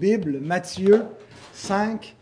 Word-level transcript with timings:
Bibles, 0.00 0.40
Matthieu 0.40 1.04
5, 1.52 2.16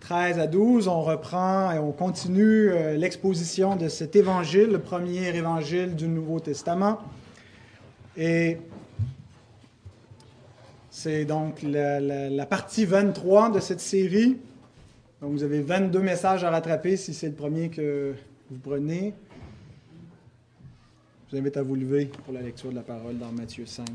13 0.00 0.38
à 0.38 0.46
12. 0.46 0.88
On 0.88 1.00
reprend 1.00 1.72
et 1.72 1.78
on 1.78 1.90
continue 1.90 2.68
euh, 2.68 2.98
l'exposition 2.98 3.76
de 3.76 3.88
cet 3.88 4.14
évangile, 4.14 4.66
le 4.66 4.78
premier 4.78 5.34
évangile 5.34 5.96
du 5.96 6.06
Nouveau 6.06 6.38
Testament. 6.38 7.00
Et 8.14 8.58
c'est 10.90 11.24
donc 11.24 11.62
la, 11.62 11.98
la, 11.98 12.44
partie 12.44 12.84
23 12.84 13.52
de 13.52 13.60
cette 13.60 13.80
série. 13.80 14.36
Donc 15.22 15.32
vous 15.32 15.42
avez 15.42 15.62
22 15.62 15.98
messages 16.00 16.44
à 16.44 16.50
rattraper 16.50 16.98
si 16.98 17.14
c'est 17.14 17.28
le 17.28 17.34
premier 17.34 17.70
que 17.70 18.12
vous 18.50 18.58
prenez. 18.58 19.14
Je 21.28 21.36
vous 21.36 21.40
invite 21.40 21.56
à 21.56 21.62
vous 21.62 21.74
lever 21.74 22.10
pour 22.26 22.34
la 22.34 22.42
lecture 22.42 22.68
de 22.68 22.74
la 22.74 22.82
parole 22.82 23.16
dans 23.16 23.32
Matthieu 23.32 23.64
5. 23.64 23.86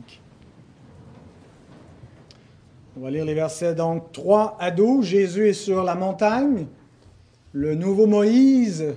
On 2.98 3.02
va 3.02 3.12
lire 3.12 3.25
les 3.25 3.34
versets 3.34 3.75
donc 3.75 4.14
3 4.14 4.55
à 4.58 4.72
12. 4.72 5.05
Jésus 5.05 5.49
est 5.49 5.53
sur 5.53 5.84
la 5.84 5.95
montagne, 5.95 6.66
le 7.52 7.76
nouveau 7.76 8.08
Moïse, 8.08 8.95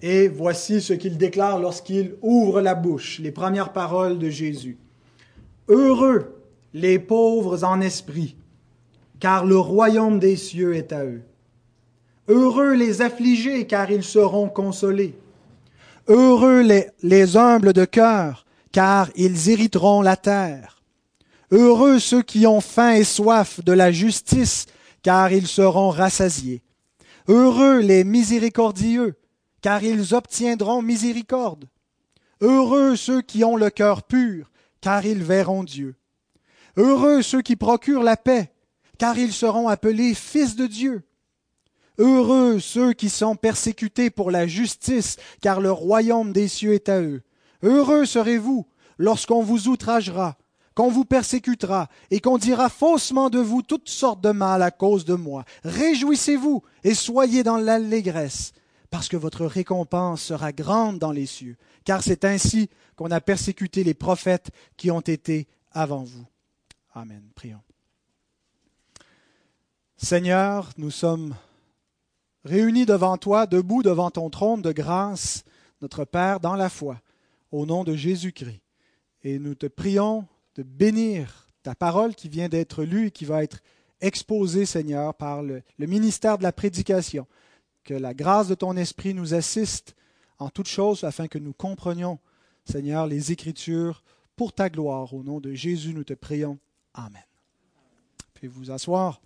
et 0.00 0.26
voici 0.26 0.80
ce 0.80 0.92
qu'il 0.92 1.18
déclare 1.18 1.60
lorsqu'il 1.60 2.16
ouvre 2.20 2.60
la 2.60 2.74
bouche, 2.74 3.20
les 3.20 3.30
premières 3.30 3.72
paroles 3.72 4.18
de 4.18 4.28
Jésus. 4.28 4.76
Heureux 5.68 6.34
les 6.74 6.98
pauvres 6.98 7.62
en 7.62 7.80
esprit, 7.80 8.34
car 9.20 9.46
le 9.46 9.56
royaume 9.56 10.18
des 10.18 10.34
cieux 10.34 10.74
est 10.74 10.92
à 10.92 11.04
eux. 11.04 11.22
Heureux 12.26 12.74
les 12.74 13.02
affligés, 13.02 13.68
car 13.68 13.92
ils 13.92 14.02
seront 14.02 14.48
consolés. 14.48 15.14
Heureux 16.08 16.62
les, 16.62 16.88
les 17.04 17.36
humbles 17.36 17.72
de 17.72 17.84
cœur, 17.84 18.46
car 18.72 19.10
ils 19.14 19.48
hériteront 19.48 20.02
la 20.02 20.16
terre. 20.16 20.81
Heureux 21.52 21.98
ceux 21.98 22.22
qui 22.22 22.46
ont 22.46 22.62
faim 22.62 22.94
et 22.94 23.04
soif 23.04 23.62
de 23.62 23.72
la 23.72 23.92
justice, 23.92 24.64
car 25.02 25.30
ils 25.32 25.46
seront 25.46 25.90
rassasiés. 25.90 26.62
Heureux 27.28 27.80
les 27.80 28.04
miséricordieux, 28.04 29.18
car 29.60 29.84
ils 29.84 30.14
obtiendront 30.14 30.80
miséricorde. 30.80 31.66
Heureux 32.40 32.96
ceux 32.96 33.20
qui 33.20 33.44
ont 33.44 33.56
le 33.56 33.68
cœur 33.68 34.02
pur, 34.02 34.50
car 34.80 35.04
ils 35.04 35.22
verront 35.22 35.62
Dieu. 35.62 35.94
Heureux 36.78 37.20
ceux 37.20 37.42
qui 37.42 37.56
procurent 37.56 38.02
la 38.02 38.16
paix, 38.16 38.50
car 38.96 39.18
ils 39.18 39.34
seront 39.34 39.68
appelés 39.68 40.14
fils 40.14 40.56
de 40.56 40.66
Dieu. 40.66 41.02
Heureux 41.98 42.60
ceux 42.60 42.94
qui 42.94 43.10
sont 43.10 43.36
persécutés 43.36 44.08
pour 44.08 44.30
la 44.30 44.46
justice, 44.46 45.18
car 45.42 45.60
le 45.60 45.70
royaume 45.70 46.32
des 46.32 46.48
cieux 46.48 46.72
est 46.72 46.88
à 46.88 47.02
eux. 47.02 47.20
Heureux 47.62 48.06
serez-vous 48.06 48.66
lorsqu'on 48.96 49.42
vous 49.42 49.68
outragera, 49.68 50.38
qu'on 50.74 50.90
vous 50.90 51.04
persécutera 51.04 51.88
et 52.10 52.20
qu'on 52.20 52.38
dira 52.38 52.68
faussement 52.68 53.30
de 53.30 53.38
vous 53.38 53.62
toutes 53.62 53.88
sortes 53.88 54.20
de 54.20 54.30
mal 54.30 54.62
à 54.62 54.70
cause 54.70 55.04
de 55.04 55.14
moi. 55.14 55.44
Réjouissez-vous 55.64 56.62
et 56.84 56.94
soyez 56.94 57.42
dans 57.42 57.58
l'allégresse, 57.58 58.52
parce 58.90 59.08
que 59.08 59.16
votre 59.16 59.46
récompense 59.46 60.22
sera 60.22 60.52
grande 60.52 60.98
dans 60.98 61.12
les 61.12 61.26
cieux, 61.26 61.56
car 61.84 62.02
c'est 62.02 62.24
ainsi 62.24 62.68
qu'on 62.96 63.10
a 63.10 63.20
persécuté 63.20 63.84
les 63.84 63.94
prophètes 63.94 64.50
qui 64.76 64.90
ont 64.90 65.00
été 65.00 65.46
avant 65.72 66.04
vous. 66.04 66.26
Amen. 66.94 67.22
Prions. 67.34 67.62
Seigneur, 69.96 70.70
nous 70.78 70.90
sommes 70.90 71.34
réunis 72.44 72.86
devant 72.86 73.16
toi, 73.16 73.46
debout 73.46 73.82
devant 73.82 74.10
ton 74.10 74.30
trône 74.30 74.62
de 74.62 74.72
grâce, 74.72 75.44
notre 75.80 76.04
Père, 76.04 76.40
dans 76.40 76.56
la 76.56 76.68
foi, 76.68 77.00
au 77.50 77.66
nom 77.66 77.84
de 77.84 77.94
Jésus-Christ. 77.94 78.60
Et 79.22 79.38
nous 79.38 79.54
te 79.54 79.66
prions 79.66 80.26
de 80.56 80.62
bénir 80.62 81.50
ta 81.62 81.74
parole 81.74 82.14
qui 82.14 82.28
vient 82.28 82.48
d'être 82.48 82.84
lue 82.84 83.06
et 83.06 83.10
qui 83.10 83.24
va 83.24 83.42
être 83.42 83.60
exposée, 84.00 84.66
Seigneur, 84.66 85.14
par 85.14 85.42
le, 85.42 85.62
ministère 85.78 86.38
de 86.38 86.42
la 86.42 86.52
prédication. 86.52 87.26
Que 87.84 87.94
la 87.94 88.14
grâce 88.14 88.48
de 88.48 88.54
ton 88.54 88.76
esprit 88.76 89.14
nous 89.14 89.34
assiste 89.34 89.94
en 90.38 90.50
toutes 90.50 90.68
choses 90.68 91.04
afin 91.04 91.28
que 91.28 91.38
nous 91.38 91.52
comprenions, 91.52 92.18
Seigneur, 92.64 93.06
les 93.06 93.32
Écritures 93.32 94.02
pour 94.36 94.52
ta 94.52 94.68
gloire. 94.68 95.14
Au 95.14 95.22
nom 95.22 95.40
de 95.40 95.54
Jésus, 95.54 95.94
nous 95.94 96.04
te 96.04 96.14
prions. 96.14 96.58
Amen. 96.94 97.22
Puis 98.34 98.48
vous 98.48 98.70
asseoir. 98.70 99.20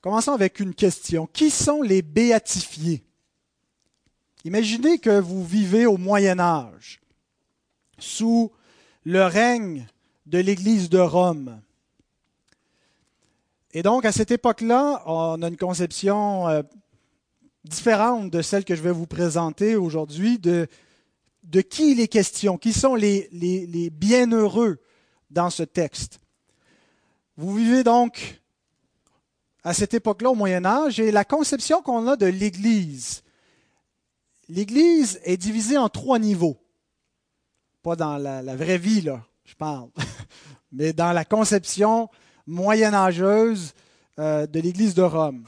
Commençons 0.00 0.32
avec 0.32 0.60
une 0.60 0.74
question. 0.74 1.26
Qui 1.26 1.50
sont 1.50 1.82
les 1.82 2.02
béatifiés? 2.02 3.04
Imaginez 4.44 4.98
que 4.98 5.18
vous 5.18 5.44
vivez 5.44 5.86
au 5.86 5.96
Moyen 5.96 6.38
Âge, 6.38 7.00
sous 7.98 8.52
le 9.04 9.24
règne 9.24 9.86
de 10.26 10.38
l'Église 10.38 10.88
de 10.88 10.98
Rome. 10.98 11.60
Et 13.72 13.82
donc, 13.82 14.04
à 14.04 14.12
cette 14.12 14.30
époque-là, 14.30 15.02
on 15.06 15.42
a 15.42 15.48
une 15.48 15.56
conception 15.56 16.48
euh, 16.48 16.62
différente 17.64 18.30
de 18.30 18.42
celle 18.42 18.64
que 18.64 18.74
je 18.74 18.82
vais 18.82 18.92
vous 18.92 19.06
présenter 19.06 19.76
aujourd'hui 19.76 20.38
de, 20.38 20.68
qui 21.60 21.92
il 21.92 22.00
est 22.00 22.08
question, 22.08 22.58
qui 22.58 22.72
sont 22.72 22.94
les 22.94 23.90
bienheureux 23.92 24.80
dans 25.30 25.50
ce 25.50 25.62
texte. 25.62 26.20
Vous 27.36 27.54
vivez 27.54 27.84
donc 27.84 28.40
à 29.62 29.74
cette 29.74 29.94
époque-là, 29.94 30.30
au 30.30 30.34
Moyen 30.34 30.64
Âge, 30.64 31.00
et 31.00 31.10
la 31.10 31.24
conception 31.24 31.82
qu'on 31.82 32.06
a 32.06 32.16
de 32.16 32.26
l'Église 32.26 33.22
l'Église 34.48 35.20
est 35.24 35.36
divisée 35.36 35.78
en 35.78 35.88
trois 35.88 36.18
niveaux. 36.18 36.56
Pas 37.86 37.94
dans 37.94 38.18
la, 38.18 38.56
vraie 38.56 38.78
vie, 38.78 39.00
là, 39.00 39.24
je 39.44 39.54
parle, 39.54 39.90
mais 40.72 40.92
dans 40.92 41.12
la 41.12 41.24
conception 41.24 42.08
moyenâgeuse 42.44 43.74
euh, 44.18 44.44
de 44.48 44.58
l'Église 44.58 44.94
de 44.94 45.02
Rome. 45.02 45.44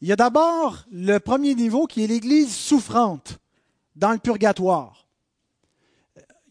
Il 0.00 0.08
y 0.08 0.12
a 0.12 0.16
d'abord 0.16 0.84
le 0.90 1.18
premier 1.18 1.54
niveau 1.54 1.86
qui 1.86 2.02
est 2.02 2.08
l'Église 2.08 2.52
souffrante 2.52 3.38
dans 3.94 4.10
le 4.10 4.18
purgatoire. 4.18 5.06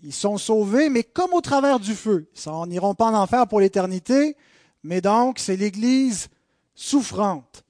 Ils 0.03 0.13
sont 0.13 0.38
sauvés, 0.38 0.88
mais 0.88 1.03
comme 1.03 1.34
au 1.34 1.41
travers 1.41 1.81
du 1.81 1.96
feu. 1.96 2.31
Ils 2.46 2.69
n'iront 2.69 2.96
pas 2.96 3.07
en 3.07 3.16
enfer 3.16 3.46
pour 3.46 3.59
l'éternité, 3.59 4.38
mais 4.84 5.02
donc 5.02 5.38
c'est 5.38 5.57
l'Église 5.57 6.29
souffrante. 6.75 7.66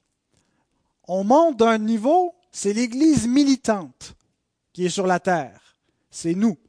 On 1.08 1.24
monte 1.24 1.58
d'un 1.58 1.80
niveau 1.80 2.36
c'est 2.52 2.74
l'Église 2.74 3.28
militante 3.28 4.14
qui 4.72 4.86
est 4.86 4.90
sur 4.90 5.08
la 5.08 5.20
terre. 5.20 5.80
C'est 6.12 6.36
nous. 6.36 6.60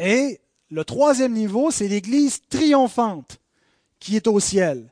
Et 0.00 0.40
le 0.70 0.82
troisième 0.82 1.34
niveau, 1.34 1.70
c'est 1.70 1.86
l'Église 1.86 2.40
triomphante 2.48 3.38
qui 3.98 4.16
est 4.16 4.26
au 4.26 4.40
ciel. 4.40 4.90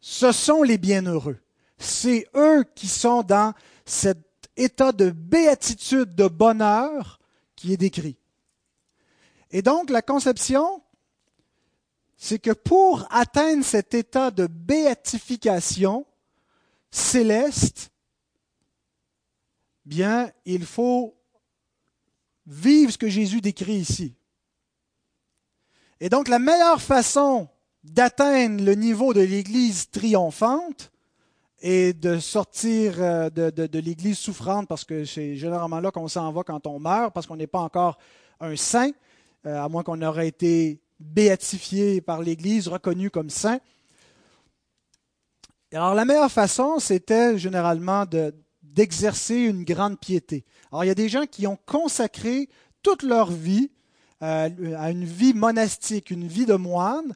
Ce 0.00 0.32
sont 0.32 0.62
les 0.62 0.78
bienheureux. 0.78 1.38
C'est 1.76 2.26
eux 2.34 2.64
qui 2.74 2.88
sont 2.88 3.22
dans 3.22 3.52
cet 3.84 4.18
état 4.56 4.92
de 4.92 5.10
béatitude, 5.10 6.14
de 6.14 6.26
bonheur 6.26 7.20
qui 7.54 7.74
est 7.74 7.76
décrit. 7.76 8.16
Et 9.50 9.60
donc 9.60 9.90
la 9.90 10.00
conception, 10.00 10.82
c'est 12.16 12.38
que 12.38 12.52
pour 12.52 13.06
atteindre 13.10 13.62
cet 13.62 13.92
état 13.92 14.30
de 14.30 14.46
béatification 14.46 16.06
céleste, 16.90 17.90
bien, 19.84 20.32
il 20.46 20.64
faut 20.64 21.14
vivre 22.46 22.90
ce 22.90 22.98
que 22.98 23.08
Jésus 23.10 23.42
décrit 23.42 23.74
ici. 23.74 24.14
Et 26.00 26.08
donc, 26.10 26.28
la 26.28 26.38
meilleure 26.38 26.82
façon 26.82 27.48
d'atteindre 27.82 28.62
le 28.62 28.74
niveau 28.74 29.14
de 29.14 29.20
l'Église 29.20 29.90
triomphante 29.90 30.90
et 31.62 31.94
de 31.94 32.18
sortir 32.18 32.96
euh, 32.98 33.30
de, 33.30 33.78
l'Église 33.78 34.18
souffrante, 34.18 34.68
parce 34.68 34.84
que 34.84 35.04
c'est 35.04 35.36
généralement 35.36 35.80
là 35.80 35.90
qu'on 35.90 36.08
s'en 36.08 36.30
va 36.32 36.42
quand 36.42 36.66
on 36.66 36.78
meurt, 36.78 37.14
parce 37.14 37.26
qu'on 37.26 37.36
n'est 37.36 37.46
pas 37.46 37.60
encore 37.60 37.96
un 38.40 38.56
saint, 38.56 38.90
euh, 39.46 39.62
à 39.62 39.68
moins 39.68 39.82
qu'on 39.82 40.02
aurait 40.02 40.28
été 40.28 40.80
béatifié 41.00 42.02
par 42.02 42.20
l'Église, 42.20 42.68
reconnu 42.68 43.10
comme 43.10 43.30
saint. 43.30 43.58
Alors 45.72 45.94
la 45.94 46.04
meilleure 46.04 46.30
façon, 46.30 46.78
c'était 46.78 47.38
généralement 47.38 48.04
de, 48.04 48.34
d'exercer 48.62 49.36
une 49.36 49.64
grande 49.64 49.98
piété. 49.98 50.44
Alors 50.70 50.84
il 50.84 50.88
y 50.88 50.90
a 50.90 50.94
des 50.94 51.08
gens 51.08 51.24
qui 51.24 51.46
ont 51.46 51.58
consacré 51.64 52.50
toute 52.82 53.02
leur 53.02 53.30
vie 53.30 53.70
à 54.20 54.90
une 54.90 55.04
vie 55.04 55.34
monastique, 55.34 56.10
une 56.10 56.26
vie 56.26 56.46
de 56.46 56.54
moine, 56.54 57.14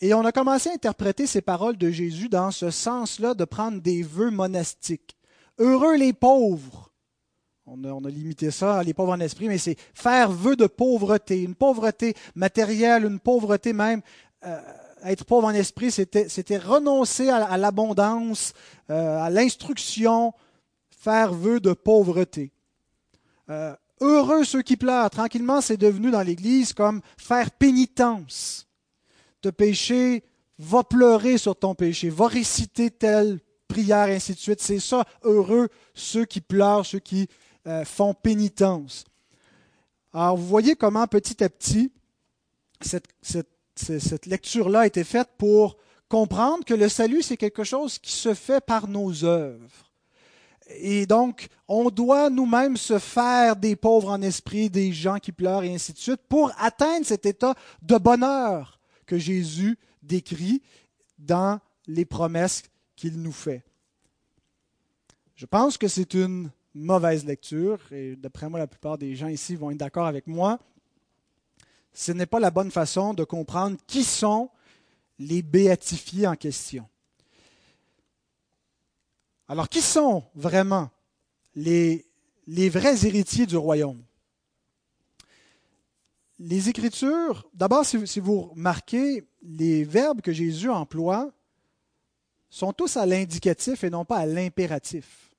et 0.00 0.12
on 0.12 0.24
a 0.24 0.32
commencé 0.32 0.68
à 0.68 0.74
interpréter 0.74 1.26
ces 1.26 1.40
paroles 1.40 1.78
de 1.78 1.90
Jésus 1.90 2.28
dans 2.28 2.50
ce 2.50 2.70
sens-là 2.70 3.34
de 3.34 3.44
prendre 3.44 3.80
des 3.80 4.02
vœux 4.02 4.30
monastiques. 4.30 5.16
Heureux 5.58 5.96
les 5.96 6.12
pauvres. 6.12 6.90
On 7.68 8.04
a, 8.04 8.10
limité 8.10 8.52
ça, 8.52 8.82
les 8.84 8.94
pauvres 8.94 9.12
en 9.12 9.20
esprit, 9.20 9.48
mais 9.48 9.58
c'est 9.58 9.76
faire 9.92 10.30
vœu 10.30 10.54
de 10.54 10.66
pauvreté, 10.66 11.42
une 11.42 11.56
pauvreté 11.56 12.14
matérielle, 12.36 13.04
une 13.04 13.18
pauvreté 13.18 13.72
même. 13.72 14.02
Euh, 14.44 14.60
être 15.04 15.24
pauvre 15.24 15.48
en 15.48 15.54
esprit, 15.54 15.90
c'était 15.90 16.58
renoncer 16.58 17.28
à, 17.28 17.56
l'abondance, 17.56 18.52
euh, 18.90 19.18
à 19.20 19.30
l'instruction, 19.30 20.32
faire 20.90 21.32
vœu 21.32 21.58
de 21.58 21.72
pauvreté. 21.72 22.52
Euh, 23.50 23.74
heureux 24.00 24.44
ceux 24.44 24.62
qui 24.62 24.76
pleurent. 24.76 25.10
Tranquillement, 25.10 25.60
c'est 25.60 25.76
devenu 25.76 26.10
dans 26.10 26.22
l'Église 26.22 26.72
comme 26.72 27.00
faire 27.16 27.50
pénitence. 27.50 28.66
De 29.42 29.50
péché, 29.50 30.24
va 30.58 30.84
pleurer 30.84 31.38
sur 31.38 31.56
ton 31.56 31.74
péché, 31.74 32.08
va 32.10 32.28
réciter 32.28 32.90
telle 32.90 33.40
prière, 33.68 34.08
ainsi 34.08 34.34
de 34.34 34.38
suite. 34.38 34.60
C'est 34.60 34.80
ça, 34.80 35.04
heureux 35.22 35.68
ceux 35.94 36.24
qui 36.24 36.40
pleurent, 36.40 36.86
ceux 36.86 36.98
qui 36.98 37.28
euh, 37.66 37.84
font 37.84 38.14
pénitence. 38.14 39.04
Alors, 40.12 40.36
vous 40.36 40.46
voyez 40.46 40.76
comment 40.76 41.06
petit 41.06 41.42
à 41.44 41.48
petit, 41.48 41.92
cette, 42.80 43.08
cette 43.76 44.26
lecture-là 44.26 44.80
a 44.80 44.86
été 44.86 45.04
faite 45.04 45.28
pour 45.36 45.76
comprendre 46.08 46.64
que 46.64 46.74
le 46.74 46.88
salut, 46.88 47.22
c'est 47.22 47.36
quelque 47.36 47.64
chose 47.64 47.98
qui 47.98 48.12
se 48.12 48.32
fait 48.32 48.64
par 48.64 48.88
nos 48.88 49.24
œuvres. 49.24 49.85
Et 50.68 51.06
donc, 51.06 51.48
on 51.68 51.90
doit 51.90 52.28
nous-mêmes 52.28 52.76
se 52.76 52.98
faire 52.98 53.56
des 53.56 53.76
pauvres 53.76 54.10
en 54.10 54.20
esprit, 54.22 54.68
des 54.68 54.92
gens 54.92 55.18
qui 55.18 55.32
pleurent 55.32 55.62
et 55.62 55.74
ainsi 55.74 55.92
de 55.92 55.98
suite, 55.98 56.20
pour 56.28 56.52
atteindre 56.58 57.06
cet 57.06 57.24
état 57.24 57.54
de 57.82 57.96
bonheur 57.98 58.80
que 59.06 59.16
Jésus 59.16 59.78
décrit 60.02 60.62
dans 61.18 61.60
les 61.86 62.04
promesses 62.04 62.64
qu'il 62.96 63.20
nous 63.20 63.32
fait. 63.32 63.64
Je 65.36 65.46
pense 65.46 65.78
que 65.78 65.86
c'est 65.86 66.14
une 66.14 66.50
mauvaise 66.74 67.24
lecture, 67.24 67.80
et 67.92 68.16
d'après 68.16 68.48
moi, 68.48 68.58
la 68.58 68.66
plupart 68.66 68.98
des 68.98 69.14
gens 69.14 69.28
ici 69.28 69.54
vont 69.54 69.70
être 69.70 69.78
d'accord 69.78 70.06
avec 70.06 70.26
moi. 70.26 70.58
Ce 71.92 72.12
n'est 72.12 72.26
pas 72.26 72.40
la 72.40 72.50
bonne 72.50 72.70
façon 72.70 73.14
de 73.14 73.24
comprendre 73.24 73.76
qui 73.86 74.04
sont 74.04 74.50
les 75.18 75.42
béatifiés 75.42 76.26
en 76.26 76.36
question. 76.36 76.86
Alors, 79.48 79.68
qui 79.68 79.80
sont 79.80 80.24
vraiment 80.34 80.90
les, 81.54 82.04
vrais 82.46 83.06
héritiers 83.06 83.46
du 83.46 83.56
royaume? 83.56 84.02
Les 86.38 86.68
Écritures, 86.68 87.48
d'abord, 87.54 87.86
si, 87.86 88.06
si, 88.06 88.20
vous 88.20 88.42
remarquez, 88.42 89.26
les 89.42 89.84
verbes 89.84 90.20
que 90.20 90.32
Jésus 90.32 90.68
emploie 90.68 91.32
sont 92.50 92.72
tous 92.72 92.96
à 92.96 93.06
l'indicatif 93.06 93.84
et 93.84 93.90
non 93.90 94.04
pas 94.04 94.18
à 94.18 94.26
l'impératif. 94.26 95.30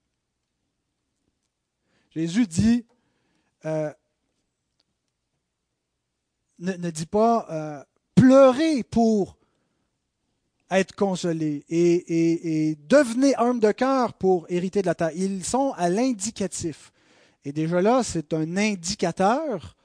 Jésus 2.11 2.47
dit, 2.47 2.85
euh, 3.65 3.93
ne, 6.59 6.89
dit 6.89 7.05
pas 7.05 7.45
euh, 7.49 7.83
pleurez 8.15 8.83
pour 8.83 9.37
être 10.69 10.95
consolé 10.95 11.63
et, 11.69 12.77
devenez 12.87 13.33
homme 13.37 13.59
de 13.59 13.71
cœur 13.71 14.13
pour 14.13 14.45
hériter 14.49 14.81
de 14.81 14.87
la 14.87 14.95
terre. 14.95 15.11
Ils 15.15 15.43
sont 15.43 15.73
à 15.77 15.89
l'indicatif. 15.89 16.91
Et 17.45 17.51
déjà 17.51 17.81
là, 17.81 18.03
c'est 18.03 18.33
un 18.33 18.57
indicateur 18.57 19.75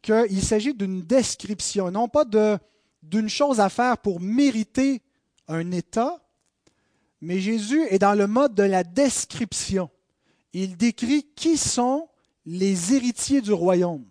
qu'il 0.00 0.42
s'agit 0.42 0.74
d'une 0.74 1.02
description, 1.02 1.90
non 1.90 2.08
pas 2.08 2.24
d'une 3.02 3.28
chose 3.28 3.60
à 3.60 3.68
faire 3.68 3.98
pour 3.98 4.20
mériter 4.20 5.02
un 5.48 5.70
état, 5.72 6.22
mais 7.20 7.40
Jésus 7.40 7.82
est 7.90 7.98
dans 7.98 8.14
le 8.14 8.26
mode 8.26 8.54
de 8.54 8.62
la 8.62 8.84
description. 8.84 9.90
Il 10.52 10.76
décrit 10.76 11.24
qui 11.34 11.56
sont 11.56 12.08
les 12.46 12.94
héritiers 12.94 13.42
du 13.42 13.52
royaume. 13.52 14.06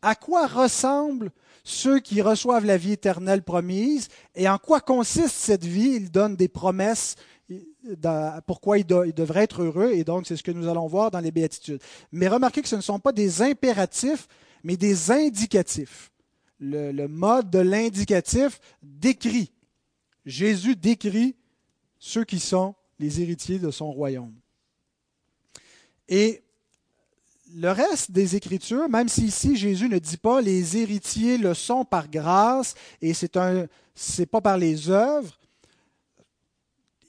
À 0.00 0.16
quoi 0.16 0.46
ressemblent 0.46 1.30
ceux 1.64 2.00
qui 2.00 2.22
reçoivent 2.22 2.64
la 2.64 2.76
vie 2.76 2.92
éternelle 2.92 3.42
promise. 3.42 4.08
Et 4.34 4.48
en 4.48 4.58
quoi 4.58 4.80
consiste 4.80 5.34
cette 5.34 5.64
vie? 5.64 5.94
Il 5.94 6.10
donne 6.10 6.36
des 6.36 6.48
promesses 6.48 7.16
pourquoi 8.46 8.78
il, 8.78 8.86
devrait 8.86 9.44
être 9.44 9.62
heureux, 9.62 9.92
et 9.92 10.04
donc 10.04 10.26
c'est 10.26 10.36
ce 10.36 10.42
que 10.42 10.52
nous 10.52 10.68
allons 10.68 10.86
voir 10.86 11.10
dans 11.10 11.20
les 11.20 11.30
béatitudes. 11.30 11.80
Mais 12.12 12.28
remarquez 12.28 12.62
que 12.62 12.68
ce 12.68 12.76
ne 12.76 12.80
sont 12.80 12.98
pas 12.98 13.12
des 13.12 13.42
impératifs, 13.42 14.28
mais 14.62 14.76
des 14.76 15.10
indicatifs. 15.10 16.10
Le, 16.58 16.92
le 16.92 17.08
mode 17.08 17.50
de 17.50 17.58
l'indicatif 17.58 18.60
décrit. 18.82 19.52
Jésus 20.24 20.76
décrit 20.76 21.34
ceux 21.98 22.24
qui 22.24 22.38
sont 22.38 22.74
les 23.00 23.20
héritiers 23.20 23.58
de 23.58 23.70
son 23.70 23.90
royaume. 23.90 24.34
Et 26.08 26.41
le 27.54 27.70
reste 27.70 28.10
des 28.10 28.36
Écritures, 28.36 28.88
même 28.88 29.08
si 29.08 29.26
ici 29.26 29.56
Jésus 29.56 29.88
ne 29.88 29.98
dit 29.98 30.16
pas 30.16 30.40
les 30.40 30.76
héritiers 30.76 31.38
le 31.38 31.54
sont 31.54 31.84
par 31.84 32.08
grâce 32.08 32.74
et 33.00 33.14
c'est 33.14 33.36
un 33.36 33.66
c'est 33.94 34.26
pas 34.26 34.40
par 34.40 34.56
les 34.56 34.88
œuvres, 34.88 35.38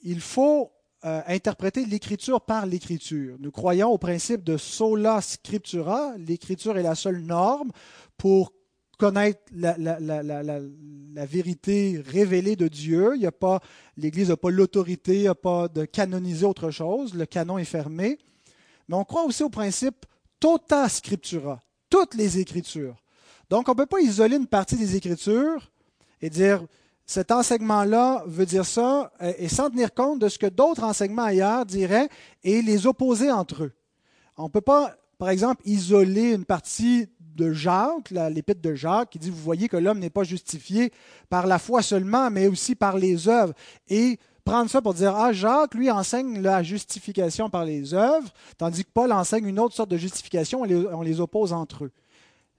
il 0.04 0.20
faut 0.20 0.72
euh, 1.06 1.22
interpréter 1.28 1.86
l'Écriture 1.86 2.42
par 2.42 2.66
l'Écriture. 2.66 3.38
Nous 3.40 3.52
croyons 3.52 3.90
au 3.90 3.98
principe 3.98 4.44
de 4.44 4.58
sola 4.58 5.22
scriptura. 5.22 6.14
L'Écriture 6.18 6.78
est 6.78 6.84
la 6.84 6.96
seule 6.96 7.22
norme 7.22 7.72
pour 8.18 8.54
connaître 8.98 9.42
la, 9.54 11.26
vérité 11.26 12.02
révélée 12.06 12.56
de 12.56 12.68
Dieu. 12.68 13.14
Il 13.16 13.22
y 13.22 13.26
a 13.26 13.32
pas, 13.32 13.60
L'Église 13.98 14.30
n'a 14.30 14.38
pas 14.38 14.50
l'autorité, 14.50 15.30
pas 15.42 15.68
de 15.68 15.86
canoniser 15.86 16.46
autre 16.46 16.70
chose. 16.70 17.14
Le 17.14 17.26
canon 17.26 17.58
est 17.58 17.66
fermé. 17.66 18.18
Mais 18.88 18.96
on 18.96 19.04
croit 19.04 19.26
aussi 19.26 19.44
au 19.44 19.50
principe 19.50 20.06
tota 20.44 20.90
scriptura, 20.90 21.62
toutes 21.90 22.16
les 22.16 22.38
Écritures. 22.38 23.02
Donc, 23.50 23.70
on 23.70 23.72
ne 23.72 23.78
peut 23.78 23.86
pas 23.86 24.02
isoler 24.02 24.36
une 24.36 24.46
partie 24.46 24.76
des 24.76 24.98
Écritures 24.98 25.72
et 26.22 26.30
dire 26.30 26.66
cet 27.06 27.32
enseignement-là 27.32 28.24
veut 28.28 28.46
dire 28.46 28.66
ça, 28.66 29.14
et 29.38 29.48
sans 29.48 29.70
tenir 29.70 29.94
compte 29.94 30.20
de 30.20 30.28
ce 30.28 30.38
que 30.38 30.48
d'autres 30.48 30.84
enseignements 30.84 31.24
ailleurs 31.24 31.66
diraient 31.66 32.10
et 32.44 32.62
les 32.62 32.86
opposer 32.88 33.32
entre 33.32 33.64
eux. 33.64 33.72
On 34.36 34.44
ne 34.44 34.50
peut 34.50 34.60
pas, 34.60 34.94
par 35.18 35.30
exemple, 35.30 35.62
isoler 35.66 36.34
une 36.34 36.44
partie 36.44 37.08
de 37.22 37.54
Jacques, 37.54 38.12
l'épître 38.12 38.62
de 38.62 38.76
Jacques, 38.76 39.12
qui 39.12 39.20
dit, 39.20 39.30
vous 39.30 39.38
voyez 39.38 39.70
que 39.70 39.78
l'homme 39.78 40.00
n'est 40.00 40.10
pas 40.10 40.26
justifié 40.26 40.92
par 41.30 41.48
la 41.48 41.58
foi 41.58 41.82
seulement, 41.82 42.30
mais 42.30 42.48
aussi 42.48 42.76
par 42.76 42.98
les 42.98 43.30
œuvres. 43.30 43.54
Et 43.88 44.20
prendre 44.44 44.70
ça 44.70 44.82
pour 44.82 44.94
dire, 44.94 45.16
ah, 45.16 45.34
Jacques, 45.34 45.74
lui, 45.74 45.90
enseigne 45.90 46.42
la 46.42 46.64
justification 46.64 47.50
par 47.50 47.66
les 47.66 47.94
œuvres, 47.94 48.30
tandis 48.58 48.84
que 48.84 48.92
Paul 48.94 49.12
enseigne 49.12 49.48
une 49.48 49.60
autre 49.60 49.76
sorte 49.76 49.90
de 49.90 49.98
justification, 49.98 50.62
on 50.62 51.02
les, 51.02 51.20
oppose 51.20 51.54
entre 51.54 51.86
eux. 51.86 51.92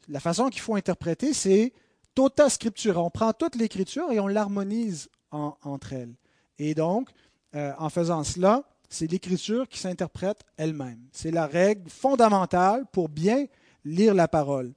La 0.08 0.20
façon 0.20 0.48
qu'il 0.48 0.60
faut 0.60 0.74
interpréter, 0.74 1.32
c'est 1.32 1.72
tota 2.14 2.48
scriptura. 2.48 3.02
On 3.02 3.10
prend 3.10 3.32
toute 3.32 3.56
l'écriture 3.56 4.10
et 4.12 4.20
on 4.20 4.26
l'harmonise 4.26 5.08
entre 5.30 5.92
elles. 5.92 6.14
Et 6.58 6.74
donc, 6.74 7.08
euh, 7.54 7.72
en 7.78 7.88
faisant 7.88 8.22
cela, 8.22 8.62
c'est 8.88 9.10
l'écriture 9.10 9.68
qui 9.68 9.78
s'interprète 9.78 10.42
elle-même. 10.56 11.00
C'est 11.12 11.30
la 11.30 11.46
règle 11.46 11.90
fondamentale 11.90 12.84
pour 12.92 13.08
bien 13.08 13.46
lire 13.84 14.14
la 14.14 14.28
parole. 14.28 14.72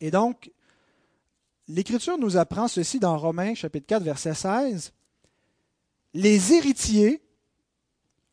Et 0.00 0.10
donc, 0.10 0.50
l'Écriture 1.68 2.18
nous 2.18 2.36
apprend 2.36 2.66
ceci 2.66 2.98
dans 2.98 3.16
Romains 3.16 3.54
chapitre 3.54 3.86
4, 3.86 4.02
verset 4.02 4.34
16 4.34 4.92
les 6.14 6.52
héritiers 6.52 7.22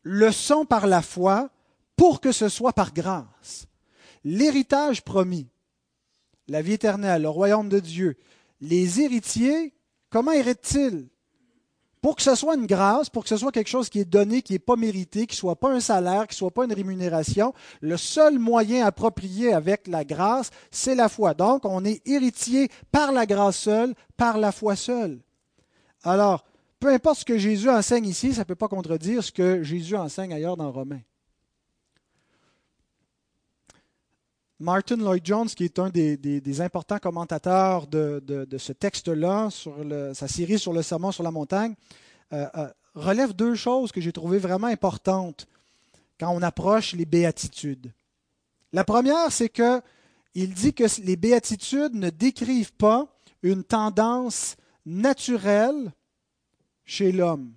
le 0.02 0.32
sont 0.32 0.64
par 0.64 0.86
la 0.86 1.02
foi 1.02 1.50
pour 1.96 2.20
que 2.20 2.32
ce 2.32 2.48
soit 2.48 2.72
par 2.72 2.92
grâce. 2.92 3.66
L'héritage 4.24 5.02
promis, 5.02 5.48
la 6.46 6.62
vie 6.62 6.72
éternelle, 6.72 7.22
le 7.22 7.28
royaume 7.28 7.68
de 7.68 7.80
Dieu, 7.80 8.16
les 8.60 9.00
héritiers, 9.00 9.74
comment 10.10 10.32
héritent-ils 10.32 11.08
Pour 12.00 12.16
que 12.16 12.22
ce 12.22 12.34
soit 12.34 12.54
une 12.54 12.66
grâce, 12.66 13.10
pour 13.10 13.22
que 13.22 13.28
ce 13.28 13.36
soit 13.36 13.52
quelque 13.52 13.68
chose 13.68 13.88
qui 13.88 14.00
est 14.00 14.04
donné, 14.04 14.42
qui 14.42 14.54
n'est 14.54 14.58
pas 14.58 14.76
mérité, 14.76 15.26
qui 15.26 15.34
ne 15.34 15.38
soit 15.38 15.60
pas 15.60 15.72
un 15.72 15.80
salaire, 15.80 16.26
qui 16.26 16.34
ne 16.34 16.38
soit 16.38 16.50
pas 16.50 16.64
une 16.64 16.72
rémunération, 16.72 17.52
le 17.80 17.96
seul 17.96 18.38
moyen 18.38 18.86
approprié 18.86 19.52
avec 19.52 19.86
la 19.86 20.04
grâce, 20.04 20.50
c'est 20.70 20.94
la 20.94 21.08
foi. 21.08 21.34
Donc, 21.34 21.64
on 21.64 21.84
est 21.84 22.06
héritier 22.06 22.70
par 22.90 23.12
la 23.12 23.26
grâce 23.26 23.58
seule, 23.58 23.94
par 24.16 24.38
la 24.38 24.52
foi 24.52 24.74
seule. 24.74 25.20
Alors, 26.02 26.44
peu 26.80 26.92
importe 26.92 27.20
ce 27.20 27.24
que 27.24 27.38
Jésus 27.38 27.68
enseigne 27.68 28.06
ici, 28.06 28.32
ça 28.32 28.40
ne 28.40 28.44
peut 28.44 28.54
pas 28.54 28.68
contredire 28.68 29.22
ce 29.22 29.32
que 29.32 29.62
Jésus 29.62 29.96
enseigne 29.96 30.32
ailleurs 30.32 30.56
dans 30.56 30.70
Romains. 30.70 31.00
Martin 34.60 34.96
Lloyd 34.96 35.24
Jones, 35.24 35.48
qui 35.48 35.64
est 35.64 35.78
un 35.78 35.88
des, 35.88 36.60
importants 36.60 36.98
commentateurs 36.98 37.86
de, 37.86 38.46
ce 38.58 38.72
texte-là, 38.72 39.50
sur 39.50 39.76
sa 40.14 40.26
série 40.26 40.58
sur 40.58 40.72
le 40.72 40.82
sermon 40.82 41.12
sur 41.12 41.22
la 41.22 41.30
montagne, 41.30 41.74
euh, 42.32 42.46
euh, 42.56 42.68
relève 42.94 43.32
deux 43.32 43.54
choses 43.54 43.92
que 43.92 44.00
j'ai 44.00 44.12
trouvées 44.12 44.38
vraiment 44.38 44.66
importantes 44.66 45.46
quand 46.18 46.30
on 46.30 46.42
approche 46.42 46.94
les 46.94 47.06
béatitudes. 47.06 47.92
La 48.72 48.84
première, 48.84 49.30
c'est 49.30 49.48
que 49.48 49.80
il 50.34 50.52
dit 50.52 50.74
que 50.74 50.84
les 51.02 51.16
béatitudes 51.16 51.94
ne 51.94 52.10
décrivent 52.10 52.74
pas 52.74 53.06
une 53.42 53.64
tendance 53.64 54.56
naturelle 54.84 55.92
chez 56.88 57.12
l'homme. 57.12 57.52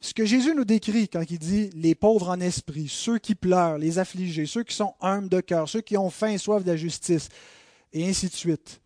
Ce 0.00 0.12
que 0.12 0.24
Jésus 0.24 0.54
nous 0.54 0.64
décrit 0.64 1.08
quand 1.08 1.22
il 1.30 1.38
dit 1.38 1.70
les 1.74 1.94
pauvres 1.94 2.30
en 2.30 2.40
esprit, 2.40 2.88
ceux 2.88 3.18
qui 3.18 3.36
pleurent, 3.36 3.78
les 3.78 3.98
affligés, 3.98 4.44
ceux 4.44 4.64
qui 4.64 4.74
sont 4.74 4.94
humbles 5.00 5.28
de 5.28 5.40
cœur, 5.40 5.68
ceux 5.68 5.82
qui 5.82 5.96
ont 5.96 6.10
faim 6.10 6.32
et 6.32 6.38
soif 6.38 6.64
de 6.64 6.70
la 6.70 6.76
justice, 6.76 7.28
et 7.92 8.08
ainsi 8.08 8.28
de 8.28 8.34
suite, 8.34 8.80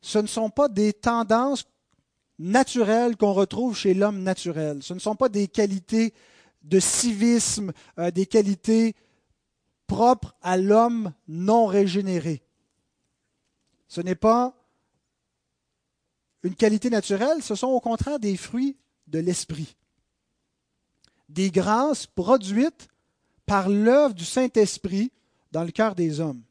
ce 0.00 0.18
ne 0.18 0.26
sont 0.26 0.50
pas 0.50 0.68
des 0.68 0.92
tendances 0.92 1.66
naturelles 2.38 3.16
qu'on 3.16 3.32
retrouve 3.32 3.76
chez 3.76 3.94
l'homme 3.94 4.22
naturel. 4.22 4.82
Ce 4.82 4.94
ne 4.94 4.98
sont 4.98 5.14
pas 5.14 5.28
des 5.28 5.46
qualités 5.46 6.14
de 6.62 6.80
civisme, 6.80 7.72
euh, 7.98 8.10
des 8.10 8.26
qualités 8.26 8.96
propre 9.86 10.34
à 10.42 10.56
l'homme 10.56 11.12
non 11.28 11.66
régénéré. 11.66 12.42
Ce 13.88 14.00
n'est 14.00 14.14
pas 14.16 14.59
une 16.42 16.54
qualité 16.54 16.90
naturelle, 16.90 17.42
ce 17.42 17.54
sont 17.54 17.68
au 17.68 17.80
contraire 17.80 18.18
des 18.18 18.36
fruits 18.36 18.76
de 19.06 19.18
l'esprit. 19.18 19.76
Des 21.28 21.50
grâces 21.50 22.06
produites 22.06 22.88
par 23.46 23.68
l'œuvre 23.68 24.14
du 24.14 24.24
Saint-Esprit 24.24 25.12
dans 25.52 25.64
le 25.64 25.70
cœur 25.70 25.94
des 25.94 26.20
hommes. 26.20 26.42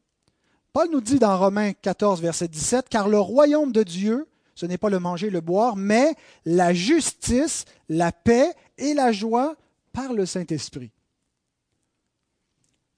Paul 0.72 0.88
nous 0.90 1.00
dit 1.00 1.18
dans 1.18 1.36
Romains 1.36 1.72
14, 1.72 2.20
verset 2.20 2.48
17, 2.48 2.88
car 2.88 3.08
le 3.08 3.18
royaume 3.18 3.72
de 3.72 3.82
Dieu, 3.82 4.28
ce 4.54 4.66
n'est 4.66 4.78
pas 4.78 4.90
le 4.90 5.00
manger, 5.00 5.30
le 5.30 5.40
boire, 5.40 5.76
mais 5.76 6.14
la 6.44 6.72
justice, 6.72 7.64
la 7.88 8.12
paix 8.12 8.52
et 8.78 8.94
la 8.94 9.10
joie 9.10 9.56
par 9.92 10.12
le 10.12 10.26
Saint-Esprit. 10.26 10.92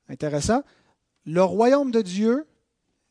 Intéressant. 0.08 0.62
Le 1.24 1.42
royaume 1.42 1.90
de 1.90 2.02
Dieu, 2.02 2.46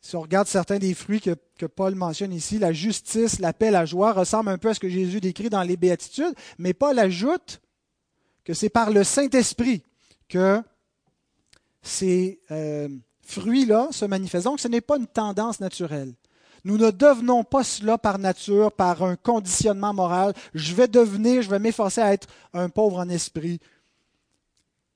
si 0.01 0.15
on 0.15 0.21
regarde 0.21 0.47
certains 0.47 0.79
des 0.79 0.95
fruits 0.95 1.21
que, 1.21 1.65
Paul 1.67 1.93
mentionne 1.93 2.33
ici, 2.33 2.57
la 2.57 2.73
justice, 2.73 3.39
la 3.39 3.53
paix, 3.53 3.69
la 3.69 3.85
joie, 3.85 4.13
ressemble 4.13 4.49
un 4.49 4.57
peu 4.57 4.69
à 4.69 4.73
ce 4.73 4.79
que 4.79 4.89
Jésus 4.89 5.21
décrit 5.21 5.49
dans 5.49 5.61
les 5.61 5.77
béatitudes, 5.77 6.33
mais 6.57 6.73
Paul 6.73 6.97
ajoute 6.97 7.61
que 8.43 8.55
c'est 8.55 8.69
par 8.69 8.89
le 8.89 9.03
Saint-Esprit 9.03 9.83
que 10.27 10.63
ces 11.83 12.39
euh, 12.49 12.89
fruits-là 13.21 13.89
se 13.91 14.05
manifestent. 14.05 14.45
Donc 14.45 14.59
ce 14.59 14.67
n'est 14.67 14.81
pas 14.81 14.97
une 14.97 15.05
tendance 15.05 15.59
naturelle. 15.59 16.13
Nous 16.63 16.77
ne 16.77 16.89
devenons 16.89 17.43
pas 17.43 17.63
cela 17.63 17.99
par 17.99 18.17
nature, 18.17 18.71
par 18.71 19.03
un 19.03 19.15
conditionnement 19.15 19.93
moral. 19.93 20.33
Je 20.55 20.73
vais 20.73 20.87
devenir, 20.87 21.43
je 21.43 21.49
vais 21.49 21.59
m'efforcer 21.59 22.01
à 22.01 22.13
être 22.13 22.27
un 22.53 22.69
pauvre 22.69 22.97
en 22.97 23.09
esprit. 23.09 23.59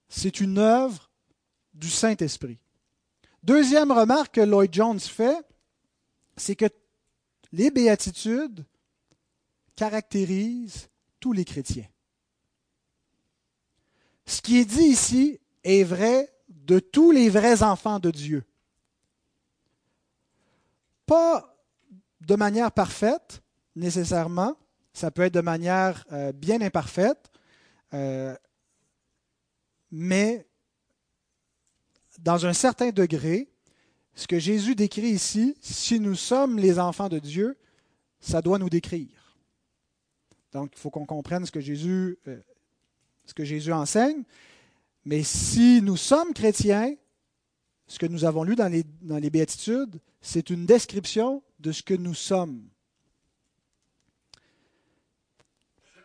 C'est 0.09 0.39
une 0.39 0.57
œuvre 0.57 1.11
du 1.73 1.89
Saint-Esprit. 1.89 2.59
Deuxième 3.45 3.91
remarque 3.91 4.33
que 4.33 4.41
Lloyd 4.41 4.73
Jones 4.73 4.99
fait, 4.99 5.45
c'est 6.35 6.55
que 6.55 6.65
les 7.51 7.69
béatitudes 7.69 8.65
caractérisent 9.75 10.89
tous 11.19 11.31
les 11.31 11.45
chrétiens. 11.45 11.85
Ce 14.25 14.41
qui 14.41 14.57
est 14.57 14.65
dit 14.65 14.85
ici 14.85 15.39
est 15.63 15.83
vrai 15.83 16.33
de 16.49 16.79
tous 16.79 17.11
les 17.11 17.29
vrais 17.29 17.61
enfants 17.61 17.99
de 17.99 18.09
Dieu. 18.09 18.43
Pas 21.05 21.55
de 22.21 22.35
manière 22.35 22.71
parfaite, 22.71 23.43
nécessairement, 23.75 24.57
ça 24.91 25.11
peut 25.11 25.21
être 25.21 25.35
de 25.35 25.41
manière 25.41 26.03
euh, 26.11 26.31
bien 26.31 26.61
imparfaite, 26.61 27.29
euh, 27.93 28.35
mais 29.91 30.47
dans 32.19 32.45
un 32.45 32.53
certain 32.53 32.91
degré, 32.91 33.49
ce 34.15 34.27
que 34.27 34.39
Jésus 34.39 34.75
décrit 34.75 35.09
ici, 35.09 35.55
si 35.61 35.99
nous 35.99 36.15
sommes 36.15 36.57
les 36.57 36.79
enfants 36.79 37.09
de 37.09 37.19
Dieu, 37.19 37.57
ça 38.19 38.41
doit 38.41 38.57
nous 38.57 38.69
décrire. 38.69 39.37
Donc, 40.53 40.71
il 40.73 40.79
faut 40.79 40.89
qu'on 40.89 41.05
comprenne 41.05 41.45
ce 41.45 41.51
que 41.51 41.59
Jésus, 41.59 42.17
euh, 42.27 42.39
ce 43.25 43.33
que 43.33 43.43
Jésus 43.43 43.73
enseigne. 43.73 44.23
Mais 45.03 45.21
si 45.21 45.81
nous 45.81 45.97
sommes 45.97 46.33
chrétiens, 46.33 46.95
ce 47.87 47.99
que 47.99 48.05
nous 48.05 48.23
avons 48.23 48.43
lu 48.43 48.55
dans 48.55 48.69
les, 48.69 48.83
dans 49.01 49.17
les 49.17 49.29
béatitudes, 49.29 49.99
c'est 50.21 50.49
une 50.49 50.65
description 50.65 51.43
de 51.59 51.71
ce 51.71 51.83
que 51.83 51.93
nous 51.93 52.13
sommes. 52.13 52.63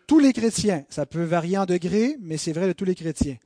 Tous 0.06 0.18
les 0.18 0.32
chrétiens, 0.32 0.84
ça 0.90 1.06
peut 1.06 1.22
varier 1.22 1.56
en 1.56 1.66
degrés, 1.66 2.16
mais 2.20 2.36
c'est 2.36 2.52
vrai 2.52 2.66
de 2.66 2.72
tous 2.72 2.84
les 2.84 2.96
chrétiens 2.96 3.38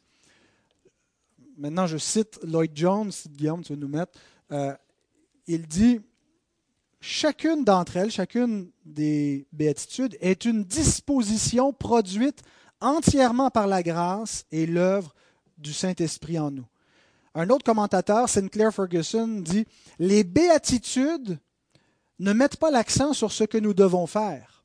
maintenant 1.57 1.87
je 1.87 1.97
cite 1.97 2.39
Lloyd 2.43 2.73
Jones, 2.75 3.13
Guillaume, 3.29 3.63
tu 3.63 3.75
vas 3.75 3.79
nous 3.79 3.89
mettre, 3.89 4.13
euh, 4.53 4.75
il 5.47 5.67
dit, 5.67 6.01
chacune 7.01 7.65
d'entre 7.65 7.97
elles, 7.97 8.11
chacune 8.11 8.71
des 8.85 9.47
béatitudes 9.53 10.17
est 10.21 10.45
une 10.45 10.65
disposition 10.65 11.73
produite 11.73 12.43
entièrement 12.81 13.51
par 13.51 13.67
la 13.67 13.83
grâce 13.83 14.45
et 14.51 14.67
l'œuvre 14.67 15.15
du 15.59 15.73
Saint-Esprit 15.73 16.39
en 16.39 16.51
nous. 16.51 16.67
Un 17.35 17.51
autre 17.51 17.65
commentateur, 17.65 18.29
Sinclair 18.29 18.73
Ferguson, 18.73 19.41
dit, 19.41 19.67
les 19.99 20.23
béatitudes 20.23 21.39
ne 22.21 22.33
mettent 22.33 22.57
pas 22.57 22.71
l'accent 22.71 23.13
sur 23.13 23.33
ce 23.33 23.45
que 23.45 23.59
nous 23.59 23.75
devons 23.75 24.07
faire. 24.07 24.65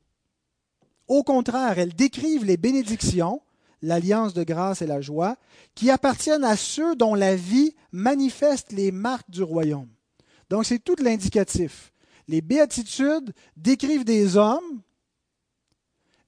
Au 1.08 1.24
contraire, 1.24 1.78
elles 1.78 1.94
décrivent 1.94 2.44
les 2.44 2.56
bénédictions 2.56 3.42
l'alliance 3.82 4.34
de 4.34 4.44
grâce 4.44 4.82
et 4.82 4.86
la 4.86 5.00
joie, 5.00 5.36
qui 5.74 5.90
appartiennent 5.90 6.44
à 6.44 6.56
ceux 6.56 6.96
dont 6.96 7.14
la 7.14 7.36
vie 7.36 7.74
manifeste 7.92 8.72
les 8.72 8.92
marques 8.92 9.30
du 9.30 9.42
royaume. 9.42 9.88
Donc 10.48 10.66
c'est 10.66 10.78
tout 10.78 10.96
l'indicatif. 11.00 11.92
Les 12.28 12.40
béatitudes 12.40 13.32
décrivent 13.56 14.04
des 14.04 14.36
hommes 14.36 14.82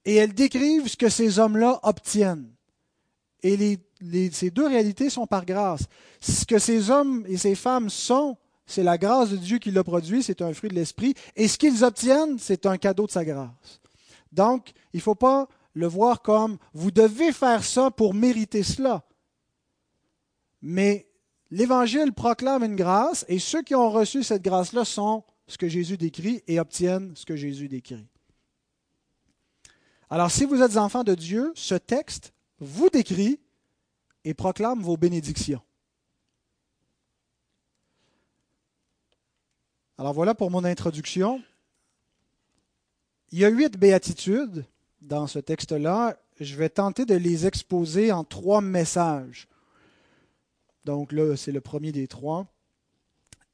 et 0.04 0.16
elles 0.16 0.34
décrivent 0.34 0.88
ce 0.88 0.96
que 0.96 1.08
ces 1.08 1.38
hommes-là 1.38 1.78
obtiennent. 1.82 2.50
Et 3.42 3.78
ces 4.32 4.50
deux 4.50 4.66
réalités 4.66 5.10
sont 5.10 5.26
par 5.26 5.44
grâce. 5.44 5.82
Ce 6.20 6.44
que 6.44 6.58
ces 6.58 6.90
hommes 6.90 7.24
et 7.28 7.36
ces 7.36 7.54
femmes 7.54 7.90
sont, 7.90 8.36
c'est 8.66 8.84
la 8.84 8.98
grâce 8.98 9.30
de 9.30 9.36
Dieu 9.36 9.58
qui 9.58 9.70
l'a 9.70 9.84
produit, 9.84 10.22
c'est 10.22 10.42
un 10.42 10.54
fruit 10.54 10.70
de 10.70 10.74
l'esprit. 10.74 11.14
Et 11.34 11.48
ce 11.48 11.58
qu'ils 11.58 11.84
obtiennent, 11.84 12.38
c'est 12.38 12.66
un 12.66 12.78
cadeau 12.78 13.06
de 13.06 13.10
sa 13.10 13.24
grâce. 13.24 13.80
Donc, 14.30 14.72
il 14.92 14.98
ne 14.98 15.02
faut 15.02 15.14
pas 15.14 15.48
le 15.74 15.86
voir 15.86 16.22
comme 16.22 16.58
vous 16.72 16.90
devez 16.90 17.32
faire 17.32 17.64
ça 17.64 17.90
pour 17.90 18.14
mériter 18.14 18.62
cela. 18.62 19.04
Mais 20.60 21.08
l'Évangile 21.50 22.12
proclame 22.12 22.64
une 22.64 22.76
grâce 22.76 23.24
et 23.28 23.38
ceux 23.38 23.62
qui 23.62 23.74
ont 23.74 23.90
reçu 23.90 24.22
cette 24.22 24.42
grâce-là 24.42 24.84
sont 24.84 25.24
ce 25.46 25.58
que 25.58 25.68
Jésus 25.68 25.96
décrit 25.96 26.42
et 26.46 26.60
obtiennent 26.60 27.14
ce 27.16 27.26
que 27.26 27.36
Jésus 27.36 27.68
décrit. 27.68 28.06
Alors 30.08 30.30
si 30.30 30.44
vous 30.44 30.62
êtes 30.62 30.76
enfants 30.76 31.04
de 31.04 31.14
Dieu, 31.14 31.52
ce 31.54 31.74
texte 31.74 32.32
vous 32.58 32.90
décrit 32.90 33.40
et 34.24 34.34
proclame 34.34 34.80
vos 34.80 34.96
bénédictions. 34.96 35.62
Alors 39.98 40.12
voilà 40.12 40.34
pour 40.34 40.50
mon 40.50 40.64
introduction. 40.64 41.42
Il 43.30 43.38
y 43.38 43.44
a 43.44 43.48
huit 43.48 43.78
béatitudes 43.78 44.66
dans 45.02 45.26
ce 45.26 45.38
texte-là, 45.38 46.16
je 46.40 46.56
vais 46.56 46.68
tenter 46.68 47.04
de 47.04 47.14
les 47.14 47.46
exposer 47.46 48.12
en 48.12 48.24
trois 48.24 48.60
messages. 48.60 49.48
Donc 50.84 51.12
là, 51.12 51.36
c'est 51.36 51.52
le 51.52 51.60
premier 51.60 51.92
des 51.92 52.08
trois. 52.08 52.46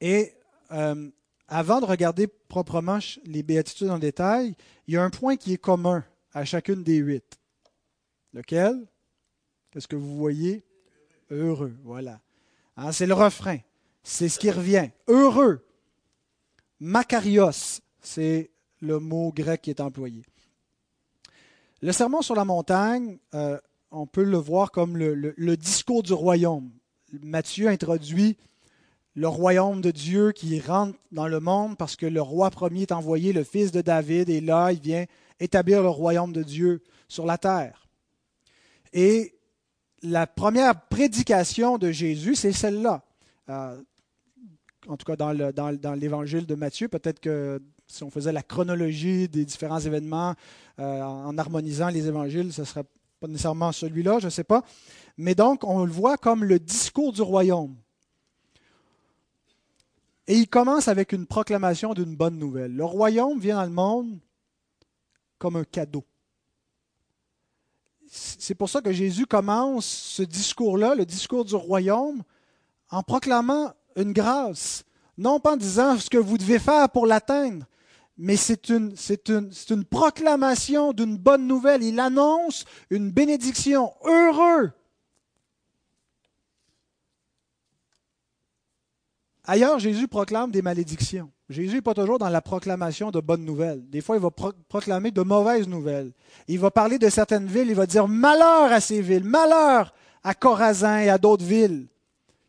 Et 0.01 0.33
euh, 0.71 1.09
avant 1.47 1.81
de 1.81 1.85
regarder 1.85 2.27
proprement 2.27 2.99
les 3.25 3.43
béatitudes 3.43 3.89
en 3.89 3.99
détail, 3.99 4.55
il 4.87 4.93
y 4.93 4.97
a 4.97 5.03
un 5.03 5.09
point 5.09 5.35
qui 5.35 5.53
est 5.53 5.57
commun 5.57 6.03
à 6.33 6.45
chacune 6.45 6.83
des 6.83 6.97
huit. 6.97 7.39
Lequel? 8.33 8.87
Qu'est-ce 9.71 9.87
que 9.87 9.95
vous 9.95 10.17
voyez? 10.17 10.63
Heureux, 11.29 11.75
voilà. 11.83 12.21
Hein, 12.77 12.91
c'est 12.91 13.05
le 13.05 13.13
refrain. 13.13 13.57
C'est 14.03 14.29
ce 14.29 14.39
qui 14.39 14.49
revient. 14.49 14.89
Heureux. 15.07 15.65
Makarios, 16.79 17.81
c'est 18.01 18.51
le 18.79 18.99
mot 18.99 19.31
grec 19.33 19.61
qui 19.61 19.69
est 19.69 19.81
employé. 19.81 20.23
Le 21.81 21.93
sermon 21.93 22.21
sur 22.21 22.35
la 22.35 22.43
montagne, 22.43 23.19
euh, 23.33 23.57
on 23.91 24.05
peut 24.05 24.23
le 24.23 24.37
voir 24.37 24.71
comme 24.71 24.97
le, 24.97 25.55
discours 25.55 26.03
du 26.03 26.11
royaume. 26.11 26.71
Matthieu 27.23 27.69
introduit 27.69 28.35
le 29.15 29.29
royaume 29.29 29.79
de 29.79 29.91
Dieu 29.91 30.33
qui 30.33 30.59
rentre 30.59 30.97
dans 31.13 31.27
le 31.27 31.39
monde 31.39 31.77
parce 31.77 31.95
que 31.95 32.05
le 32.05 32.21
roi 32.21 32.51
premier 32.51 32.81
est 32.81 32.91
envoyé, 32.91 33.31
le 33.31 33.45
fils 33.45 33.71
de 33.71 33.81
David, 33.81 34.29
et 34.29 34.41
là, 34.41 34.73
il 34.73 34.81
vient 34.81 35.05
établir 35.39 35.81
le 35.81 35.89
royaume 35.89 36.33
de 36.33 36.43
Dieu 36.43 36.83
sur 37.07 37.25
la 37.25 37.37
terre. 37.37 37.87
Et 38.91 39.35
la 40.03 40.27
première 40.27 40.87
prédication 40.87 41.77
de 41.77 41.91
Jésus, 41.91 42.35
c'est 42.35 42.51
celle-là. 42.51 43.03
Euh, 43.47 43.81
en 44.87 44.97
tout 44.97 45.05
cas, 45.05 45.15
dans 45.15 45.95
l'évangile 45.95 46.45
de 46.45 46.55
Matthieu, 46.55 46.89
peut-être 46.89 47.21
que 47.21 47.61
si 47.89 48.03
on 48.03 48.11
faisait 48.11 48.31
la 48.31 48.43
chronologie 48.43 49.27
des 49.27 49.43
différents 49.43 49.79
événements 49.79 50.35
euh, 50.77 51.01
en 51.01 51.37
harmonisant 51.37 51.89
les 51.89 52.07
évangiles, 52.07 52.53
ce 52.53 52.61
ne 52.61 52.65
serait 52.65 52.85
pas 53.19 53.27
nécessairement 53.27 53.71
celui-là, 53.71 54.19
je 54.19 54.25
ne 54.25 54.29
sais 54.29 54.43
pas. 54.43 54.63
Mais 55.17 55.35
donc, 55.35 55.63
on 55.63 55.83
le 55.83 55.91
voit 55.91 56.17
comme 56.17 56.43
le 56.43 56.59
discours 56.59 57.11
du 57.11 57.21
royaume. 57.21 57.75
Et 60.27 60.35
il 60.35 60.47
commence 60.47 60.87
avec 60.87 61.11
une 61.11 61.25
proclamation 61.25 61.95
d'une 61.95 62.15
bonne 62.15 62.37
nouvelle. 62.37 62.75
Le 62.75 62.85
royaume 62.85 63.39
vient 63.39 63.55
dans 63.55 63.63
le 63.63 63.69
monde 63.71 64.19
comme 65.39 65.55
un 65.55 65.63
cadeau. 65.63 66.05
C'est 68.11 68.55
pour 68.55 68.69
ça 68.69 68.81
que 68.81 68.91
Jésus 68.91 69.25
commence 69.25 69.85
ce 69.85 70.23
discours-là, 70.23 70.93
le 70.93 71.05
discours 71.05 71.45
du 71.45 71.55
royaume, 71.55 72.21
en 72.91 73.01
proclamant 73.01 73.73
une 73.95 74.13
grâce. 74.13 74.83
Non 75.17 75.39
pas 75.39 75.53
en 75.53 75.57
disant 75.57 75.97
ce 75.97 76.09
que 76.09 76.17
vous 76.17 76.37
devez 76.37 76.59
faire 76.59 76.89
pour 76.89 77.05
l'atteindre, 77.07 77.65
mais 78.21 78.35
c'est 78.35 78.67
une, 78.67 78.93
proclamation 79.89 80.91
d'une 80.91 81.17
bonne 81.17 81.47
nouvelle. 81.47 81.83
Il 81.83 82.01
annonce 82.01 82.65
une 82.89 83.11
bénédiction. 83.11 83.93
Heureux. 84.03 84.71
Ailleurs, 89.45 89.79
Jésus 89.79 90.09
proclame 90.09 90.51
des 90.51 90.61
malédictions. 90.61 91.31
Jésus 91.47 91.75
n'est 91.75 91.81
pas 91.81 91.93
toujours 91.93 92.19
dans 92.19 92.27
la 92.27 92.41
proclamation 92.41 93.09
de 93.09 93.21
bonnes 93.21 93.45
nouvelles. 93.45 93.89
Des 93.89 94.01
fois, 94.01 94.17
il 94.17 94.21
va 94.21 94.29
proclamer 94.67 95.11
de 95.11 95.21
mauvaises 95.21 95.67
nouvelles. 95.67 96.11
Il 96.49 96.59
va 96.59 96.71
parler 96.71 96.99
de 96.99 97.09
certaines 97.09 97.47
villes, 97.47 97.69
il 97.69 97.75
va 97.75 97.85
dire 97.85 98.09
malheur 98.09 98.71
à 98.71 98.81
ces 98.81 99.01
villes, 99.01 99.23
malheur 99.23 99.93
à 100.23 100.33
Corazin 100.33 100.99
et 100.99 101.09
à 101.09 101.17
d'autres 101.17 101.45
villes 101.45 101.87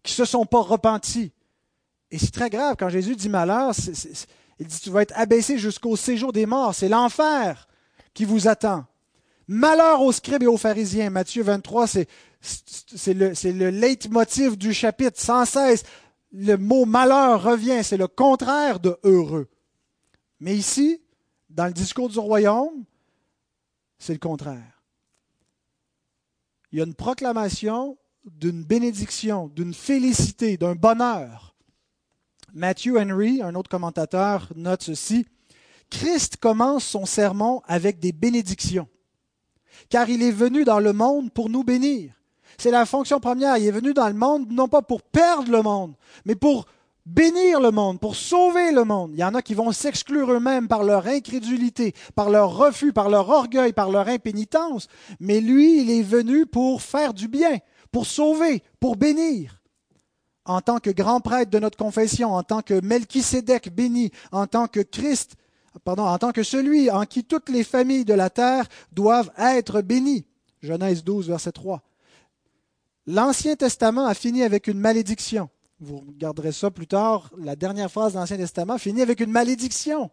qui 0.02 0.12
ne 0.12 0.16
se 0.16 0.30
sont 0.30 0.44
pas 0.44 0.60
repentis. 0.60 1.32
Et 2.10 2.18
c'est 2.18 2.32
très 2.32 2.50
grave 2.50 2.74
quand 2.76 2.88
Jésus 2.88 3.14
dit 3.14 3.28
malheur, 3.28 3.72
il 4.60 4.66
dit 4.66 4.80
tu 4.80 4.90
vas 4.90 5.02
être 5.02 5.14
abaissé 5.16 5.58
jusqu'au 5.58 5.96
séjour 5.96 6.32
des 6.32 6.46
morts, 6.46 6.74
c'est 6.74 6.88
l'enfer 6.88 7.66
qui 8.14 8.24
vous 8.24 8.46
attend. 8.46 8.84
Malheur 9.48 10.02
aux 10.02 10.12
scribes 10.12 10.44
et 10.44 10.46
aux 10.46 10.56
pharisiens. 10.56 11.10
Matthieu 11.10 11.42
23, 11.42 11.88
c'est 11.88 12.06
le, 13.08 13.32
le 13.52 13.70
leitmotiv 13.70 14.56
du 14.56 14.72
chapitre 14.72 15.20
sans 15.20 15.44
cesse 15.44 15.82
le 16.32 16.56
mot 16.56 16.84
malheur 16.84 17.42
revient, 17.42 17.82
c'est 17.82 17.96
le 17.96 18.08
contraire 18.08 18.80
de 18.80 18.96
heureux. 19.02 19.48
Mais 20.38 20.56
ici, 20.56 21.02
dans 21.48 21.66
le 21.66 21.72
discours 21.72 22.08
du 22.08 22.18
royaume, 22.18 22.84
c'est 23.98 24.12
le 24.12 24.18
contraire. 24.18 24.82
Il 26.72 26.78
y 26.78 26.82
a 26.82 26.84
une 26.84 26.94
proclamation 26.94 27.98
d'une 28.24 28.62
bénédiction, 28.62 29.48
d'une 29.48 29.74
félicité, 29.74 30.56
d'un 30.56 30.74
bonheur. 30.74 31.49
Matthew 32.54 32.96
Henry, 32.96 33.42
un 33.42 33.54
autre 33.54 33.70
commentateur, 33.70 34.48
note 34.56 34.82
ceci. 34.82 35.26
Christ 35.90 36.36
commence 36.36 36.84
son 36.84 37.06
sermon 37.06 37.62
avec 37.66 37.98
des 37.98 38.12
bénédictions, 38.12 38.88
car 39.88 40.08
il 40.08 40.22
est 40.22 40.30
venu 40.30 40.64
dans 40.64 40.78
le 40.78 40.92
monde 40.92 41.32
pour 41.32 41.48
nous 41.48 41.64
bénir. 41.64 42.12
C'est 42.58 42.70
la 42.70 42.86
fonction 42.86 43.20
première. 43.20 43.56
Il 43.56 43.66
est 43.66 43.72
venu 43.72 43.94
dans 43.94 44.08
le 44.08 44.14
monde 44.14 44.46
non 44.50 44.68
pas 44.68 44.82
pour 44.82 45.02
perdre 45.02 45.50
le 45.50 45.62
monde, 45.62 45.94
mais 46.24 46.34
pour 46.34 46.66
bénir 47.06 47.60
le 47.60 47.70
monde, 47.70 47.98
pour 47.98 48.16
sauver 48.16 48.72
le 48.72 48.84
monde. 48.84 49.12
Il 49.14 49.18
y 49.18 49.24
en 49.24 49.34
a 49.34 49.42
qui 49.42 49.54
vont 49.54 49.72
s'exclure 49.72 50.30
eux-mêmes 50.30 50.68
par 50.68 50.84
leur 50.84 51.06
incrédulité, 51.06 51.94
par 52.14 52.30
leur 52.30 52.56
refus, 52.56 52.92
par 52.92 53.08
leur 53.08 53.28
orgueil, 53.28 53.72
par 53.72 53.90
leur 53.90 54.08
impénitence. 54.08 54.88
Mais 55.18 55.40
lui, 55.40 55.82
il 55.82 55.90
est 55.90 56.02
venu 56.02 56.46
pour 56.46 56.82
faire 56.82 57.14
du 57.14 57.28
bien, 57.28 57.58
pour 57.90 58.06
sauver, 58.06 58.62
pour 58.78 58.96
bénir. 58.96 59.59
En 60.50 60.60
tant 60.60 60.80
que 60.80 60.90
grand 60.90 61.20
prêtre 61.20 61.48
de 61.48 61.60
notre 61.60 61.78
confession, 61.78 62.34
en 62.34 62.42
tant 62.42 62.60
que 62.60 62.80
Melchisédek 62.80 63.72
béni, 63.72 64.10
en 64.32 64.48
tant 64.48 64.66
que 64.66 64.80
Christ, 64.80 65.36
pardon, 65.84 66.02
en 66.02 66.18
tant 66.18 66.32
que 66.32 66.42
celui 66.42 66.90
en 66.90 67.04
qui 67.04 67.22
toutes 67.22 67.50
les 67.50 67.62
familles 67.62 68.04
de 68.04 68.14
la 68.14 68.30
terre 68.30 68.66
doivent 68.90 69.30
être 69.38 69.80
bénies. 69.80 70.26
Genèse 70.60 71.04
12, 71.04 71.28
verset 71.28 71.52
3. 71.52 71.84
L'Ancien 73.06 73.54
Testament 73.54 74.06
a 74.06 74.14
fini 74.14 74.42
avec 74.42 74.66
une 74.66 74.80
malédiction. 74.80 75.50
Vous 75.78 75.98
regarderez 75.98 76.50
ça 76.50 76.72
plus 76.72 76.88
tard. 76.88 77.30
La 77.38 77.54
dernière 77.54 77.88
phrase 77.88 78.14
de 78.14 78.18
l'Ancien 78.18 78.36
Testament 78.36 78.76
finit 78.76 79.02
avec 79.02 79.20
une 79.20 79.30
malédiction. 79.30 80.10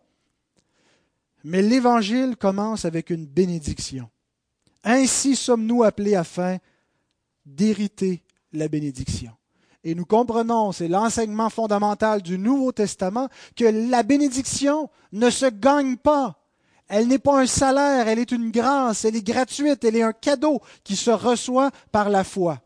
Mais 1.44 1.64
l'Évangile 1.64 2.36
commence 2.38 2.86
avec 2.86 3.10
une 3.10 3.26
bénédiction. 3.26 4.08
Ainsi 4.84 5.36
sommes-nous 5.36 5.82
appelés 5.82 6.14
afin 6.14 6.58
d'hériter 7.44 8.22
la 8.54 8.68
bénédiction. 8.68 9.32
Et 9.84 9.96
nous 9.96 10.06
comprenons, 10.06 10.72
c'est 10.72 10.88
l'enseignement 10.88 11.50
fondamental 11.50 12.22
du 12.22 12.38
Nouveau 12.38 12.72
Testament, 12.72 13.30
que 13.56 13.66
la 13.66 14.04
bénédiction 14.04 14.90
ne 15.12 15.30
se 15.30 15.46
gagne 15.46 15.98
pas. 15.98 16.44
Elle 16.88 17.08
n'est 17.08 17.20
pas 17.20 17.42
un 17.42 17.48
salaire, 17.48 18.08
elle 18.08 18.20
est 18.20 18.32
une 18.32 18.52
grâce, 18.52 19.06
elle 19.06 19.16
est 19.16 19.26
gratuite, 19.26 19.84
elle 19.84 19.96
est 19.96 20.04
un 20.04 20.14
cadeau 20.14 20.62
qui 20.84 20.96
se 20.96 21.12
reçoit 21.12 21.72
par 21.92 22.10
la 22.10 22.24
foi. 22.24 22.62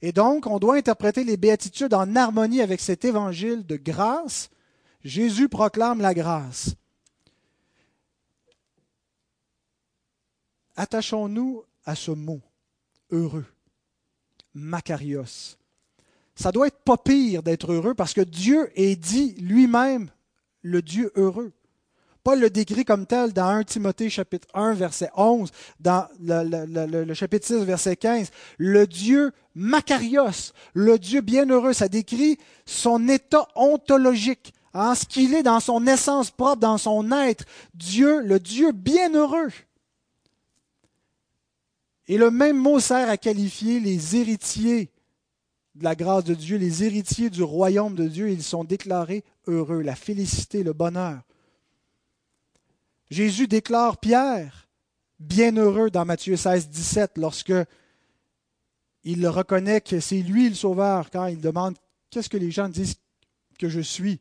Et 0.00 0.12
donc, 0.12 0.46
on 0.46 0.58
doit 0.58 0.76
interpréter 0.76 1.24
les 1.24 1.36
béatitudes 1.36 1.94
en 1.94 2.14
harmonie 2.14 2.62
avec 2.62 2.80
cet 2.80 3.04
évangile 3.04 3.66
de 3.66 3.76
grâce. 3.76 4.48
Jésus 5.02 5.48
proclame 5.48 6.00
la 6.00 6.14
grâce. 6.14 6.74
Attachons-nous 10.76 11.64
à 11.84 11.96
ce 11.96 12.12
mot, 12.12 12.40
heureux, 13.10 13.46
Makarios. 14.54 15.56
Ça 16.38 16.52
doit 16.52 16.68
être 16.68 16.84
pas 16.84 16.96
pire 16.96 17.42
d'être 17.42 17.72
heureux 17.72 17.94
parce 17.94 18.14
que 18.14 18.20
Dieu 18.20 18.70
est 18.76 18.94
dit 18.94 19.34
lui-même 19.40 20.08
le 20.62 20.82
Dieu 20.82 21.10
heureux. 21.16 21.52
Paul 22.22 22.38
le 22.38 22.48
décrit 22.48 22.84
comme 22.84 23.06
tel 23.06 23.32
dans 23.32 23.48
1 23.48 23.64
Timothée 23.64 24.08
chapitre 24.08 24.46
1 24.54 24.74
verset 24.74 25.10
11, 25.16 25.50
dans 25.80 26.06
le, 26.20 27.12
chapitre 27.14 27.44
6 27.44 27.64
verset 27.64 27.96
15. 27.96 28.30
Le 28.56 28.86
Dieu 28.86 29.32
Makarios, 29.56 30.52
le 30.74 30.96
Dieu 30.96 31.22
bienheureux, 31.22 31.72
ça 31.72 31.88
décrit 31.88 32.38
son 32.66 33.08
état 33.08 33.48
ontologique, 33.56 34.52
en 34.74 34.80
hein, 34.80 34.94
ce 34.94 35.06
qu'il 35.06 35.34
est 35.34 35.42
dans 35.42 35.60
son 35.60 35.88
essence 35.88 36.30
propre, 36.30 36.60
dans 36.60 36.78
son 36.78 37.10
être. 37.10 37.46
Dieu, 37.74 38.20
le 38.20 38.38
Dieu 38.38 38.70
bienheureux. 38.70 39.50
Et 42.06 42.16
le 42.16 42.30
même 42.30 42.58
mot 42.58 42.78
sert 42.78 43.08
à 43.08 43.16
qualifier 43.16 43.80
les 43.80 44.14
héritiers 44.16 44.92
de 45.78 45.84
la 45.84 45.94
grâce 45.94 46.24
de 46.24 46.34
Dieu, 46.34 46.58
les 46.58 46.84
héritiers 46.84 47.30
du 47.30 47.42
royaume 47.42 47.94
de 47.94 48.08
Dieu. 48.08 48.30
Ils 48.30 48.42
sont 48.42 48.64
déclarés 48.64 49.24
heureux, 49.46 49.80
la 49.82 49.96
félicité, 49.96 50.62
le 50.62 50.72
bonheur. 50.72 51.22
Jésus 53.10 53.46
déclare 53.48 53.98
Pierre 53.98 54.68
bienheureux 55.18 55.90
dans 55.90 56.04
Matthieu 56.04 56.36
16, 56.36 56.68
17 56.68 57.18
lorsque 57.18 57.52
il 59.04 59.26
reconnaît 59.26 59.80
que 59.80 60.00
c'est 60.00 60.20
lui 60.20 60.48
le 60.48 60.54
sauveur 60.54 61.10
quand 61.10 61.26
il 61.26 61.40
demande 61.40 61.76
qu'est-ce 62.10 62.28
que 62.28 62.36
les 62.36 62.50
gens 62.50 62.68
disent 62.68 62.96
que 63.58 63.68
je 63.68 63.80
suis? 63.80 64.20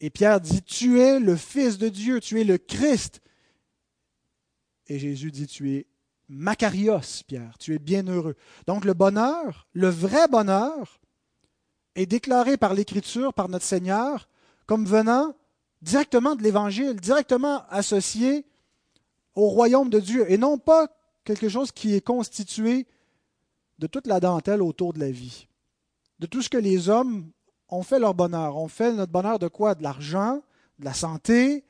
Et 0.00 0.10
Pierre 0.10 0.40
dit 0.40 0.62
Tu 0.62 1.00
es 1.00 1.18
le 1.20 1.36
Fils 1.36 1.78
de 1.78 1.88
Dieu, 1.88 2.20
tu 2.20 2.40
es 2.40 2.44
le 2.44 2.58
Christ. 2.58 3.20
Et 4.86 4.98
Jésus 4.98 5.30
dit 5.30 5.46
Tu 5.46 5.74
es 5.74 5.86
Macarios, 6.32 7.24
Pierre, 7.26 7.58
tu 7.58 7.74
es 7.74 7.80
bienheureux. 7.80 8.36
Donc 8.68 8.84
le 8.84 8.94
bonheur, 8.94 9.66
le 9.72 9.88
vrai 9.88 10.28
bonheur, 10.28 11.00
est 11.96 12.06
déclaré 12.06 12.56
par 12.56 12.72
l'Écriture, 12.72 13.34
par 13.34 13.48
notre 13.48 13.64
Seigneur, 13.64 14.28
comme 14.66 14.86
venant 14.86 15.34
directement 15.82 16.36
de 16.36 16.44
l'Évangile, 16.44 16.94
directement 16.94 17.64
associé 17.68 18.46
au 19.34 19.48
royaume 19.48 19.90
de 19.90 19.98
Dieu, 19.98 20.30
et 20.30 20.38
non 20.38 20.56
pas 20.56 20.86
quelque 21.24 21.48
chose 21.48 21.72
qui 21.72 21.96
est 21.96 22.00
constitué 22.00 22.86
de 23.80 23.88
toute 23.88 24.06
la 24.06 24.20
dentelle 24.20 24.62
autour 24.62 24.92
de 24.92 25.00
la 25.00 25.10
vie, 25.10 25.48
de 26.20 26.26
tout 26.26 26.42
ce 26.42 26.48
que 26.48 26.58
les 26.58 26.88
hommes 26.88 27.28
ont 27.68 27.82
fait 27.82 27.98
leur 27.98 28.14
bonheur. 28.14 28.56
On 28.56 28.68
fait 28.68 28.92
notre 28.92 29.10
bonheur 29.10 29.40
de 29.40 29.48
quoi? 29.48 29.74
De 29.74 29.82
l'argent, 29.82 30.42
de 30.78 30.84
la 30.84 30.94
santé, 30.94 31.64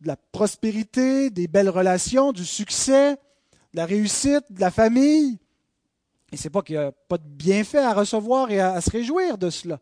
de 0.00 0.06
la 0.06 0.16
prospérité, 0.16 1.30
des 1.30 1.48
belles 1.48 1.68
relations, 1.68 2.32
du 2.32 2.44
succès, 2.44 3.18
de 3.72 3.78
la 3.78 3.86
réussite, 3.86 4.44
de 4.50 4.60
la 4.60 4.70
famille. 4.70 5.38
Et 6.30 6.36
c'est 6.36 6.50
pas 6.50 6.62
qu'il 6.62 6.76
n'y 6.76 6.82
a 6.82 6.92
pas 6.92 7.18
de 7.18 7.26
bienfait 7.26 7.78
à 7.78 7.92
recevoir 7.92 8.50
et 8.50 8.60
à 8.60 8.80
se 8.80 8.90
réjouir 8.90 9.38
de 9.38 9.50
cela. 9.50 9.80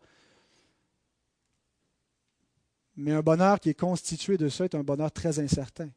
Mais 2.97 3.13
un 3.13 3.23
bonheur 3.23 3.61
qui 3.61 3.71
est 3.71 3.75
constitué 3.75 4.37
de 4.37 4.49
ça 4.49 4.65
est 4.65 4.75
un 4.75 4.83
bonheur 4.83 5.11
très 5.13 5.39
incertain. 5.39 5.89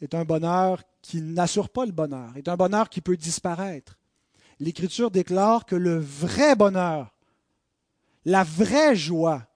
Est 0.00 0.14
un 0.14 0.24
bonheur 0.24 0.82
qui 1.02 1.20
n'assure 1.20 1.68
pas 1.70 1.86
le 1.86 1.92
bonheur, 1.92 2.36
est 2.36 2.48
un 2.48 2.56
bonheur 2.56 2.88
qui 2.88 3.00
peut 3.00 3.16
disparaître. 3.16 3.98
L'Écriture 4.60 5.10
déclare 5.10 5.64
que 5.64 5.76
le 5.76 5.98
vrai 5.98 6.56
bonheur, 6.56 7.14
la 8.24 8.44
vraie 8.44 8.94
joie, 8.94 9.46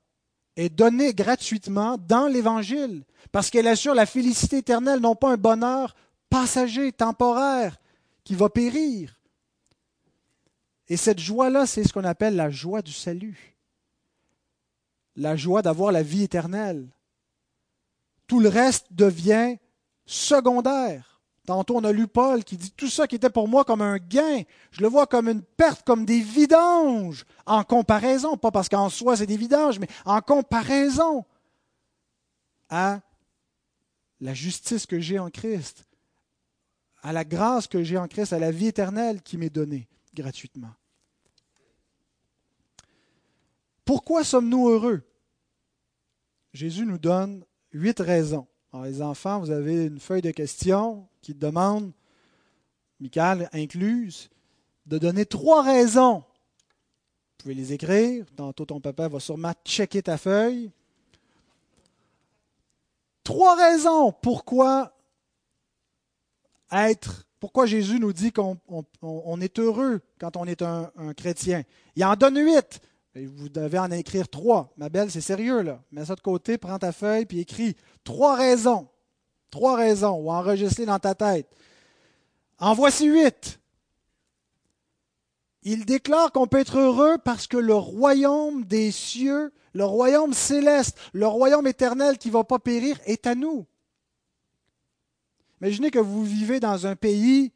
est 0.56 0.68
donnée 0.68 1.14
gratuitement 1.14 1.96
dans 1.98 2.26
l'Évangile, 2.26 3.04
parce 3.30 3.50
qu'elle 3.50 3.68
assure 3.68 3.94
la 3.94 4.06
félicité 4.06 4.58
éternelle, 4.58 5.00
non 5.00 5.14
pas 5.14 5.32
un 5.32 5.36
bonheur 5.36 5.94
passager, 6.30 6.92
temporaire, 6.92 7.78
qui 8.24 8.34
va 8.34 8.48
périr. 8.48 9.20
Et 10.88 10.96
cette 10.96 11.18
joie-là, 11.18 11.66
c'est 11.66 11.84
ce 11.84 11.92
qu'on 11.92 12.04
appelle 12.04 12.36
la 12.36 12.50
joie 12.50 12.82
du 12.82 12.92
salut 12.92 13.58
la 15.18 15.36
joie 15.36 15.62
d'avoir 15.62 15.92
la 15.92 16.02
vie 16.02 16.22
éternelle. 16.22 16.88
Tout 18.26 18.40
le 18.40 18.48
reste 18.48 18.86
devient 18.92 19.56
secondaire. 20.06 21.20
Tantôt, 21.44 21.76
on 21.76 21.84
a 21.84 21.92
lu 21.92 22.06
Paul 22.06 22.44
qui 22.44 22.56
dit 22.56 22.70
tout 22.70 22.88
ça 22.88 23.06
qui 23.06 23.16
était 23.16 23.30
pour 23.30 23.48
moi 23.48 23.64
comme 23.64 23.82
un 23.82 23.96
gain, 23.96 24.42
je 24.70 24.82
le 24.82 24.88
vois 24.88 25.06
comme 25.06 25.28
une 25.28 25.42
perte, 25.42 25.82
comme 25.84 26.04
des 26.04 26.20
vidanges, 26.20 27.24
en 27.46 27.64
comparaison, 27.64 28.36
pas 28.36 28.50
parce 28.50 28.68
qu'en 28.68 28.90
soi 28.90 29.16
c'est 29.16 29.26
des 29.26 29.38
vidanges, 29.38 29.78
mais 29.78 29.88
en 30.04 30.20
comparaison 30.20 31.24
à 32.68 33.00
la 34.20 34.34
justice 34.34 34.84
que 34.84 35.00
j'ai 35.00 35.18
en 35.18 35.30
Christ, 35.30 35.86
à 37.02 37.12
la 37.12 37.24
grâce 37.24 37.66
que 37.66 37.82
j'ai 37.82 37.98
en 37.98 38.08
Christ, 38.08 38.32
à 38.32 38.38
la 38.38 38.50
vie 38.50 38.66
éternelle 38.66 39.22
qui 39.22 39.36
m'est 39.36 39.50
donnée 39.50 39.88
gratuitement. 40.14 40.72
Pourquoi 43.84 44.24
sommes-nous 44.24 44.68
heureux? 44.68 45.02
Jésus 46.52 46.84
nous 46.84 46.98
donne 46.98 47.44
huit 47.72 48.00
raisons. 48.00 48.46
Alors, 48.72 48.84
les 48.84 49.00
enfants, 49.00 49.40
vous 49.40 49.50
avez 49.50 49.86
une 49.86 50.00
feuille 50.00 50.22
de 50.22 50.30
questions 50.30 51.08
qui 51.22 51.34
demande, 51.34 51.92
Michael 53.00 53.48
incluse, 53.52 54.28
de 54.86 54.98
donner 54.98 55.24
trois 55.24 55.62
raisons 55.62 56.24
pouvez 57.48 57.54
les 57.54 57.72
écrire. 57.72 58.26
Tantôt, 58.36 58.66
ton 58.66 58.80
papa 58.80 59.08
va 59.08 59.20
sûrement 59.20 59.54
checker 59.64 60.02
ta 60.02 60.18
feuille. 60.18 60.70
Trois 63.24 63.56
raisons 63.56 64.12
pourquoi 64.12 64.92
être, 66.72 67.26
pourquoi 67.40 67.66
Jésus 67.66 68.00
nous 68.00 68.12
dit 68.12 68.32
qu'on 68.32 69.40
est 69.40 69.58
heureux 69.58 70.00
quand 70.20 70.36
on 70.36 70.44
est 70.44 70.62
un, 70.62 70.90
chrétien? 71.16 71.62
Il 71.96 72.04
en 72.04 72.16
donne 72.16 72.38
huit. 72.38 72.80
Vous 73.14 73.48
devez 73.48 73.78
en 73.78 73.90
écrire 73.90 74.28
trois. 74.28 74.72
Ma 74.76 74.88
belle, 74.88 75.10
c'est 75.10 75.20
sérieux, 75.20 75.62
là. 75.62 75.80
Mets 75.90 76.04
ça 76.04 76.14
de 76.14 76.20
côté, 76.20 76.58
prends 76.58 76.78
ta 76.78 76.92
feuille, 76.92 77.26
puis 77.26 77.40
écris 77.40 77.76
trois 78.04 78.36
raisons. 78.36 78.88
Trois 79.50 79.76
raisons, 79.76 80.18
ou 80.18 80.30
enregistre 80.30 80.84
dans 80.84 80.98
ta 80.98 81.14
tête. 81.14 81.48
En 82.58 82.74
voici 82.74 83.06
huit. 83.06 83.58
Il 85.62 85.84
déclare 85.84 86.32
qu'on 86.32 86.46
peut 86.46 86.60
être 86.60 86.78
heureux 86.78 87.18
parce 87.18 87.46
que 87.46 87.56
le 87.56 87.74
royaume 87.74 88.64
des 88.64 88.90
cieux, 88.90 89.52
le 89.72 89.84
royaume 89.84 90.32
céleste, 90.32 90.98
le 91.12 91.26
royaume 91.26 91.66
éternel 91.66 92.18
qui 92.18 92.28
ne 92.28 92.34
va 92.34 92.44
pas 92.44 92.58
périr 92.58 92.98
est 93.04 93.26
à 93.26 93.34
nous. 93.34 93.66
Imaginez 95.60 95.90
que 95.90 95.98
vous 95.98 96.24
vivez 96.24 96.60
dans 96.60 96.86
un 96.86 96.96
pays 96.96 97.52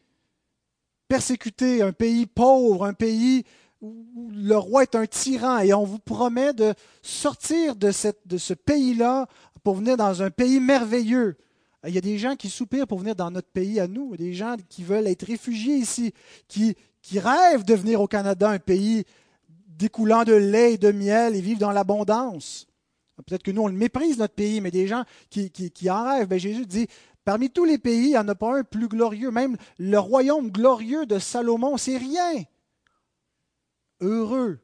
persécuté, 1.08 1.82
un 1.82 1.92
pays 1.92 2.26
pauvre, 2.26 2.84
un 2.84 2.94
pays 2.94 3.44
où 3.80 4.30
le 4.32 4.56
roi 4.56 4.82
est 4.82 4.94
un 4.94 5.06
tyran 5.06 5.58
et 5.58 5.74
on 5.74 5.84
vous 5.84 5.98
promet 5.98 6.52
de 6.52 6.72
sortir 7.02 7.76
de, 7.76 7.90
ce 7.90 8.54
pays-là 8.54 9.26
pour 9.62 9.74
venir 9.74 9.96
dans 9.96 10.22
un 10.22 10.30
pays 10.30 10.60
merveilleux. 10.60 11.36
Il 11.86 11.92
y 11.92 11.98
a 11.98 12.00
des 12.00 12.16
gens 12.16 12.36
qui 12.36 12.48
soupirent 12.48 12.86
pour 12.86 13.00
venir 13.00 13.16
dans 13.16 13.30
notre 13.30 13.50
pays 13.50 13.80
à 13.80 13.88
nous, 13.88 14.16
des 14.16 14.34
gens 14.34 14.56
qui 14.68 14.84
veulent 14.84 15.08
être 15.08 15.26
réfugiés 15.26 15.76
ici, 15.76 16.14
qui, 16.46 16.76
rêvent 17.14 17.64
de 17.64 17.74
venir 17.74 18.00
au 18.00 18.06
Canada, 18.06 18.48
un 18.48 18.60
pays 18.60 19.04
découlant 19.48 20.22
de 20.22 20.34
lait 20.34 20.74
et 20.74 20.78
de 20.78 20.92
miel 20.92 21.34
et 21.34 21.40
vivre 21.40 21.58
dans 21.58 21.72
l'abondance. 21.72 22.66
Peut-être 23.26 23.42
que 23.42 23.50
nous, 23.50 23.62
on 23.62 23.68
le 23.68 23.74
méprise, 23.74 24.18
notre 24.18 24.34
pays, 24.34 24.60
mais 24.60 24.70
des 24.70 24.86
gens 24.86 25.04
qui, 25.28 25.50
qui, 25.50 25.90
en 25.90 26.04
rêvent. 26.04 26.28
Ben, 26.28 26.38
Jésus 26.38 26.66
dit, 26.66 26.86
parmi 27.24 27.50
tous 27.50 27.64
les 27.64 27.78
pays, 27.78 28.06
il 28.06 28.11
n'y 28.11 28.18
en 28.18 28.28
a 28.28 28.35
pas 28.35 28.58
un 28.58 28.64
plus 28.64 28.88
glorieux. 28.88 29.30
Même 29.30 29.56
le 29.78 29.98
royaume 29.98 30.50
glorieux 30.50 31.06
de 31.06 31.18
Salomon, 31.18 31.76
c'est 31.76 31.96
rien. 31.96 32.44
Heureux. 34.00 34.61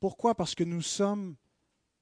Pourquoi? 0.00 0.34
Parce 0.34 0.54
que 0.54 0.64
nous 0.64 0.82
sommes 0.82 1.36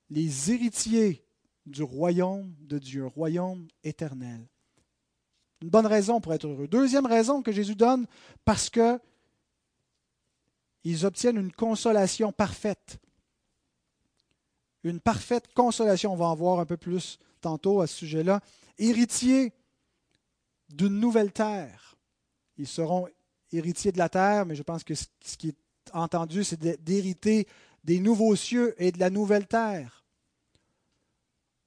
les 0.08 0.52
héritiers 0.52 1.24
du 1.66 1.82
royaume 1.82 2.54
de 2.60 2.78
Dieu, 2.78 3.06
royaume 3.06 3.68
éternel. 3.84 4.46
Une 5.62 5.68
bonne 5.68 5.86
raison 5.86 6.20
pour 6.20 6.32
être 6.32 6.46
heureux. 6.46 6.68
Deuxième 6.68 7.06
raison 7.06 7.42
que 7.42 7.52
Jésus 7.52 7.74
donne, 7.74 8.06
parce 8.44 8.70
que 8.70 8.98
ils 10.84 11.04
obtiennent 11.04 11.36
une 11.36 11.52
consolation 11.52 12.32
parfaite. 12.32 12.98
Une 14.82 15.00
parfaite 15.00 15.52
consolation. 15.52 16.14
On 16.14 16.16
va 16.16 16.26
en 16.26 16.34
voir 16.34 16.58
un 16.58 16.64
peu 16.64 16.78
plus 16.78 17.18
tantôt 17.42 17.82
à 17.82 17.86
ce 17.86 17.96
sujet-là. 17.96 18.40
Héritiers 18.78 19.52
d'une 20.74 20.98
nouvelle 20.98 21.32
terre. 21.32 21.96
Ils 22.56 22.66
seront 22.66 23.08
héritiers 23.52 23.92
de 23.92 23.98
la 23.98 24.08
terre, 24.08 24.46
mais 24.46 24.54
je 24.54 24.62
pense 24.62 24.84
que 24.84 24.94
ce 24.94 25.06
qui 25.38 25.48
est 25.48 25.56
entendu, 25.92 26.44
c'est 26.44 26.60
d'hériter 26.82 27.46
des 27.84 28.00
nouveaux 28.00 28.36
cieux 28.36 28.74
et 28.82 28.92
de 28.92 28.98
la 28.98 29.10
nouvelle 29.10 29.46
terre. 29.46 30.04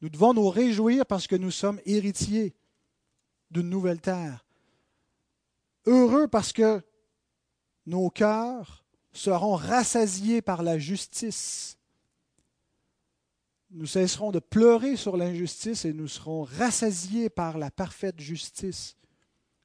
Nous 0.02 0.10
devons 0.10 0.34
nous 0.34 0.50
réjouir 0.50 1.06
parce 1.06 1.28
que 1.28 1.36
nous 1.36 1.52
sommes 1.52 1.80
héritiers 1.86 2.54
d'une 3.52 3.70
nouvelle 3.70 4.02
terre. 4.02 4.46
Heureux 5.86 6.28
parce 6.28 6.54
que 6.54 6.82
nos 7.86 8.10
cœurs 8.10 8.86
seront 9.12 9.56
rassasiés 9.56 10.42
par 10.42 10.64
la 10.64 10.78
justice. 10.78 11.78
Nous 13.74 13.88
cesserons 13.88 14.32
de 14.32 14.38
pleurer 14.38 14.96
sur 14.96 15.18
l'injustice 15.18 15.84
et 15.86 15.94
nous 15.94 16.08
serons 16.08 16.44
rassasiés 16.44 17.32
par 17.32 17.58
la 17.58 17.72
parfaite 17.72 18.20
justice. 18.20 18.96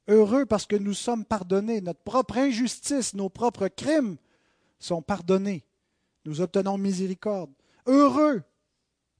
Heureux 0.08 0.46
parce 0.46 0.64
que 0.64 0.76
nous 0.76 0.94
sommes 0.94 1.26
pardonnés. 1.26 1.82
Notre 1.82 2.00
propre 2.00 2.38
injustice, 2.38 3.12
nos 3.12 3.28
propres 3.28 3.68
crimes 3.68 4.16
sont 4.78 5.02
pardonnés. 5.02 5.62
Nous 6.24 6.40
obtenons 6.40 6.78
miséricorde. 6.78 7.52
Heureux 7.84 8.42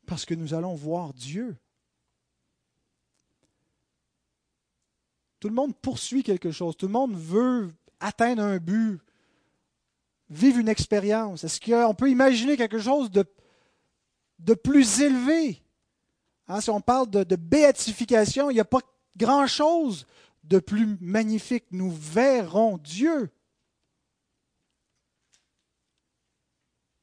parce 0.07 0.25
que 0.25 0.35
nous 0.35 0.55
allons 0.55 0.75
voir 0.75 1.13
Dieu. 1.13 1.55
Tout 5.39 5.49
le 5.49 5.55
monde 5.55 5.77
poursuit 5.77 6.23
quelque 6.23 6.51
chose. 6.51 6.79
Tout 6.79 6.87
le 6.87 6.93
monde 6.93 7.15
veut 7.15 7.71
atteindre 8.01 8.43
un 8.43 8.57
but, 8.57 9.01
vivre 10.31 10.59
une 10.59 10.69
expérience? 10.69 11.45
Est-ce 11.45 11.61
qu'on 11.61 11.95
peut 11.95 12.11
imaginer 12.11 12.57
quelque 12.57 12.79
chose 12.79 13.11
de, 13.11 13.25
de 14.39 14.55
plus 14.55 15.01
élevé? 15.01 15.63
Hein, 16.47 16.61
si 16.61 16.71
on 16.71 16.81
parle 16.81 17.11
de, 17.11 17.37
béatification, 17.37 18.51
il 18.51 18.55
n'y 18.55 18.61
a 18.61 18.65
pas 18.65 18.81
grand-chose 19.17 20.07
de 20.45 20.59
plus 20.59 20.97
magnifique. 21.01 21.67
Nous 21.71 21.91
verrons 21.91 22.79
Dieu. 22.79 23.31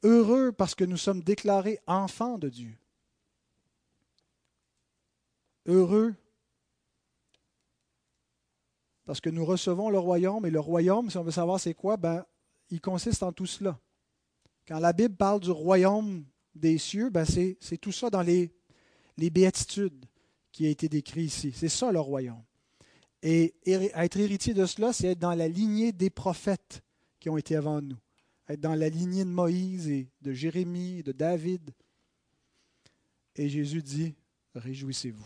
Heureux 0.03 0.51
parce 0.51 0.75
que 0.75 0.83
nous 0.83 0.97
sommes 0.97 1.21
déclarés 1.21 1.79
enfants 1.87 2.37
de 2.37 2.49
Dieu. 2.49 2.77
Heureux 5.65 6.15
parce 9.05 9.21
que 9.21 9.29
nous 9.29 9.45
recevons 9.45 9.89
le 9.89 9.99
royaume, 9.99 10.45
et 10.45 10.49
le 10.49 10.59
royaume, 10.59 11.09
si 11.11 11.17
on 11.17 11.23
veut 11.23 11.31
savoir 11.31 11.59
c'est 11.59 11.75
quoi, 11.75 11.95
ben, 11.95 12.25
il 12.69 12.81
consiste 12.81 13.21
en 13.21 13.31
tout 13.31 13.45
cela. 13.45 13.79
Quand 14.67 14.79
la 14.79 14.93
Bible 14.93 15.15
parle 15.15 15.39
du 15.39 15.51
royaume 15.51 16.25
des 16.55 16.77
cieux, 16.77 17.09
ben 17.09 17.25
c'est, 17.25 17.57
tout 17.77 17.91
ça 17.91 18.09
dans 18.09 18.21
les, 18.21 18.51
les 19.17 19.29
béatitudes 19.29 20.05
qui 20.51 20.65
a 20.65 20.69
été 20.69 20.87
décrit 20.89 21.23
ici. 21.25 21.51
C'est 21.53 21.69
ça 21.69 21.91
le 21.91 21.99
royaume. 21.99 22.43
Et 23.21 23.55
être 23.65 24.17
héritier 24.17 24.53
de 24.53 24.65
cela, 24.65 24.93
c'est 24.93 25.07
être 25.07 25.19
dans 25.19 25.33
la 25.33 25.47
lignée 25.47 25.91
des 25.91 26.09
prophètes 26.09 26.81
qui 27.19 27.29
ont 27.29 27.37
été 27.37 27.55
avant 27.55 27.81
nous. 27.81 27.97
Être 28.47 28.61
dans 28.61 28.75
la 28.75 28.89
lignée 28.89 29.25
de 29.25 29.29
Moïse 29.29 29.89
et 29.89 30.09
de 30.21 30.31
Jérémie, 30.31 31.01
de 31.01 31.11
David. 31.11 31.71
Et 33.35 33.49
Jésus 33.49 33.81
dit, 33.81 34.13
réjouissez-vous. 34.53 35.25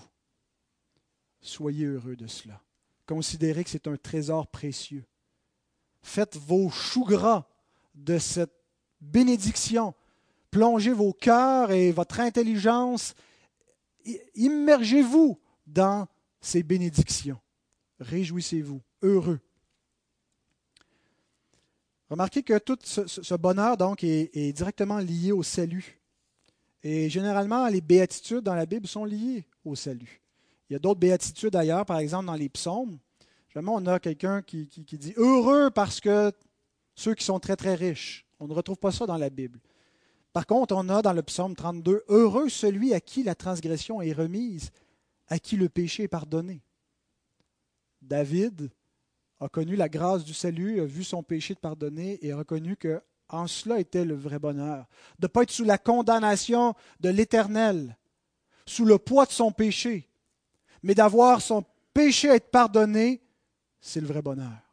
Soyez 1.41 1.85
heureux 1.85 2.15
de 2.15 2.27
cela. 2.27 2.61
Considérez 3.05 3.63
que 3.63 3.69
c'est 3.69 3.87
un 3.87 3.97
trésor 3.97 4.47
précieux. 4.47 5.05
Faites 6.01 6.37
vos 6.37 6.69
choux 6.69 7.05
gras 7.05 7.47
de 7.95 8.17
cette 8.17 8.53
bénédiction. 9.01 9.93
Plongez 10.51 10.93
vos 10.93 11.13
cœurs 11.13 11.71
et 11.71 11.91
votre 11.91 12.19
intelligence. 12.19 13.13
Immergez-vous 14.35 15.39
dans 15.67 16.07
ces 16.41 16.63
bénédictions. 16.63 17.39
Réjouissez-vous, 17.99 18.81
heureux. 19.01 19.39
Remarquez 22.09 22.41
que 22.41 22.57
tout 22.57 22.77
ce, 22.83 23.35
bonheur 23.35 23.77
donc 23.77 24.03
est, 24.03 24.31
est, 24.35 24.51
directement 24.53 24.97
lié 24.97 25.31
au 25.31 25.43
salut. 25.43 25.99
Et 26.81 27.09
généralement, 27.09 27.67
les 27.67 27.81
béatitudes 27.81 28.39
dans 28.39 28.55
la 28.55 28.65
Bible 28.65 28.87
sont 28.87 29.05
liées 29.05 29.45
au 29.63 29.75
salut. 29.75 30.21
Il 30.69 30.73
y 30.73 30.75
a 30.75 30.79
d'autres 30.79 30.99
béatitudes 30.99 31.55
ailleurs, 31.55 31.85
par 31.85 31.99
exemple 31.99 32.25
dans 32.25 32.35
les 32.35 32.49
psaumes. 32.49 32.97
Jamais 33.53 33.69
on 33.71 33.85
a 33.87 33.99
quelqu'un 33.99 34.41
qui, 34.43 34.67
dit 34.67 35.13
heureux 35.17 35.71
parce 35.71 35.99
que 35.99 36.31
ceux 36.95 37.15
qui 37.15 37.25
sont 37.25 37.39
très 37.39 37.55
très 37.55 37.73
riches. 37.73 38.25
On 38.39 38.47
ne 38.47 38.53
retrouve 38.53 38.77
pas 38.77 38.91
ça 38.91 39.05
dans 39.05 39.17
la 39.17 39.29
Bible. 39.29 39.59
Par 40.33 40.45
contre, 40.45 40.75
on 40.75 40.89
a 40.89 41.01
dans 41.01 41.13
le 41.13 41.23
psaume 41.23 41.55
32 41.55 42.03
Heureux 42.07 42.49
celui 42.49 42.93
à 42.93 42.99
qui 42.99 43.23
la 43.23 43.35
transgression 43.35 44.01
est 44.01 44.13
remise, 44.13 44.71
à 45.27 45.39
qui 45.39 45.57
le 45.57 45.69
péché 45.69 46.03
est 46.03 46.07
pardonné. 46.07 46.61
David 48.01 48.69
a 49.39 49.49
connu 49.49 49.75
la 49.75 49.89
grâce 49.89 50.23
du 50.23 50.33
salut, 50.33 50.81
a 50.81 50.85
vu 50.85 51.03
son 51.03 51.23
péché 51.23 51.53
de 51.53 51.59
pardonner 51.59 52.19
et 52.25 52.31
a 52.31 52.37
reconnu 52.37 52.75
que 52.75 53.01
en 53.29 53.47
cela 53.47 53.79
était 53.79 54.05
le 54.05 54.15
vrai 54.15 54.39
bonheur. 54.39 54.87
De 55.19 55.25
ne 55.25 55.27
pas 55.27 55.43
être 55.43 55.51
sous 55.51 55.63
la 55.63 55.77
condamnation 55.77 56.73
de 56.99 57.09
l'Éternel, 57.09 57.97
sous 58.65 58.85
le 58.85 58.97
poids 58.97 59.25
de 59.25 59.31
son 59.31 59.51
péché, 59.51 60.09
mais 60.81 60.95
d'avoir 60.95 61.41
son 61.41 61.63
péché 61.93 62.29
à 62.29 62.35
être 62.35 62.49
pardonné 62.49 63.21
c'est 63.81 64.01
le 64.01 64.07
vrai 64.07 64.21
bonheur. 64.21 64.68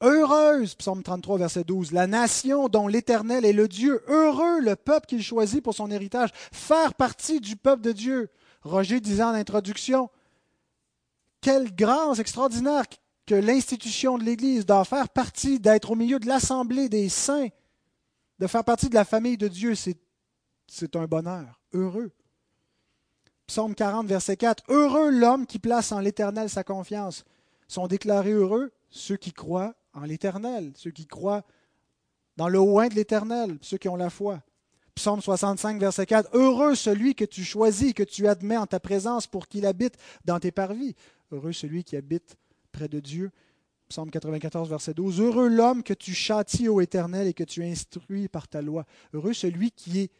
Heureuse, 0.00 0.76
psaume 0.76 1.02
33, 1.02 1.38
verset 1.38 1.64
12, 1.64 1.90
la 1.90 2.06
nation 2.06 2.68
dont 2.68 2.86
l'Éternel 2.86 3.44
est 3.44 3.52
le 3.52 3.66
Dieu. 3.66 4.02
Heureux 4.06 4.60
le 4.60 4.76
peuple 4.76 5.06
qu'il 5.06 5.22
choisit 5.22 5.62
pour 5.62 5.74
son 5.74 5.90
héritage. 5.90 6.30
Faire 6.52 6.94
partie 6.94 7.40
du 7.40 7.56
peuple 7.56 7.82
de 7.82 7.92
Dieu. 7.92 8.30
Roger 8.62 9.00
disait 9.00 9.24
en 9.24 9.34
introduction, 9.34 10.08
quelle 11.40 11.74
grâce 11.74 12.20
extraordinaire 12.20 12.84
que 13.26 13.34
l'institution 13.34 14.18
de 14.18 14.24
l'Église 14.24 14.66
d'en 14.66 14.84
faire 14.84 15.08
partie, 15.08 15.58
d'être 15.58 15.90
au 15.90 15.94
milieu 15.96 16.18
de 16.18 16.26
l'assemblée 16.26 16.88
des 16.88 17.08
saints, 17.08 17.48
de 18.38 18.46
faire 18.46 18.64
partie 18.64 18.88
de 18.88 18.94
la 18.94 19.04
famille 19.04 19.36
de 19.36 19.48
Dieu, 19.48 19.74
c'est 19.74 20.96
un 20.96 21.06
bonheur. 21.06 21.60
Heureux. 21.72 22.12
Psaume 23.46 23.74
40, 23.74 24.06
verset 24.06 24.36
4, 24.36 24.64
Heureux 24.68 25.10
l'homme 25.10 25.46
qui 25.46 25.58
place 25.58 25.90
en 25.90 26.00
l'Éternel 26.00 26.48
sa 26.48 26.64
confiance 26.64 27.24
sont 27.66 27.86
déclarés 27.86 28.32
heureux 28.32 28.72
ceux 28.90 29.16
qui 29.16 29.32
croient 29.32 29.74
en 29.98 30.04
l'Éternel, 30.04 30.72
ceux 30.76 30.90
qui 30.90 31.06
croient 31.06 31.44
dans 32.36 32.48
le 32.48 32.60
oin 32.60 32.88
de 32.88 32.94
l'Éternel, 32.94 33.58
ceux 33.60 33.78
qui 33.78 33.88
ont 33.88 33.96
la 33.96 34.10
foi. 34.10 34.42
Psaume 34.94 35.20
65, 35.20 35.78
verset 35.78 36.06
4. 36.06 36.30
Heureux 36.34 36.74
celui 36.74 37.14
que 37.14 37.24
tu 37.24 37.44
choisis, 37.44 37.94
que 37.94 38.02
tu 38.02 38.26
admets 38.26 38.56
en 38.56 38.66
ta 38.66 38.80
présence 38.80 39.26
pour 39.26 39.46
qu'il 39.46 39.66
habite 39.66 39.94
dans 40.24 40.40
tes 40.40 40.50
parvis. 40.50 40.94
Heureux 41.30 41.52
celui 41.52 41.84
qui 41.84 41.96
habite 41.96 42.36
près 42.72 42.88
de 42.88 43.00
Dieu. 43.00 43.30
Psaume 43.88 44.10
94, 44.10 44.68
verset 44.68 44.94
12. 44.94 45.20
Heureux 45.20 45.48
l'homme 45.48 45.82
que 45.82 45.94
tu 45.94 46.14
châties, 46.14 46.68
ô 46.68 46.80
Éternel, 46.80 47.26
et 47.26 47.34
que 47.34 47.44
tu 47.44 47.64
instruis 47.64 48.28
par 48.28 48.48
ta 48.48 48.60
loi. 48.60 48.84
Heureux 49.12 49.32
celui 49.32 49.70
qui 49.70 50.00
est 50.00 50.10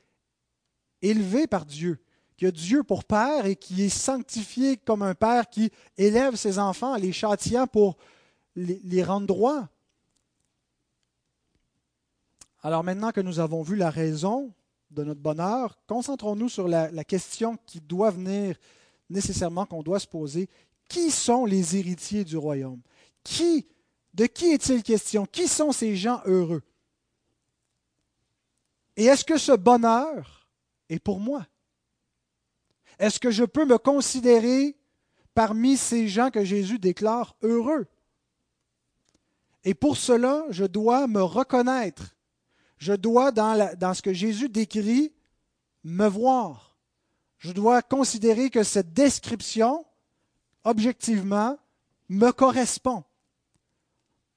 élevé 1.03 1.47
par 1.47 1.67
Dieu, 1.67 1.99
qui 2.37 2.47
a 2.47 2.51
Dieu 2.51 2.83
pour 2.83 3.05
Père 3.05 3.47
et 3.47 3.57
qui 3.57 3.83
est 3.83 3.88
sanctifié 3.88 4.77
comme 4.77 5.03
un 5.03 5.14
Père 5.14 5.49
qui 5.49 5.71
élève 5.97 6.37
ses 6.37 6.59
enfants, 6.59 6.97
les 6.97 7.12
châtiant 7.12 7.67
pour 7.67 7.97
les, 8.59 9.03
rendre 9.03 9.27
droits. 9.27 9.68
Alors 12.62 12.85
maintenant 12.85 13.12
que 13.12 13.21
nous 13.21 13.38
avons 13.38 13.62
vu 13.62 13.77
la 13.77 13.90
raison 13.90 14.53
de 14.90 15.05
notre 15.05 15.21
bonheur, 15.21 15.79
concentrons-nous 15.87 16.49
sur 16.49 16.66
la, 16.66 16.90
la 16.90 17.05
question 17.05 17.57
qui 17.66 17.81
doit 17.81 18.11
venir 18.11 18.57
nécessairement, 19.11 19.66
qu'on 19.66 19.83
doit 19.83 20.01
se 20.01 20.07
poser. 20.07 20.49
Qui 20.88 21.11
sont 21.11 21.44
les 21.44 21.77
héritiers 21.77 22.25
du 22.25 22.37
royaume? 22.37 22.81
Qui, 23.23 23.66
de 24.14 24.27
qui 24.27 24.47
est-il 24.47 24.83
question? 24.83 25.27
Qui 25.27 25.47
sont 25.47 25.73
ces 25.73 25.97
gens 25.97 26.21
heureux? 26.25 26.62
Et 28.97 29.05
est-ce 29.05 29.25
que 29.25 29.38
ce 29.38 29.53
bonheur 29.53 30.49
est 30.88 30.99
pour 30.99 31.21
moi? 31.21 31.47
Est-ce 32.99 33.21
que 33.21 33.31
je 33.31 33.44
peux 33.44 33.64
me 33.64 33.79
considérer 33.79 34.77
parmi 35.35 35.77
ces 35.77 36.09
gens 36.09 36.31
que 36.31 36.44
Jésus 36.44 36.79
déclare 36.81 37.37
heureux? 37.42 37.87
Et 39.68 39.74
pour 39.74 39.98
cela, 39.98 40.46
je 40.48 40.64
dois 40.64 41.07
me 41.07 41.22
reconnaître. 41.22 42.16
Je 42.78 42.94
dois, 42.94 43.33
dans, 43.33 43.92
ce 43.92 44.00
que 44.00 44.14
Jésus 44.14 44.48
décrit, 44.48 45.12
me 45.85 46.07
voir. 46.07 46.78
Je 47.37 47.52
dois 47.52 47.83
considérer 47.83 48.48
que 48.48 48.62
cette 48.62 48.94
description, 48.94 49.85
objectivement, 50.64 51.59
me 52.09 52.31
correspond 52.31 53.04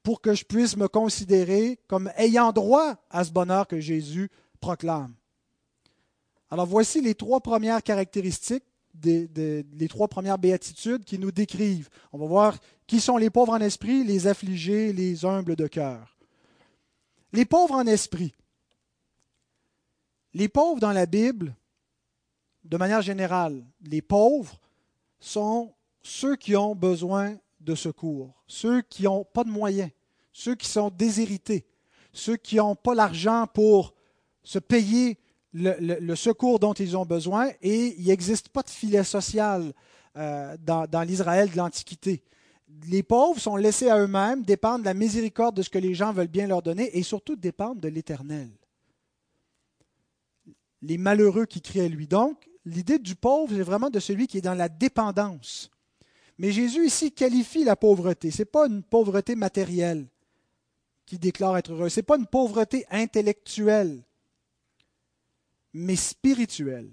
pour 0.04 0.20
que 0.20 0.34
je 0.34 0.44
puisse 0.44 0.76
me 0.76 0.90
considérer 0.90 1.80
comme 1.88 2.12
ayant 2.18 2.52
droit 2.52 2.98
à 3.10 3.24
ce 3.24 3.32
bonheur 3.32 3.68
que 3.70 3.80
Jésus 3.80 4.30
proclame. 4.60 5.14
Alors 6.50 6.66
voici 6.66 7.00
les 7.00 7.16
trois 7.16 7.40
premières 7.40 7.84
caractéristiques, 7.84 8.66
des, 8.94 9.30
les 9.80 9.88
trois 9.88 10.10
premières 10.10 10.38
béatitudes 10.38 11.06
qui 11.06 11.18
nous 11.18 11.32
décrivent. 11.32 11.90
On 12.12 12.18
va 12.18 12.26
voir 12.26 12.58
qui 12.92 13.00
sont 13.00 13.16
les 13.16 13.30
pauvres 13.30 13.54
en 13.54 13.62
esprit, 13.62 14.04
les 14.04 14.28
affligés, 14.28 14.92
les 14.92 15.24
humbles 15.24 15.56
de 15.56 15.66
cœur. 15.66 16.18
Les 17.32 17.46
pauvres 17.46 17.76
en 17.76 17.88
esprit. 17.88 18.34
Les 20.34 20.50
pauvres 20.50 20.82
dans 20.82 20.92
la 20.92 21.06
Bible, 21.06 21.56
de 22.66 22.76
manière 22.76 23.02
générale, 23.02 23.64
les 23.82 24.02
pauvres 24.02 24.60
sont 25.22 25.74
ceux 26.02 26.36
qui 26.36 26.54
ont 26.58 26.76
besoin 26.76 27.38
de 27.62 27.76
secours, 27.76 28.44
ceux 28.46 28.82
qui 28.82 29.04
n'ont 29.04 29.24
pas 29.24 29.46
de 29.46 29.50
moyens, 29.50 29.92
ceux 30.34 30.56
qui 30.56 30.68
sont 30.68 30.90
déshérités, 30.90 31.66
ceux 32.12 32.36
qui 32.36 32.58
n'ont 32.58 32.76
pas 32.76 32.94
l'argent 32.94 33.48
pour 33.54 33.94
se 34.44 34.60
payer 34.60 35.18
le, 35.54 36.14
secours 36.16 36.60
dont 36.60 36.74
ils 36.74 36.98
ont 36.98 37.06
besoin 37.06 37.52
et 37.62 37.96
il 37.98 38.08
n'existe 38.08 38.50
pas 38.50 38.64
de 38.64 38.70
filet 38.70 39.06
social 39.06 39.72
euh, 40.18 40.58
dans, 40.60 40.88
dans 40.88 41.04
l'Israël 41.04 41.50
de 41.50 41.56
l'Antiquité. 41.56 42.22
Les 42.88 43.04
pauvres 43.04 43.40
sont 43.40 43.56
laissés 43.56 43.90
à 43.90 44.00
eux-mêmes, 44.00 44.44
dépendent 44.44 44.82
de 44.82 44.86
la 44.86 44.94
miséricorde 44.94 45.56
de 45.56 45.62
ce 45.62 45.70
que 45.70 45.78
les 45.78 45.94
gens 45.94 46.14
veulent 46.14 46.28
bien 46.28 46.48
leur 46.48 46.62
donner 46.62 46.98
et 46.98 47.04
surtout 47.04 47.36
dépendent 47.36 47.80
de 47.80 47.88
l'Éternel. 47.88 48.50
Les 50.82 50.98
malheureux 50.98 51.46
qui 51.46 51.62
crient 51.62 51.82
à 51.82 51.88
lui. 51.88 52.08
Donc, 52.08 52.50
l'idée 52.66 52.98
du 52.98 53.16
pauvre, 53.16 53.54
c'est 53.56 53.62
vraiment 53.62 53.90
de 53.90 54.00
celui 54.00 54.28
qui 54.28 54.40
est 54.40 54.42
dans 54.42 54.56
la 54.56 54.70
dépendance. 54.70 55.70
Mais 56.38 56.52
Jésus 56.52 56.88
ici 56.88 57.12
qualifie 57.12 57.64
la 57.64 57.76
pauvreté. 57.76 58.32
Ce 58.32 58.40
n'est 58.40 58.46
pas 58.46 58.68
une 58.68 58.82
pauvreté 58.82 59.36
matérielle 59.36 60.08
qui 61.06 61.20
déclare 61.20 61.58
être 61.58 61.74
heureux. 61.74 61.90
Ce 61.90 62.00
n'est 62.00 62.06
pas 62.06 62.18
une 62.18 62.26
pauvreté 62.26 62.86
intellectuelle, 62.90 64.02
mais 65.74 65.96
spirituelle. 65.96 66.92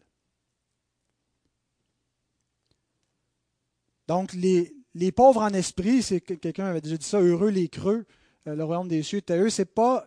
Donc, 4.07 4.33
les, 4.33 4.75
les 4.95 5.13
pauvres 5.13 5.43
en 5.43 5.53
esprit, 5.53 6.03
c'est 6.03 6.21
quelqu'un 6.21 6.67
avait 6.67 6.81
déjà 6.81 6.97
dit 6.97 7.07
ça, 7.07 7.21
heureux 7.21 7.51
les 7.51 7.69
creux, 7.69 8.07
euh, 8.47 8.55
le 8.55 8.65
royaume 8.65 8.89
des 8.89 9.03
cieux 9.03 9.19
est 9.19 9.31
à 9.31 9.37
eux. 9.37 9.51
C'est 9.51 9.65
pas 9.65 10.07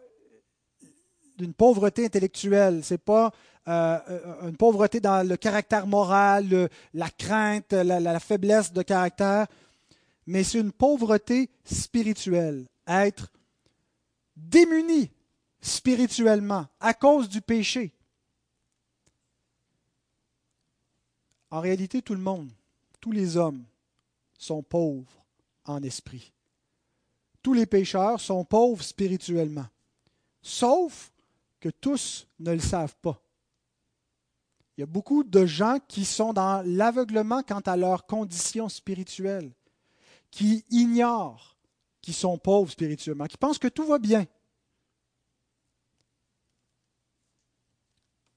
d'une 1.38 1.54
pauvreté 1.54 2.06
intellectuelle, 2.06 2.82
c'est 2.84 2.98
pas 2.98 3.32
euh, 3.68 4.00
une 4.48 4.58
pauvreté 4.58 5.00
dans 5.00 5.28
le 5.28 5.38
caractère 5.38 5.88
moral, 5.88 6.70
la 6.94 7.10
crainte, 7.10 7.74
la, 7.74 8.20
faiblesse 8.20 8.74
de 8.74 8.82
caractère, 8.82 9.48
mais 10.28 10.44
c'est 10.44 10.60
une 10.60 10.72
pauvreté 10.72 11.50
spirituelle. 11.64 12.68
Être 12.88 13.32
démuni 14.36 15.12
spirituellement 15.62 16.66
à 16.80 16.94
cause 16.94 17.30
du 17.30 17.42
péché. 17.42 17.94
En 21.52 21.60
réalité, 21.60 22.02
tout 22.02 22.16
le 22.16 22.22
monde, 22.22 22.50
tous 23.00 23.12
les 23.12 23.38
hommes 23.38 23.64
sont 24.42 24.64
pauvres 24.64 25.24
en 25.66 25.84
esprit. 25.84 26.34
Tous 27.44 27.54
les 27.54 27.66
pécheurs 27.66 28.20
sont 28.20 28.44
pauvres 28.44 28.84
spirituellement. 28.84 29.68
Sauf 30.42 31.12
que 31.60 31.70
tous 31.70 32.28
ne 32.40 32.52
le 32.52 32.60
savent 32.60 32.96
pas. 33.02 33.22
Il 34.76 34.82
y 34.82 34.84
a 34.84 34.88
beaucoup 34.88 35.24
de 35.24 35.46
gens 35.46 35.78
qui 35.88 36.06
sont 36.06 36.34
dans 36.34 36.66
l'aveuglement 36.66 37.44
quant 37.44 37.60
à 37.60 37.78
leur 37.78 38.08
condition 38.08 38.68
spirituelle, 38.68 39.52
qui 40.32 40.66
ignorent 40.72 41.56
qu'ils 42.02 42.16
sont 42.16 42.38
pauvres 42.38 42.72
spirituellement, 42.72 43.26
qui 43.26 43.38
pensent 43.38 43.60
que 43.60 43.68
tout 43.68 43.86
va 43.86 44.00
bien. 44.00 44.26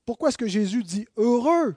Pourquoi 0.05 0.29
est-ce 0.29 0.38
que 0.38 0.47
Jésus 0.47 0.83
dit 0.83 1.07
heureux 1.17 1.77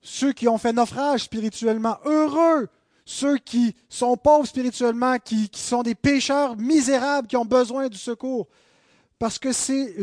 ceux 0.00 0.32
qui 0.32 0.46
ont 0.46 0.58
fait 0.58 0.72
naufrage 0.72 1.24
spirituellement, 1.24 1.98
heureux 2.04 2.68
ceux 3.04 3.38
qui 3.38 3.74
sont 3.88 4.16
pauvres 4.16 4.46
spirituellement, 4.46 5.18
qui, 5.18 5.50
sont 5.52 5.82
des 5.82 5.94
pécheurs 5.94 6.56
misérables, 6.56 7.28
qui 7.28 7.36
ont 7.36 7.44
besoin 7.44 7.88
du 7.88 7.98
secours, 7.98 8.48
parce 9.18 9.38
que 9.38 9.52
c'est 9.52 9.94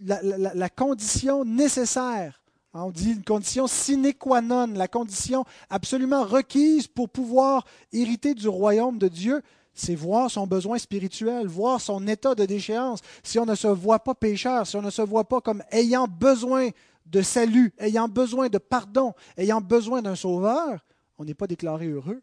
la, 0.00 0.20
la 0.22 0.68
condition 0.68 1.44
nécessaire 1.44 2.42
on 2.74 2.90
dit 2.90 3.12
une 3.12 3.24
condition 3.24 3.66
sine 3.66 4.14
qua 4.14 4.40
non, 4.40 4.68
la 4.74 4.88
condition 4.88 5.44
absolument 5.68 6.24
requise 6.24 6.86
pour 6.86 7.10
pouvoir 7.10 7.66
hériter 7.92 8.34
du 8.34 8.48
royaume 8.48 8.98
de 8.98 9.08
Dieu, 9.08 9.42
c'est 9.74 9.94
voir 9.94 10.30
son 10.30 10.46
besoin 10.46 10.78
spirituel, 10.78 11.46
voir 11.46 11.80
son 11.80 12.06
état 12.06 12.34
de 12.34 12.46
déchéance. 12.46 13.00
Si 13.22 13.38
on 13.38 13.46
ne 13.46 13.54
se 13.54 13.68
voit 13.68 13.98
pas 13.98 14.14
pécheur, 14.14 14.66
si 14.66 14.76
on 14.76 14.82
ne 14.82 14.90
se 14.90 15.02
voit 15.02 15.28
pas 15.28 15.40
comme 15.40 15.62
ayant 15.70 16.06
besoin 16.06 16.70
de 17.06 17.20
salut, 17.20 17.74
ayant 17.78 18.08
besoin 18.08 18.48
de 18.48 18.58
pardon, 18.58 19.12
ayant 19.36 19.60
besoin 19.60 20.00
d'un 20.00 20.16
sauveur, 20.16 20.82
on 21.18 21.24
n'est 21.24 21.34
pas 21.34 21.46
déclaré 21.46 21.88
heureux. 21.88 22.22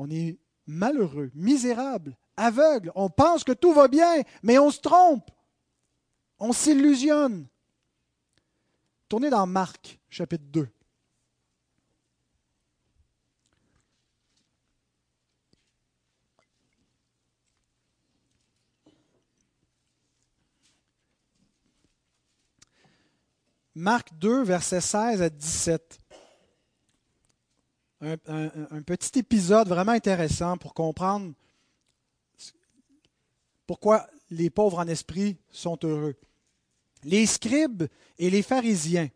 On 0.00 0.08
est 0.10 0.38
malheureux, 0.64 1.32
misérable, 1.34 2.16
aveugle. 2.36 2.92
On 2.94 3.10
pense 3.10 3.42
que 3.42 3.50
tout 3.50 3.72
va 3.72 3.88
bien, 3.88 4.22
mais 4.44 4.56
on 4.56 4.70
se 4.70 4.78
trompe. 4.78 5.28
On 6.38 6.52
s'illusionne. 6.52 7.48
Tournez 9.08 9.28
dans 9.28 9.44
Marc, 9.48 9.98
chapitre 10.08 10.44
2. 10.52 10.68
Marc 23.74 24.16
2, 24.16 24.44
versets 24.44 24.80
16 24.80 25.22
à 25.22 25.28
17. 25.28 25.98
Un, 28.00 28.82
petit 28.86 29.18
épisode 29.18 29.68
vraiment 29.68 29.92
intéressant 29.92 30.56
pour 30.56 30.72
comprendre 30.72 31.32
pourquoi 33.66 34.06
les 34.30 34.50
pauvres 34.50 34.78
en 34.78 34.86
esprit 34.86 35.36
sont 35.50 35.76
heureux. 35.82 36.14
Les 37.02 37.26
scribes 37.26 37.84
et 38.18 38.30
les 38.30 38.42
pharisiens, 38.42 39.08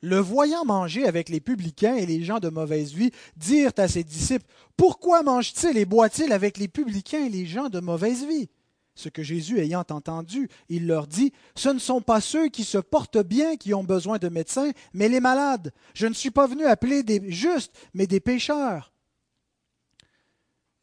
le 0.00 0.18
voyant 0.18 0.64
manger 0.64 1.06
avec 1.06 1.28
les 1.28 1.40
publicains 1.40 1.94
et 1.94 2.06
les 2.06 2.24
gens 2.24 2.40
de 2.40 2.48
mauvaise 2.48 2.92
vie, 2.92 3.12
dirent 3.36 3.72
à 3.76 3.86
ses 3.86 4.02
disciples, 4.02 4.46
Pourquoi 4.76 5.22
mange-t-il 5.22 5.78
et 5.78 5.84
boit-il 5.84 6.32
avec 6.32 6.58
les 6.58 6.68
publicains 6.68 7.24
et 7.24 7.30
les 7.30 7.46
gens 7.46 7.68
de 7.68 7.78
mauvaise 7.78 8.26
vie? 8.26 8.48
Ce 8.94 9.08
que 9.08 9.22
Jésus 9.22 9.58
ayant 9.58 9.80
entendu, 9.80 10.48
il 10.68 10.86
leur 10.86 11.06
dit, 11.06 11.32
Ce 11.56 11.68
ne 11.68 11.78
sont 11.78 12.00
pas 12.00 12.20
ceux 12.20 12.48
qui 12.48 12.64
se 12.64 12.78
portent 12.78 13.22
bien 13.22 13.56
qui 13.56 13.74
ont 13.74 13.82
besoin 13.82 14.18
de 14.18 14.28
médecins, 14.28 14.70
mais 14.92 15.08
les 15.08 15.20
malades. 15.20 15.72
Je 15.94 16.06
ne 16.06 16.14
suis 16.14 16.30
pas 16.30 16.46
venu 16.46 16.64
appeler 16.64 17.02
des 17.02 17.30
justes, 17.30 17.74
mais 17.92 18.06
des 18.06 18.20
pécheurs. 18.20 18.92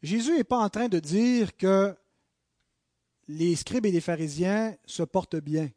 Jésus 0.02 0.36
n'est 0.36 0.44
pas 0.44 0.58
en 0.58 0.68
train 0.68 0.88
de 0.88 0.98
dire 0.98 1.56
que 1.56 1.94
les 3.28 3.56
scribes 3.56 3.86
et 3.86 3.92
les 3.92 4.00
pharisiens 4.00 4.74
se 4.84 5.02
portent 5.02 5.36
bien 5.36 5.70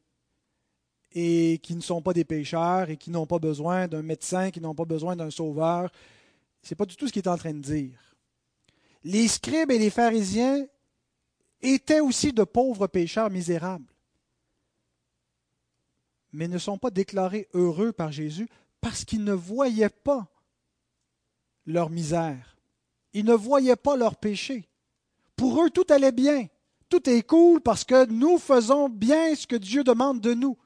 et 1.13 1.59
qui 1.63 1.75
ne 1.75 1.81
sont 1.81 2.01
pas 2.01 2.11
des 2.11 2.25
pécheurs 2.25 2.89
et 2.89 2.97
qui 2.97 3.09
n'ont 3.09 3.25
pas 3.25 3.39
besoin 3.39 3.87
d'un 3.87 4.01
médecin, 4.01 4.51
qui 4.51 4.59
n'ont 4.59 4.75
pas 4.75 4.83
besoin 4.83 5.15
d'un 5.15 5.29
sauveur. 5.29 5.89
Ce 6.61 6.73
n'est 6.73 6.75
pas 6.75 6.85
du 6.85 6.97
tout 6.97 7.07
ce 7.07 7.13
qu'il 7.13 7.21
est 7.21 7.29
en 7.29 7.37
train 7.37 7.53
de 7.53 7.59
dire. 7.59 7.97
Les 9.03 9.27
scribes 9.29 9.71
et 9.71 9.79
les 9.79 9.89
pharisiens 9.89 10.65
étaient 11.61 11.99
aussi 11.99 12.33
de 12.33 12.43
pauvres 12.43 12.87
pécheurs 12.87 13.29
misérables, 13.29 13.93
mais 16.31 16.47
ne 16.47 16.57
sont 16.57 16.77
pas 16.77 16.91
déclarés 16.91 17.47
heureux 17.53 17.91
par 17.91 18.11
Jésus 18.11 18.49
parce 18.81 19.05
qu'ils 19.05 19.23
ne 19.23 19.33
voyaient 19.33 19.89
pas 19.89 20.27
leur 21.65 21.89
misère. 21.89 22.57
Ils 23.13 23.25
ne 23.25 23.33
voyaient 23.33 23.75
pas 23.75 23.95
leur 23.95 24.17
péché. 24.17 24.67
Pour 25.35 25.63
eux, 25.63 25.69
tout 25.69 25.85
allait 25.89 26.11
bien. 26.11 26.47
Tout 26.89 27.09
est 27.09 27.23
cool 27.23 27.61
parce 27.61 27.83
que 27.83 28.05
nous 28.05 28.37
faisons 28.37 28.89
bien 28.89 29.33
ce 29.35 29.47
que 29.47 29.55
Dieu 29.55 29.83
demande 29.83 30.21
de 30.21 30.33
nous. 30.33 30.57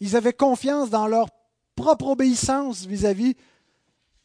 Ils 0.00 0.16
avaient 0.16 0.32
confiance 0.32 0.90
dans 0.90 1.06
leur 1.06 1.28
propre 1.76 2.08
obéissance 2.08 2.86
vis-à-vis 2.86 3.36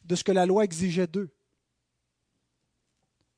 de 0.04 0.14
ce 0.14 0.24
que 0.24 0.32
la 0.32 0.46
loi 0.46 0.64
exigeait 0.64 1.06
d'eux. 1.06 1.30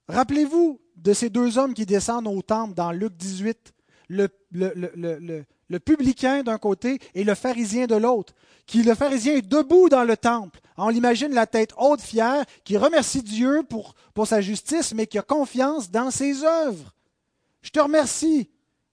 Rappelez-vous 0.08 0.80
de 1.02 1.12
ces 1.12 1.30
deux 1.30 1.58
hommes 1.58 1.74
qui 1.74 1.86
descendent 1.86 2.28
au 2.28 2.42
temple 2.42 2.74
dans 2.74 2.92
Luc 2.92 3.16
18, 3.16 3.72
le, 4.08 5.78
publicain 5.78 6.42
d'un 6.42 6.58
côté 6.58 6.98
et 7.14 7.24
le 7.24 7.34
pharisien 7.34 7.86
de 7.86 7.94
l'autre, 7.94 8.34
qui 8.66 8.82
le 8.82 8.94
pharisien 8.94 9.34
est 9.34 9.48
debout 9.48 9.88
dans 9.88 10.04
le 10.04 10.16
temple. 10.16 10.60
On 10.76 10.88
l'imagine 10.88 11.32
la 11.32 11.46
tête 11.46 11.72
haute, 11.76 12.00
fière, 12.00 12.44
qui 12.64 12.76
remercie 12.76 13.22
Dieu 13.22 13.62
pour, 13.68 13.94
pour 14.14 14.26
sa 14.26 14.40
justice, 14.40 14.94
mais 14.94 15.06
qui 15.06 15.18
a 15.18 15.22
confiance 15.22 15.90
dans 15.90 16.10
ses 16.10 16.44
œuvres. 16.44 16.94
Je 17.62 17.70
te 17.70 17.80
remercie, 17.80 18.50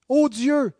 ô 0.08 0.28
Dieu, 0.28 0.72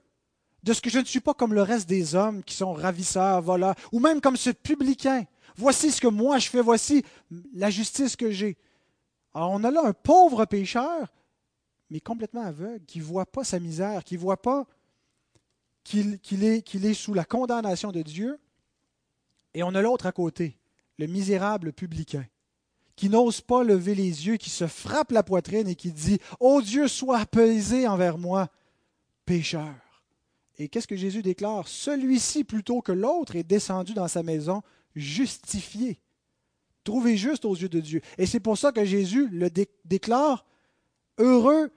de 0.63 0.73
ce 0.73 0.81
que 0.81 0.91
je 0.91 0.99
ne 0.99 1.05
suis 1.05 1.21
pas 1.21 1.35
comme 1.35 1.55
le 1.55 1.63
reste 1.63 1.89
des 1.89 2.15
hommes 2.15 2.43
qui 2.43 2.55
sont 2.55 2.73
ravisseurs, 2.73 3.43
voleurs, 3.43 3.75
ou 3.93 4.01
même 4.01 4.21
comme 4.21 4.37
ce 4.37 4.51
publicain. 4.51 5.25
Voici 5.57 5.91
ce 5.91 6.01
que 6.01 6.09
moi 6.09 6.39
je 6.39 6.49
fais, 6.49 6.61
voici 6.61 7.05
la 7.55 7.71
justice 7.71 8.17
que 8.17 8.31
j'ai. 8.31 8.57
Alors 9.35 9.51
on 9.51 9.65
a 9.65 9.71
là 9.71 9.83
un 9.85 9.93
pauvre 9.93 10.45
pécheur, 10.45 11.09
mais 11.91 12.01
complètement 12.01 12.43
aveugle, 12.43 12.85
qui 12.85 12.99
ne 12.99 13.05
voit 13.05 13.27
pas 13.27 13.45
sa 13.45 13.59
misère, 13.59 14.05
qui 14.05 14.15
ne 14.15 14.21
voit 14.21 14.43
pas 14.43 14.67
qu'il 15.85 16.45
est, 16.45 16.95
sous 16.95 17.15
la 17.15 17.25
condamnation 17.25 17.93
de 17.93 18.03
Dieu. 18.03 18.39
Et 19.55 19.63
on 19.63 19.75
a 19.75 19.81
l'autre 19.81 20.07
à 20.07 20.13
côté, 20.13 20.59
le 20.99 21.07
misérable 21.07 21.73
publicain, 21.73 22.27
qui 22.95 23.09
n'ose 23.09 23.41
pas 23.41 23.65
lever 23.65 23.95
les 23.95 24.27
yeux, 24.27 24.37
qui 24.37 24.51
se 24.51 24.67
frappe 24.67 25.13
la 25.13 25.23
poitrine 25.23 25.69
et 25.69 25.75
qui 25.75 25.93
dit 25.93 26.19
Ô 26.41 26.57
oh 26.57 26.63
Dieu, 26.63 26.89
sois 26.89 27.21
apaisé 27.21 27.89
envers 27.89 28.19
moi, 28.19 28.51
pécheur. 29.25 29.75
Et 30.59 30.69
qu'est-ce 30.69 30.89
que 30.89 30.97
Jésus 30.97 31.23
déclare 31.23 31.69
Celui-ci, 31.69 32.45
plutôt 32.45 32.83
que 32.83 32.93
l'autre, 32.93 33.37
est 33.37 33.45
descendu 33.45 33.95
dans 33.95 34.09
sa 34.09 34.23
maison 34.23 34.63
justifié, 34.95 36.01
trouvé 36.83 37.17
juste 37.17 37.45
aux 37.45 37.55
yeux 37.55 37.69
de 37.69 37.81
Dieu. 37.81 38.01
Et 38.19 38.27
c'est 38.27 38.41
pour 38.41 38.59
ça 38.59 38.73
que 38.73 38.85
Jésus 38.85 39.29
le 39.29 39.49
déclare 39.85 40.45
Heureux 41.19 41.71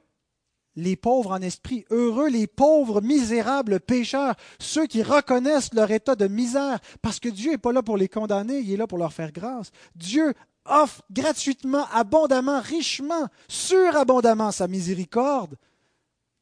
les 0.75 0.95
pauvres 0.95 1.31
en 1.31 1.41
esprit, 1.41 1.85
heureux 1.89 2.29
les 2.29 2.47
pauvres 2.47 3.01
misérables 3.01 3.79
pécheurs, 3.79 4.35
ceux 4.59 4.87
qui 4.87 5.03
reconnaissent 5.03 5.73
leur 5.73 5.91
état 5.91 6.15
de 6.15 6.27
misère, 6.27 6.79
parce 7.01 7.19
que 7.19 7.29
Dieu 7.29 7.51
n'est 7.51 7.57
pas 7.57 7.73
là 7.73 7.83
pour 7.83 7.97
les 7.97 8.07
condamner, 8.07 8.59
il 8.59 8.73
est 8.73 8.77
là 8.77 8.87
pour 8.87 8.97
leur 8.97 9.13
faire 9.13 9.31
grâce. 9.31 9.71
Dieu 9.95 10.33
offre 10.65 11.01
gratuitement, 11.11 11.85
abondamment, 11.91 12.61
richement, 12.61 13.27
surabondamment 13.47 14.51
sa 14.51 14.67
miséricorde 14.67 15.57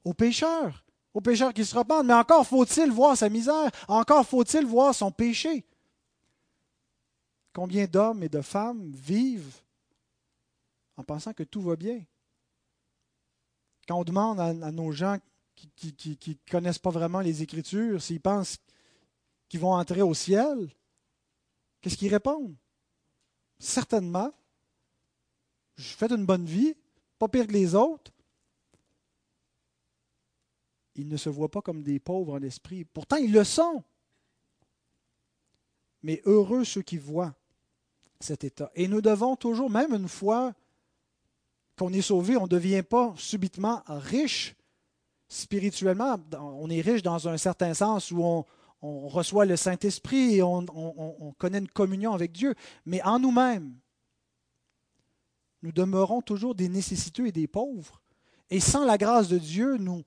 aux 0.03 0.13
pécheurs, 0.13 0.83
aux 1.13 1.21
pécheurs 1.21 1.53
qui 1.53 1.65
se 1.65 1.75
repentent. 1.75 2.05
Mais 2.05 2.13
encore 2.13 2.45
faut-il 2.45 2.91
voir 2.91 3.17
sa 3.17 3.29
misère, 3.29 3.69
encore 3.87 4.25
faut-il 4.25 4.65
voir 4.65 4.93
son 4.93 5.11
péché. 5.11 5.65
Combien 7.53 7.85
d'hommes 7.85 8.23
et 8.23 8.29
de 8.29 8.41
femmes 8.41 8.91
vivent 8.93 9.61
en 10.97 11.03
pensant 11.03 11.33
que 11.33 11.43
tout 11.43 11.61
va 11.61 11.75
bien? 11.75 12.01
Quand 13.89 13.97
on 13.97 14.03
demande 14.03 14.39
à, 14.39 14.71
nos 14.71 14.91
gens 14.91 15.17
qui 15.55 15.95
ne 16.27 16.51
connaissent 16.51 16.77
pas 16.77 16.91
vraiment 16.91 17.21
les 17.21 17.41
Écritures 17.41 17.99
s'ils 17.99 18.21
pensent 18.21 18.59
qu'ils 19.47 19.59
vont 19.59 19.73
entrer 19.73 20.03
au 20.03 20.13
ciel, 20.13 20.69
qu'est-ce 21.81 21.97
qu'ils 21.97 22.13
répondent? 22.13 22.55
Certainement. 23.57 24.31
Je 25.75 25.87
fais 25.87 26.05
une 26.05 26.27
bonne 26.27 26.45
vie, 26.45 26.75
pas 27.17 27.27
pire 27.29 27.47
que 27.47 27.51
les 27.51 27.73
autres. 27.73 28.11
Ils 30.93 31.07
ne 31.07 31.17
se 31.17 31.29
voient 31.29 31.49
pas 31.49 31.63
comme 31.63 31.81
des 31.81 31.99
pauvres 31.99 32.33
en 32.33 32.43
esprit. 32.43 32.85
Pourtant, 32.85 33.15
ils 33.15 33.33
le 33.33 33.43
sont. 33.43 33.83
Mais 36.03 36.21
heureux 36.25 36.63
ceux 36.63 36.83
qui 36.83 36.97
voient 36.97 37.33
cet 38.19 38.43
état. 38.43 38.71
Et 38.75 38.87
nous 38.87 39.01
devons 39.01 39.35
toujours, 39.35 39.71
même 39.71 39.95
une 39.95 40.09
fois 40.09 40.53
qu'on 41.79 41.93
est 41.93 42.01
sauvé, 42.01 42.35
on 42.35 42.43
ne 42.43 42.49
devient 42.49 42.83
pas 42.83 43.13
subitement 43.15 43.81
riche 43.87 44.55
spirituellement. 45.29 46.17
On 46.33 46.69
est 46.69 46.81
riche 46.81 47.01
dans 47.01 47.29
un 47.29 47.37
certain 47.37 47.73
sens 47.73 48.11
où 48.11 48.21
on, 48.21 48.45
reçoit 48.81 49.45
le 49.45 49.55
Saint-Esprit 49.55 50.35
et 50.35 50.43
on, 50.43 50.65
on, 50.73 51.33
connaît 51.37 51.57
une 51.59 51.69
communion 51.69 52.13
avec 52.13 52.31
Dieu. 52.33 52.53
Mais 52.85 53.01
en 53.03 53.19
nous-mêmes, 53.19 53.73
nous 55.63 55.71
demeurons 55.71 56.21
toujours 56.21 56.55
des 56.55 56.69
nécessiteux 56.69 57.27
et 57.27 57.31
des 57.31 57.47
pauvres. 57.47 58.01
Et 58.49 58.59
sans 58.59 58.85
la 58.85 58.97
grâce 58.97 59.27
de 59.27 59.37
Dieu, 59.37 59.77
nous, 59.77 60.03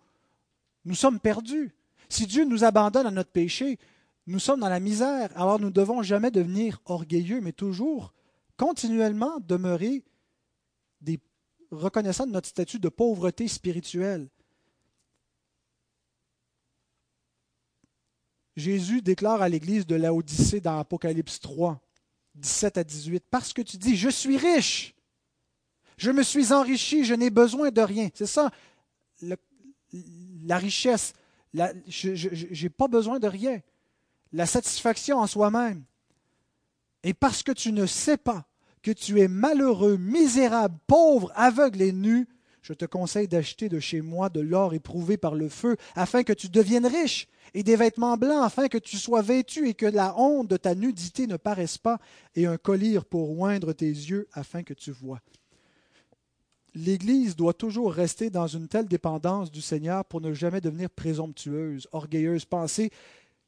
nous 0.85 0.95
sommes 0.95 1.21
perdus. 1.21 1.75
Si 2.09 2.27
Dieu 2.27 2.45
nous 2.45 2.65
abandonne 2.65 3.07
à 3.07 3.11
notre 3.11 3.31
péché, 3.31 3.79
nous 4.27 4.39
sommes 4.39 4.61
dans 4.61 4.69
la 4.69 4.81
misère. 4.81 5.31
Alors 5.37 5.59
nous 5.59 5.69
ne 5.69 5.73
devons 5.73 6.03
jamais 6.03 6.31
devenir 6.31 6.81
orgueilleux, 6.85 7.41
mais 7.41 7.53
toujours 7.53 8.13
continuellement 8.57 9.39
demeurer 9.41 10.03
reconnaissant 11.73 12.27
notre 12.27 12.49
statut 12.49 12.79
de 12.79 12.89
pauvreté 12.89 13.49
spirituelle. 13.49 14.29
Jésus 18.57 19.01
déclare 19.01 19.41
à 19.41 19.49
l'église 19.49 19.87
de 19.87 19.95
Laodicée 19.95 20.61
dans 20.61 20.79
Apocalypse 20.79 21.41
3, 21.41 21.81
17 22.35 22.79
à 22.79 22.85
18, 22.85 23.25
Parce 23.31 23.53
que 23.53 23.63
tu 23.63 23.79
dis, 23.79 23.97
je 23.97 24.11
suis 24.11 24.37
riche, 24.37 24.95
je 25.97 26.11
me 26.11 26.23
suis 26.23 26.53
enrichi, 26.53 27.05
je 27.05 27.15
n'ai 27.15 27.31
besoin 27.31 27.71
de 27.71 27.81
rien. 27.81 28.11
C'est 28.15 28.27
ça, 28.27 28.51
la 29.23 30.59
richesse. 30.59 31.15
je 31.55 32.63
n'ai 32.63 32.71
pas 32.71 32.89
besoin 32.89 33.19
de 33.19 33.27
rien. 33.27 33.61
La 34.33 34.47
satisfaction 34.47 35.19
en 35.19 35.27
soi-même. 35.27 35.85
Et 37.03 37.15
parce 37.15 37.43
que 37.43 37.53
tu 37.53 37.73
ne 37.73 37.87
sais 37.87 38.17
pas 38.17 38.47
que 38.83 38.91
tu 38.91 39.21
es 39.21 39.29
malheureux, 39.29 39.97
misérable, 39.97 40.77
pauvre, 40.87 41.33
aveugle 41.35 41.83
et 41.83 41.93
nu, 41.93 42.27
je 42.63 42.73
te 42.73 42.85
conseille 42.85 43.29
d'acheter 43.29 43.69
de 43.69 43.81
chez 43.81 44.01
moi 44.01 44.29
de 44.29 44.41
l'or 44.41 44.73
éprouvé 44.73 45.17
par 45.17 45.35
le 45.35 45.49
feu, 45.49 45.77
afin 45.95 46.23
que 46.23 46.33
tu 46.33 46.49
deviennes 46.49 46.87
riche, 46.87 47.29
et 47.55 47.63
des 47.63 47.77
vêtements 47.77 48.17
blancs, 48.17 48.45
afin 48.45 48.69
que 48.69 48.79
tu 48.79 48.97
sois 48.97 49.23
vêtu 49.23 49.69
et 49.69 49.75
que 49.75 49.87
la 49.87 50.19
honte 50.19 50.49
de 50.49 50.57
ta 50.57 50.75
nudité 50.75 51.27
ne 51.27 51.37
paraisse 51.37 51.77
pas, 51.77 51.99
et 52.37 52.47
un 52.47 52.57
collier 52.57 53.01
pour 53.09 53.39
oindre 53.39 53.73
tes 53.73 53.87
yeux, 53.87 54.29
afin 54.33 54.63
que 54.63 54.75
tu 54.75 54.93
vois. 54.93 55.21
L'Église 56.75 57.37
doit 57.37 57.53
toujours 57.53 57.93
rester 57.93 58.31
dans 58.31 58.47
une 58.47 58.69
telle 58.69 58.89
dépendance 58.89 59.51
du 59.51 59.61
Seigneur 59.61 60.05
pour 60.05 60.21
ne 60.21 60.33
jamais 60.33 60.61
devenir 60.61 60.89
présomptueuse, 60.89 61.87
orgueilleuse, 61.93 62.47
penser 62.47 62.91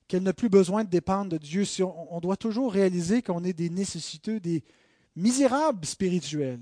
qu'elle 0.08 0.24
n'a 0.24 0.34
plus 0.34 0.50
besoin 0.50 0.84
de 0.84 0.90
dépendre 0.90 1.30
de 1.30 1.38
Dieu. 1.38 1.64
On, 1.80 2.08
on 2.10 2.20
doit 2.20 2.36
toujours 2.36 2.70
réaliser 2.70 3.22
qu'on 3.22 3.42
est 3.42 3.54
des 3.54 3.70
nécessiteux, 3.70 4.40
des, 4.40 4.62
misérable 5.16 5.84
spirituel 5.86 6.60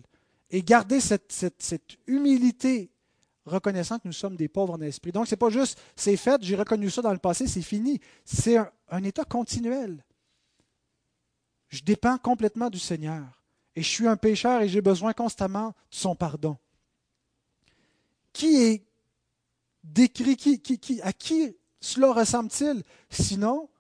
et 0.50 0.62
garder 0.62 1.00
cette, 1.00 1.98
humilité, 2.06 2.90
reconnaissant 3.46 3.98
que 3.98 4.06
nous 4.06 4.12
sommes 4.12 4.36
des 4.36 4.48
pauvres 4.48 4.74
en 4.74 4.80
esprit. 4.82 5.10
Donc, 5.10 5.26
ce 5.26 5.32
n'est 5.32 5.38
pas 5.38 5.50
juste 5.50 5.80
c'est 5.96 6.16
fait, 6.16 6.42
j'ai 6.42 6.57
reconnu 6.57 6.90
ça 6.90 7.03
dans 7.03 7.12
le 7.12 7.18
passé, 7.18 7.46
c'est 7.46 7.62
fini. 7.62 8.00
C'est 8.24 8.59
un, 8.90 9.03
état 9.03 9.24
continuel. 9.24 10.05
Je 11.68 11.82
dépends 11.82 12.18
complètement 12.18 12.68
du 12.68 12.78
Seigneur. 12.78 13.24
Et 13.74 13.82
je 13.82 13.88
suis 13.88 14.07
un 14.07 14.18
pécheur 14.18 14.61
et 14.61 14.68
j'ai 14.68 14.82
besoin 14.82 15.14
constamment 15.14 15.68
de 15.68 15.74
son 15.90 16.14
pardon. 16.14 16.59
Qui 18.34 18.62
est 18.62 18.84
décrit, 19.82 20.36
qui, 20.36 20.61
qui, 20.61 21.00
à 21.00 21.14
qui 21.14 21.57
cela 21.80 22.12
ressemble-t-il? 22.12 22.82
Sinon, 23.09 23.70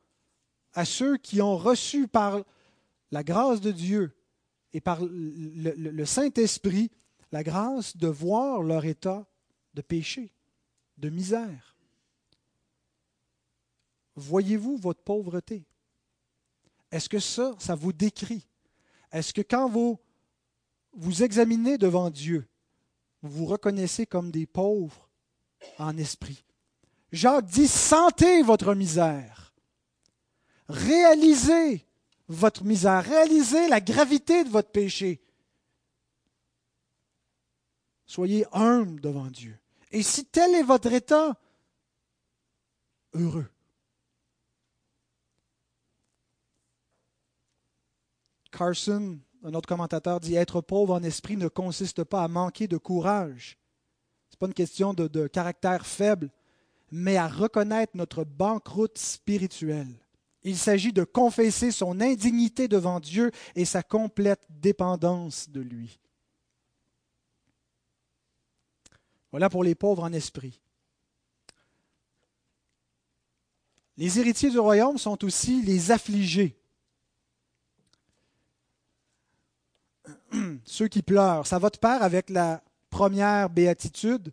à 0.72 0.86
ceux 0.86 1.18
qui 1.18 1.42
ont 1.42 1.58
reçu 1.58 2.08
par 2.08 2.40
la 3.10 3.22
grâce 3.22 3.60
de 3.60 3.70
Dieu 3.70 4.16
et 4.72 4.80
par 4.80 5.00
le, 5.02 6.04
Saint-Esprit 6.04 6.90
la 7.30 7.42
grâce 7.42 7.96
de 7.96 8.08
voir 8.08 8.62
leur 8.62 8.84
état 8.84 9.26
de 9.74 9.82
péché, 9.82 10.32
de 10.98 11.08
misère. 11.08 11.76
Voyez-vous 14.16 14.76
votre 14.76 15.02
pauvreté? 15.02 15.64
Est-ce 16.90 17.08
que 17.08 17.18
ça, 17.18 17.54
ça 17.58 17.74
vous 17.74 17.92
décrit? 17.92 18.46
Est-ce 19.10 19.32
que 19.32 19.40
quand 19.40 19.68
vous 19.68 19.98
vous 20.92 21.22
examinez 21.22 21.78
devant 21.78 22.10
Dieu, 22.10 22.46
vous 23.22 23.30
vous 23.30 23.46
reconnaissez 23.46 24.04
comme 24.06 24.30
des 24.30 24.46
pauvres 24.46 25.08
en 25.78 25.96
esprit? 25.96 26.44
Jacques 27.12 27.46
dit, 27.46 27.68
sentez 27.68 28.42
votre 28.42 28.74
misère. 28.74 29.54
Réalisez 30.68 31.86
votre 32.32 32.64
misère. 32.64 33.04
Réalisez 33.04 33.68
la 33.68 33.80
gravité 33.80 34.44
de 34.44 34.48
votre 34.48 34.70
péché. 34.70 35.20
Soyez 38.06 38.44
humble 38.52 39.00
devant 39.00 39.26
Dieu. 39.26 39.58
Et 39.90 40.02
si 40.02 40.24
tel 40.24 40.54
est 40.54 40.62
votre 40.62 40.92
état, 40.92 41.36
heureux. 43.14 43.48
Carson, 48.50 49.18
un 49.44 49.54
autre 49.54 49.68
commentateur, 49.68 50.20
dit 50.20 50.34
Être 50.34 50.60
pauvre 50.60 50.94
en 50.94 51.02
esprit 51.02 51.36
ne 51.36 51.48
consiste 51.48 52.04
pas 52.04 52.22
à 52.22 52.28
manquer 52.28 52.68
de 52.68 52.76
courage. 52.76 53.58
Ce 54.28 54.34
n'est 54.34 54.38
pas 54.38 54.46
une 54.46 54.54
question 54.54 54.92
de, 54.94 55.08
de 55.08 55.26
caractère 55.26 55.86
faible, 55.86 56.30
mais 56.90 57.16
à 57.16 57.28
reconnaître 57.28 57.96
notre 57.96 58.24
banqueroute 58.24 58.98
spirituelle. 58.98 60.01
Il 60.44 60.58
s'agit 60.58 60.92
de 60.92 61.04
confesser 61.04 61.70
son 61.70 62.00
indignité 62.00 62.68
devant 62.68 62.98
Dieu 63.00 63.30
et 63.54 63.64
sa 63.64 63.82
complète 63.82 64.44
dépendance 64.50 65.48
de 65.48 65.60
lui. 65.60 66.00
Voilà 69.30 69.48
pour 69.48 69.64
les 69.64 69.74
pauvres 69.74 70.02
en 70.02 70.12
esprit. 70.12 70.60
Les 73.96 74.18
héritiers 74.18 74.50
du 74.50 74.58
royaume 74.58 74.98
sont 74.98 75.24
aussi 75.24 75.62
les 75.62 75.90
affligés. 75.90 76.58
Ceux 80.64 80.88
qui 80.88 81.02
pleurent. 81.02 81.46
Ça 81.46 81.58
va 81.58 81.70
de 81.70 81.78
pair 81.78 82.02
avec 82.02 82.30
la 82.30 82.62
première 82.90 83.48
béatitude. 83.48 84.32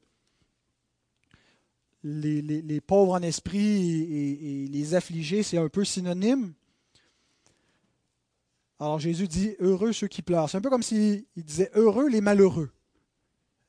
Les, 2.04 2.82
pauvres 2.82 3.14
en 3.14 3.22
esprit 3.22 3.60
et, 3.60 4.68
les 4.68 4.96
affligés, 4.96 5.44
c'est 5.44 5.58
un 5.58 5.70
peu 5.70 5.84
synonyme. 5.84 6.54
Alors 8.80 9.00
Jésus 9.00 9.28
dit 9.28 9.56
heureux 9.60 9.92
ceux 9.92 10.08
qui 10.08 10.22
pleurent. 10.22 10.50
C'est 10.50 10.58
un 10.58 10.62
peu 10.62 10.70
comme 10.70 10.84
s'il 10.84 11.26
disait 11.36 11.70
heureux 11.74 12.08
les 12.08 12.22
malheureux. 12.22 12.72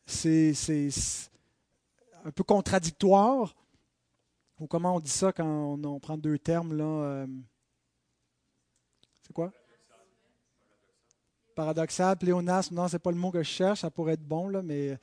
C'est 0.07 0.55
un 2.25 2.31
peu 2.31 2.45
contradictoire. 2.45 3.55
Ou 4.61 4.67
comment 4.67 4.97
on 4.97 5.01
dit 5.01 5.11
ça 5.11 5.33
quand 5.33 5.79
on, 5.83 6.01
prend 6.01 6.19
deux 6.19 6.39
termes 6.39 6.75
là 6.75 6.85
euh, 6.85 7.27
C'est 9.23 9.33
quoi? 9.33 9.53
Paradoxal, 11.55 12.17
pléonasme, 12.17 12.75
non, 12.75 12.87
c'est 12.87 12.99
pas 12.99 13.11
le 13.11 13.17
mot 13.17 13.31
que 13.31 13.43
je 13.43 13.49
cherche, 13.49 13.81
ça 13.81 13.91
pourrait 13.91 14.15
être 14.15 14.27
bon, 14.27 14.49
là, 14.49 14.63
mais 14.63 14.99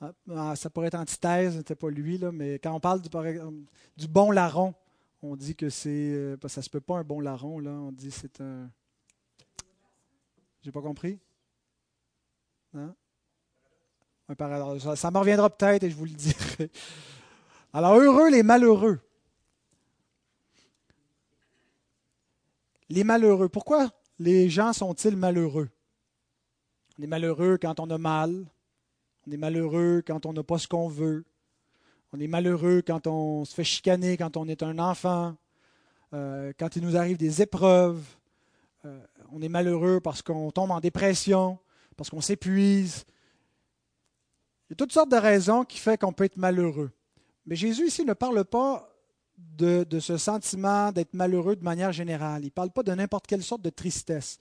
ah, 0.00 0.12
ah, 0.30 0.56
ça 0.56 0.70
pourrait 0.70 0.88
être 0.88 0.94
antithèse, 0.94 1.56
c'était 1.56 1.74
pas 1.74 1.90
lui, 1.90 2.20
mais 2.32 2.58
quand 2.58 2.72
on 2.72 2.80
parle 2.80 3.00
du, 3.00 3.08
du 3.96 4.08
bon 4.08 4.30
larron, 4.30 4.74
on 5.22 5.34
dit 5.34 5.56
que 5.56 5.68
c'est. 5.70 5.90
Euh, 5.90 6.36
ça 6.46 6.62
se 6.62 6.70
peut 6.70 6.80
pas 6.80 6.98
un 6.98 7.04
bon 7.04 7.20
larron, 7.20 7.58
là, 7.58 7.70
on 7.70 7.90
dit 7.90 8.10
c'est 8.10 8.40
un. 8.40 8.70
J'ai 10.62 10.70
pas 10.70 10.82
compris? 10.82 11.18
Hein? 12.74 12.94
Ça, 14.78 14.94
ça 14.94 15.10
me 15.10 15.18
reviendra 15.18 15.48
peut-être 15.48 15.84
et 15.84 15.90
je 15.90 15.96
vous 15.96 16.04
le 16.04 16.10
dirai. 16.14 16.70
Alors, 17.72 17.96
heureux 17.96 18.30
les 18.30 18.42
malheureux. 18.42 19.00
Les 22.90 23.04
malheureux. 23.04 23.48
Pourquoi 23.48 23.90
les 24.18 24.48
gens 24.48 24.72
sont-ils 24.72 25.16
malheureux? 25.16 25.68
On 26.98 27.02
est 27.02 27.06
malheureux 27.06 27.58
quand 27.60 27.80
on 27.80 27.90
a 27.90 27.98
mal. 27.98 28.46
On 29.28 29.30
est 29.30 29.36
malheureux 29.36 30.02
quand 30.06 30.24
on 30.24 30.32
n'a 30.32 30.42
pas 30.42 30.56
ce 30.56 30.66
qu'on 30.66 30.88
veut. 30.88 31.26
On 32.14 32.18
est 32.18 32.26
malheureux 32.26 32.80
quand 32.80 33.06
on 33.06 33.44
se 33.44 33.52
fait 33.52 33.62
chicaner, 33.62 34.16
quand 34.16 34.38
on 34.38 34.48
est 34.48 34.62
un 34.62 34.78
enfant, 34.78 35.36
euh, 36.14 36.54
quand 36.58 36.76
il 36.76 36.82
nous 36.82 36.96
arrive 36.96 37.18
des 37.18 37.42
épreuves. 37.42 38.02
Euh, 38.86 38.98
on 39.30 39.42
est 39.42 39.50
malheureux 39.50 40.00
parce 40.00 40.22
qu'on 40.22 40.50
tombe 40.50 40.70
en 40.70 40.80
dépression, 40.80 41.58
parce 41.94 42.08
qu'on 42.08 42.22
s'épuise. 42.22 43.04
Il 44.64 44.70
y 44.70 44.72
a 44.72 44.76
toutes 44.76 44.92
sortes 44.92 45.10
de 45.10 45.16
raisons 45.16 45.62
qui 45.62 45.78
font 45.78 45.98
qu'on 45.98 46.14
peut 46.14 46.24
être 46.24 46.38
malheureux. 46.38 46.90
Mais 47.44 47.54
Jésus 47.54 47.88
ici 47.88 48.06
ne 48.06 48.14
parle 48.14 48.46
pas 48.46 48.90
de, 49.36 49.84
ce 50.00 50.16
sentiment 50.16 50.90
d'être 50.90 51.12
malheureux 51.12 51.54
de 51.54 51.64
manière 51.64 51.92
générale. 51.92 52.44
Il 52.44 52.46
ne 52.46 52.50
parle 52.50 52.70
pas 52.70 52.82
de 52.82 52.92
n'importe 52.92 53.26
quelle 53.26 53.42
sorte 53.42 53.60
de 53.60 53.68
tristesse. 53.68 54.38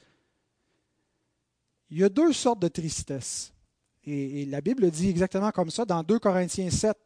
Il 1.90 1.98
y 1.98 2.06
a 2.06 2.10
deux 2.10 2.32
sortes 2.32 2.62
de 2.62 2.70
tristesse. 2.70 3.52
Et, 4.08 4.46
la 4.46 4.62
Bible 4.62 4.90
dit 4.90 5.10
exactement 5.10 5.52
comme 5.52 5.70
ça 5.70 5.84
dans 5.84 6.02
2 6.02 6.18
Corinthiens 6.18 6.70
7 6.70 6.98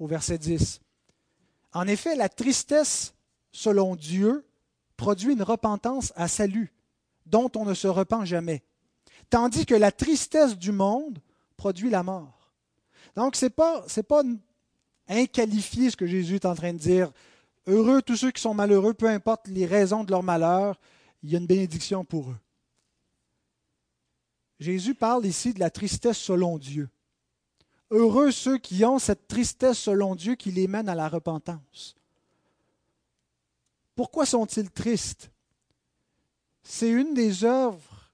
au 0.00 0.06
verset 0.06 0.36
10. 0.36 0.80
En 1.72 1.86
effet, 1.86 2.16
la 2.16 2.28
tristesse, 2.28 3.14
selon 3.52 3.94
Dieu, 3.94 4.44
produit 4.96 5.32
une 5.32 5.44
repentance 5.44 6.12
à 6.16 6.26
salut, 6.26 6.72
dont 7.24 7.50
on 7.54 7.64
ne 7.64 7.74
se 7.74 7.86
repent 7.86 8.24
jamais, 8.24 8.64
tandis 9.30 9.64
que 9.64 9.76
la 9.76 9.92
tristesse 9.92 10.58
du 10.58 10.72
monde 10.72 11.20
produit 11.56 11.88
la 11.88 12.02
mort. 12.02 12.52
Donc, 13.14 13.36
ce 13.36 13.46
n'est 13.46 13.50
pas 13.50 14.22
inqualifié 15.08 15.90
ce 15.90 15.96
que 15.96 16.06
Jésus 16.06 16.34
est 16.36 16.46
en 16.46 16.56
train 16.56 16.72
de 16.72 16.78
dire. 16.78 17.12
Heureux 17.68 18.02
tous 18.02 18.16
ceux 18.16 18.32
qui 18.32 18.42
sont 18.42 18.54
malheureux, 18.54 18.94
peu 18.94 19.08
importe 19.08 19.46
les 19.46 19.66
raisons 19.66 20.02
de 20.02 20.10
leur 20.10 20.24
malheur, 20.24 20.80
il 21.22 21.30
y 21.30 21.36
a 21.36 21.38
une 21.38 21.46
bénédiction 21.46 22.04
pour 22.04 22.30
eux. 22.30 22.36
Jésus 24.60 24.94
parle 24.94 25.24
ici 25.24 25.54
de 25.54 25.58
la 25.58 25.70
tristesse 25.70 26.18
selon 26.18 26.58
Dieu. 26.58 26.90
Heureux 27.90 28.30
ceux 28.30 28.58
qui 28.58 28.84
ont 28.84 28.98
cette 28.98 29.26
tristesse 29.26 29.78
selon 29.78 30.14
Dieu 30.14 30.34
qui 30.34 30.52
les 30.52 30.68
mène 30.68 30.88
à 30.88 30.94
la 30.94 31.08
repentance. 31.08 31.96
Pourquoi 33.96 34.26
sont-ils 34.26 34.70
tristes? 34.70 35.30
C'est 36.62 36.90
une 36.90 37.14
des 37.14 37.42
œuvres, 37.44 38.12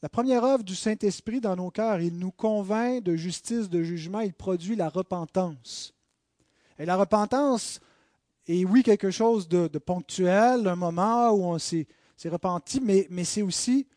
la 0.00 0.08
première 0.08 0.44
œuvre 0.44 0.62
du 0.62 0.76
Saint-Esprit 0.76 1.40
dans 1.40 1.56
nos 1.56 1.70
cœurs. 1.70 2.00
Il 2.00 2.16
nous 2.16 2.30
convainc 2.30 3.02
de 3.02 3.16
justice, 3.16 3.68
de 3.68 3.82
jugement, 3.82 4.20
il 4.20 4.32
produit 4.32 4.76
la 4.76 4.88
repentance. 4.88 5.92
Et 6.78 6.86
la 6.86 6.96
repentance 6.96 7.80
est, 8.46 8.64
oui, 8.64 8.84
quelque 8.84 9.10
chose 9.10 9.48
de, 9.48 9.66
ponctuel, 9.78 10.68
un 10.68 10.76
moment 10.76 11.30
où 11.32 11.42
on 11.44 11.58
s'est 11.58 11.86
repenti, 12.26 12.80
mais, 12.80 13.08
mais 13.10 13.24
c'est 13.24 13.42
aussi 13.42 13.88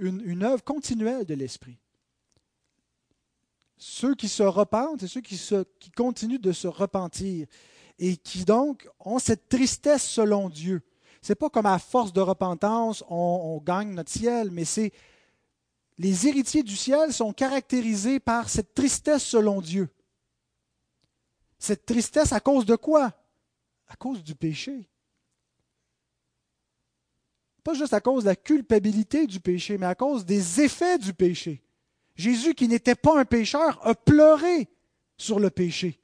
une, 0.00 0.42
œuvre 0.42 0.64
continuelle 0.64 1.24
de 1.24 1.34
l'Esprit. 1.34 1.78
Ceux 3.76 4.14
qui 4.14 4.28
se 4.28 4.42
repentent 4.42 5.02
et 5.02 5.08
ceux 5.08 5.20
qui, 5.20 5.38
continuent 5.96 6.40
de 6.40 6.52
se 6.52 6.68
repentir 6.68 7.46
et 7.98 8.16
qui 8.16 8.44
donc 8.44 8.88
ont 8.98 9.18
cette 9.18 9.48
tristesse 9.48 10.06
selon 10.06 10.48
Dieu. 10.48 10.82
Ce 11.22 11.32
n'est 11.32 11.36
pas 11.36 11.50
comme 11.50 11.66
à 11.66 11.78
force 11.78 12.12
de 12.12 12.20
repentance, 12.20 13.04
on 13.08 13.60
gagne 13.64 13.92
notre 13.92 14.10
ciel, 14.10 14.50
mais 14.50 14.64
c'est 14.64 14.92
les 16.00 16.26
héritiers 16.26 16.62
du 16.62 16.76
ciel 16.76 17.12
sont 17.12 17.34
caractérisés 17.34 18.20
par 18.20 18.48
cette 18.48 18.72
tristesse 18.72 19.22
selon 19.22 19.60
Dieu. 19.60 19.90
Cette 21.58 21.84
tristesse 21.84 22.32
à 22.32 22.40
cause 22.40 22.64
de 22.64 22.74
quoi? 22.74 23.12
À 23.86 23.96
cause 23.96 24.24
du 24.24 24.34
péché. 24.34 24.89
Pas 27.62 27.74
juste 27.74 27.94
à 27.94 28.00
cause 28.00 28.24
de 28.24 28.28
la 28.28 28.36
culpabilité 28.36 29.26
du 29.26 29.40
péché, 29.40 29.78
mais 29.78 29.86
à 29.86 29.94
cause 29.94 30.24
des 30.24 30.60
effets 30.60 30.98
du 30.98 31.12
péché. 31.12 31.62
Jésus, 32.16 32.54
qui 32.54 32.68
n'était 32.68 32.94
pas 32.94 33.18
un 33.18 33.24
pécheur, 33.24 33.80
a 33.86 33.94
pleuré 33.94 34.68
sur 35.16 35.38
le 35.38 35.50
péché. 35.50 35.98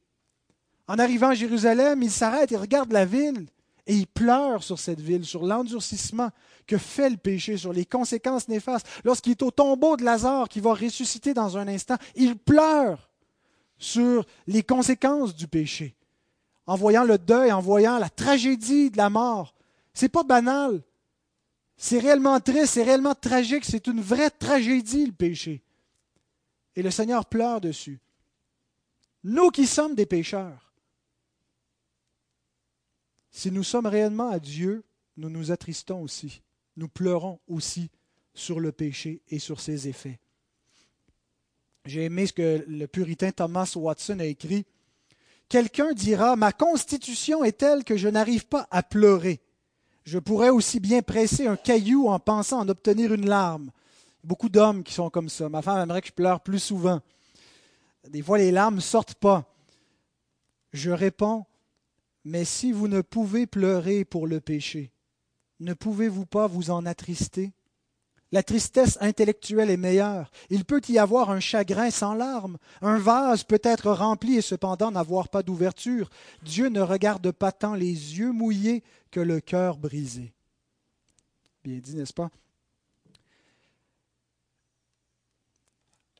En 0.88 0.98
arrivant 0.98 1.28
à 1.28 1.34
Jérusalem, 1.34 2.02
il 2.02 2.10
s'arrête 2.10 2.52
et 2.52 2.56
regarde 2.56 2.92
la 2.92 3.04
ville 3.04 3.46
et 3.86 3.94
il 3.94 4.06
pleure 4.06 4.62
sur 4.62 4.78
cette 4.78 5.00
ville, 5.00 5.24
sur 5.24 5.44
l'endurcissement 5.44 6.30
que 6.66 6.78
fait 6.78 7.10
le 7.10 7.16
péché, 7.16 7.56
sur 7.56 7.72
les 7.72 7.86
conséquences 7.86 8.48
néfastes. 8.48 8.86
Lorsqu'il 9.04 9.32
est 9.32 9.42
au 9.42 9.50
tombeau 9.50 9.96
de 9.96 10.04
Lazare 10.04 10.48
qui 10.48 10.60
va 10.60 10.74
ressusciter 10.74 11.34
dans 11.34 11.56
un 11.56 11.68
instant, 11.68 11.96
il 12.16 12.36
pleure 12.36 13.08
sur 13.78 14.26
les 14.46 14.62
conséquences 14.62 15.34
du 15.34 15.46
péché, 15.46 15.94
en 16.66 16.76
voyant 16.76 17.04
le 17.04 17.18
deuil, 17.18 17.52
en 17.52 17.60
voyant 17.60 17.98
la 17.98 18.08
tragédie 18.08 18.90
de 18.90 18.96
la 18.96 19.10
mort. 19.10 19.54
C'est 19.94 20.08
pas 20.08 20.24
banal. 20.24 20.82
C'est 21.76 21.98
réellement 21.98 22.40
triste, 22.40 22.74
c'est 22.74 22.82
réellement 22.82 23.14
tragique, 23.14 23.64
c'est 23.64 23.86
une 23.86 24.00
vraie 24.00 24.30
tragédie 24.30 25.06
le 25.06 25.12
péché. 25.12 25.62
Et 26.74 26.82
le 26.82 26.90
Seigneur 26.90 27.26
pleure 27.26 27.60
dessus. 27.60 27.98
Nous 29.24 29.50
qui 29.50 29.66
sommes 29.66 29.94
des 29.94 30.06
pécheurs, 30.06 30.72
si 33.30 33.50
nous 33.50 33.64
sommes 33.64 33.86
réellement 33.86 34.30
à 34.30 34.38
Dieu, 34.38 34.82
nous 35.18 35.28
nous 35.28 35.52
attristons 35.52 36.00
aussi. 36.00 36.40
Nous 36.76 36.88
pleurons 36.88 37.38
aussi 37.48 37.90
sur 38.32 38.60
le 38.60 38.72
péché 38.72 39.20
et 39.28 39.38
sur 39.38 39.60
ses 39.60 39.88
effets. 39.88 40.18
J'ai 41.84 42.04
aimé 42.04 42.26
ce 42.26 42.32
que 42.32 42.64
le 42.66 42.86
puritain 42.86 43.30
Thomas 43.32 43.72
Watson 43.76 44.20
a 44.20 44.24
écrit. 44.24 44.64
Quelqu'un 45.48 45.92
dira, 45.92 46.34
ma 46.36 46.52
constitution 46.52 47.44
est 47.44 47.58
telle 47.58 47.84
que 47.84 47.96
je 47.96 48.08
n'arrive 48.08 48.46
pas 48.46 48.66
à 48.70 48.82
pleurer. 48.82 49.40
Je 50.06 50.20
pourrais 50.20 50.50
aussi 50.50 50.78
bien 50.78 51.02
presser 51.02 51.48
un 51.48 51.56
caillou 51.56 52.08
en 52.08 52.20
pensant 52.20 52.60
en 52.60 52.68
obtenir 52.68 53.12
une 53.12 53.26
larme. 53.26 53.72
Beaucoup 54.22 54.48
d'hommes 54.48 54.84
qui 54.84 54.94
sont 54.94 55.10
comme 55.10 55.28
ça. 55.28 55.48
Ma 55.48 55.62
femme 55.62 55.82
aimerait 55.82 56.00
que 56.00 56.06
je 56.06 56.12
pleure 56.12 56.40
plus 56.40 56.60
souvent. 56.60 57.00
Des 58.08 58.22
fois, 58.22 58.38
les 58.38 58.52
larmes 58.52 58.76
ne 58.76 58.80
sortent 58.80 59.16
pas. 59.16 59.52
Je 60.72 60.92
réponds, 60.92 61.44
mais 62.24 62.44
si 62.44 62.70
vous 62.70 62.86
ne 62.86 63.00
pouvez 63.00 63.48
pleurer 63.48 64.04
pour 64.04 64.28
le 64.28 64.40
péché, 64.40 64.92
ne 65.58 65.74
pouvez-vous 65.74 66.26
pas 66.26 66.46
vous 66.46 66.70
en 66.70 66.86
attrister? 66.86 67.52
La 68.30 68.42
tristesse 68.42 68.98
intellectuelle 69.00 69.70
est 69.70 69.76
meilleure. 69.76 70.30
Il 70.50 70.64
peut 70.64 70.82
y 70.88 70.98
avoir 70.98 71.30
un 71.30 71.40
chagrin 71.40 71.90
sans 71.90 72.14
larmes. 72.14 72.58
Un 72.82 72.98
vase 72.98 73.44
peut 73.44 73.60
être 73.62 73.90
rempli 73.90 74.36
et 74.36 74.42
cependant 74.42 74.90
n'avoir 74.90 75.28
pas 75.28 75.42
d'ouverture. 75.42 76.10
Dieu 76.42 76.68
ne 76.68 76.80
regarde 76.80 77.30
pas 77.30 77.52
tant 77.52 77.74
les 77.74 78.18
yeux 78.18 78.32
mouillés 78.32 78.82
le 79.20 79.40
cœur 79.40 79.78
brisé. 79.78 80.32
Bien 81.64 81.78
dit, 81.78 81.96
n'est-ce 81.96 82.12
pas? 82.12 82.30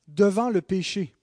Devant 0.08 0.50
le 0.50 0.62
péché, 0.62 1.14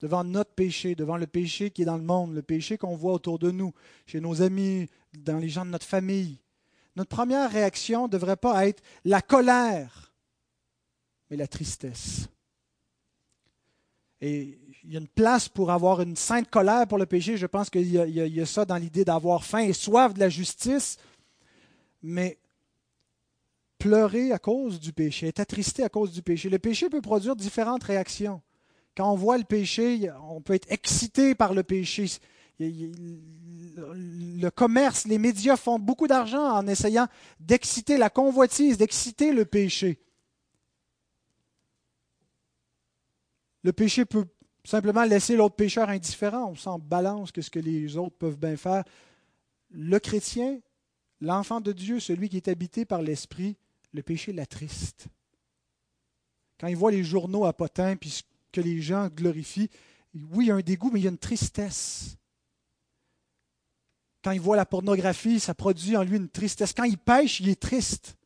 devant 0.00 0.24
notre 0.24 0.52
péché, 0.52 0.94
devant 0.94 1.16
le 1.16 1.26
péché 1.26 1.70
qui 1.70 1.82
est 1.82 1.86
dans 1.86 1.96
le 1.96 2.02
monde, 2.02 2.34
le 2.34 2.42
péché 2.42 2.76
qu'on 2.76 2.96
voit 2.96 3.12
autour 3.12 3.38
de 3.38 3.50
nous, 3.50 3.72
chez 4.06 4.20
nos 4.20 4.42
amis, 4.42 4.88
dans 5.12 5.38
les 5.38 5.48
gens 5.48 5.64
de 5.64 5.70
notre 5.70 5.86
famille. 5.86 6.38
Notre 6.96 7.10
première 7.10 7.50
réaction 7.50 8.04
ne 8.06 8.12
devrait 8.12 8.36
pas 8.36 8.66
être 8.66 8.82
la 9.04 9.22
colère, 9.22 10.12
mais 11.30 11.36
la 11.36 11.46
tristesse. 11.46 12.28
Et 14.20 14.58
il 14.84 14.92
y 14.92 14.96
a 14.96 15.00
une 15.00 15.08
place 15.08 15.48
pour 15.48 15.70
avoir 15.70 16.00
une 16.00 16.16
sainte 16.16 16.50
colère 16.50 16.86
pour 16.88 16.98
le 16.98 17.06
péché. 17.06 17.36
Je 17.36 17.46
pense 17.46 17.70
qu'il 17.70 17.88
y, 17.88 18.40
a 18.40 18.46
ça 18.46 18.64
dans 18.64 18.76
l'idée 18.76 19.04
d'avoir 19.04 19.44
faim 19.44 19.60
et 19.60 19.72
soif 19.72 20.12
de 20.14 20.20
la 20.20 20.28
justice. 20.28 20.96
Mais 22.02 22.38
pleurer 23.78 24.32
à 24.32 24.38
cause 24.38 24.80
du 24.80 24.92
péché, 24.92 25.28
être 25.28 25.40
attristé 25.40 25.84
à 25.84 25.88
cause 25.88 26.12
du 26.12 26.22
péché. 26.22 26.48
Le 26.48 26.58
péché 26.58 26.88
peut 26.88 27.00
produire 27.00 27.36
différentes 27.36 27.84
réactions. 27.84 28.42
Quand 28.96 29.10
on 29.10 29.16
voit 29.16 29.38
le 29.38 29.44
péché, 29.44 30.10
on 30.28 30.40
peut 30.40 30.54
être 30.54 30.70
excité 30.70 31.34
par 31.34 31.54
le 31.54 31.62
péché. 31.62 32.06
Le 32.58 34.48
commerce, 34.50 35.06
les 35.06 35.18
médias 35.18 35.56
font 35.56 35.78
beaucoup 35.78 36.06
d'argent 36.06 36.56
en 36.56 36.66
essayant 36.66 37.06
d'exciter 37.40 37.96
la 37.98 38.10
convoitise, 38.10 38.78
d'exciter 38.78 39.32
le 39.32 39.44
péché. 39.44 39.98
Le 43.64 43.72
péché 43.72 44.04
peut 44.04 44.26
simplement 44.64 45.04
laisser 45.04 45.36
l'autre 45.36 45.56
pécheur 45.56 45.88
indifférent. 45.88 46.50
On 46.50 46.54
s'en 46.54 46.78
balance 46.78 47.32
que 47.32 47.42
ce 47.42 47.50
que 47.50 47.58
les 47.58 47.96
autres 47.96 48.16
peuvent 48.16 48.38
bien 48.38 48.56
faire. 48.56 48.84
Le 49.70 49.98
chrétien, 49.98 50.60
l'enfant 51.20 51.60
de 51.60 51.72
Dieu, 51.72 52.00
celui 52.00 52.28
qui 52.28 52.36
est 52.36 52.48
habité 52.48 52.84
par 52.84 53.02
l'Esprit, 53.02 53.56
le 53.92 54.02
péché 54.02 54.32
l'attriste. 54.32 55.06
Quand 56.58 56.68
il 56.68 56.76
voit 56.76 56.92
les 56.92 57.04
journaux 57.04 57.44
à 57.44 57.52
potin, 57.52 57.96
puis 57.96 58.22
que 58.52 58.60
les 58.60 58.80
gens 58.80 59.08
glorifient. 59.08 59.70
Oui, 60.14 60.44
il 60.44 60.48
y 60.48 60.50
a 60.50 60.54
un 60.54 60.60
dégoût, 60.60 60.90
mais 60.92 61.00
il 61.00 61.04
y 61.04 61.06
a 61.06 61.10
une 61.10 61.18
tristesse. 61.18 62.16
Quand 64.22 64.30
il 64.30 64.40
voit 64.40 64.56
la 64.56 64.66
pornographie, 64.66 65.40
ça 65.40 65.54
produit 65.54 65.96
en 65.96 66.04
lui 66.04 66.16
une 66.16 66.28
tristesse. 66.28 66.72
Quand 66.72 66.84
il 66.84 66.98
pêche, 66.98 67.40
il 67.40 67.48
est 67.48 67.60
triste. 67.60 68.16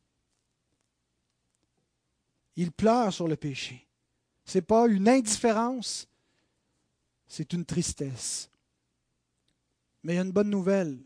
Il 2.55 2.71
pleure 2.71 3.11
sur 3.11 3.27
le 3.27 3.35
péché. 3.35 3.87
Ce 4.45 4.57
n'est 4.57 4.63
pas 4.63 4.87
une 4.87 5.09
indifférence, 5.09 6.07
c'est 7.27 7.53
une 7.53 7.65
tristesse. 7.65 8.49
Mais 10.03 10.13
il 10.13 10.15
y 10.15 10.19
a 10.19 10.23
une 10.23 10.31
bonne 10.31 10.49
nouvelle. 10.49 10.99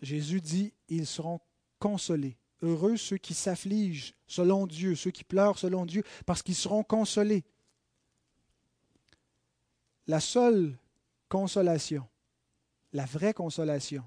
Jésus 0.00 0.40
dit, 0.40 0.72
ils 0.88 1.06
seront 1.06 1.40
consolés. 1.78 2.36
Heureux 2.62 2.96
ceux 2.96 3.18
qui 3.18 3.34
s'affligent 3.34 4.14
selon 4.26 4.66
Dieu, 4.66 4.94
ceux 4.94 5.10
qui 5.10 5.24
pleurent 5.24 5.58
selon 5.58 5.84
Dieu, 5.84 6.02
parce 6.26 6.42
qu'ils 6.42 6.54
seront 6.54 6.84
consolés 6.84 7.44
la 10.06 10.20
seule 10.20 10.76
consolation, 11.28 12.06
la 12.92 13.04
vraie 13.04 13.34
consolation, 13.34 14.04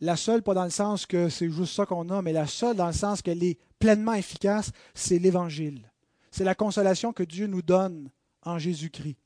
la 0.00 0.16
seule, 0.16 0.42
pas 0.42 0.54
dans 0.54 0.64
le 0.64 0.70
sens 0.70 1.04
que 1.04 1.28
c'est 1.28 1.50
juste 1.50 1.74
ça 1.74 1.86
qu'on 1.86 2.08
a, 2.08 2.22
mais 2.22 2.32
la 2.32 2.46
seule 2.46 2.76
dans 2.76 2.86
le 2.86 2.92
sens 2.92 3.20
qu'elle 3.20 3.44
est 3.44 3.58
pleinement 3.78 4.14
efficace, 4.14 4.70
c'est 4.94 5.18
l'Évangile. 5.18 5.90
C'est 6.30 6.44
la 6.44 6.54
consolation 6.54 7.12
que 7.12 7.22
Dieu 7.22 7.46
nous 7.46 7.62
donne 7.62 8.10
en 8.42 8.58
Jésus-Christ. 8.58 9.18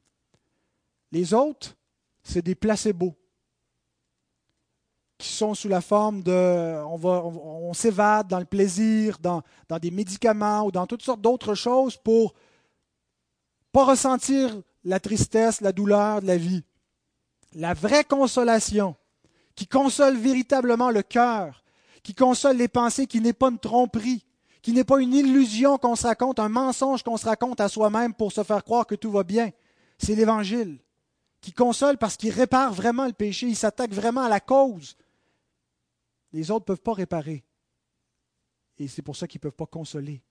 Les 1.15 1.33
autres, 1.33 1.77
c'est 2.25 2.43
des 2.43 2.57
placebos 2.57 3.15
qui 5.17 5.29
sont 5.29 5.55
sous 5.55 5.69
la 5.69 5.81
forme 5.81 6.25
de, 6.25 6.83
on, 6.87 6.97
va, 6.97 7.23
on, 7.25 7.73
s'évade 7.73 8.27
dans 8.27 8.41
le 8.41 8.45
plaisir, 8.45 9.19
dans, 9.21 9.43
dans 9.69 9.79
des 9.79 9.93
médicaments 9.93 10.65
ou 10.65 10.73
dans 10.73 10.89
toutes 10.89 11.03
sortes 11.03 11.21
d'autres 11.21 11.55
choses 11.55 11.97
pour 11.97 12.35
pas 13.71 13.85
ressentir 13.85 14.61
la 14.83 14.99
tristesse, 14.99 15.61
la 15.61 15.71
douleur 15.71 16.21
de 16.21 16.27
la 16.27 16.37
vie. 16.37 16.65
La 17.55 17.75
vraie 17.75 18.03
consolation, 18.03 18.97
qui 19.55 19.69
console 19.69 20.17
véritablement 20.17 20.91
le 20.91 21.03
cœur, 21.03 21.62
qui 22.03 22.17
console 22.17 22.57
les 22.57 22.67
pensées, 22.67 23.07
qui 23.07 23.21
n'est 23.21 23.33
pas 23.33 23.51
une 23.51 23.61
tromperie, 23.61 24.27
qui 24.62 24.73
n'est 24.73 24.83
pas 24.83 25.01
une 25.01 25.15
illusion 25.15 25.79
qu'on 25.79 25.95
se 25.95 26.09
raconte, 26.09 26.41
un 26.41 26.49
mensonge 26.49 27.05
qu'on 27.05 27.17
se 27.17 27.27
raconte 27.27 27.61
à 27.61 27.69
soi-même 27.69 28.15
pour 28.15 28.33
se 28.33 28.43
faire 28.43 28.65
croire 28.65 28.85
que 28.85 28.97
tout 28.97 29.12
va 29.12 29.23
bien. 29.23 29.51
C'est 29.97 30.17
l'Évangile 30.17 30.81
qui 31.45 31.53
console 31.53 31.99
parce 31.99 32.16
qu'il 32.16 32.30
répare 32.30 32.72
vraiment 32.72 33.07
le 33.07 33.12
péché, 33.12 33.47
il 33.47 33.55
s'attaque 33.55 33.92
vraiment 33.92 34.22
à 34.22 34.30
la 34.30 34.40
cause. 34.40 34.97
Les 36.32 36.51
autres 36.51 36.64
ne 36.64 36.74
peuvent 36.74 36.82
pas 36.82 36.95
réparer. 36.95 37.45
Et 38.78 38.88
c'est 38.88 39.03
pour 39.03 39.14
ça 39.14 39.28
qu'ils 39.28 39.40
ne 39.40 39.42
peuvent 39.42 39.53
pas 39.53 39.66
consoler. 39.66 40.22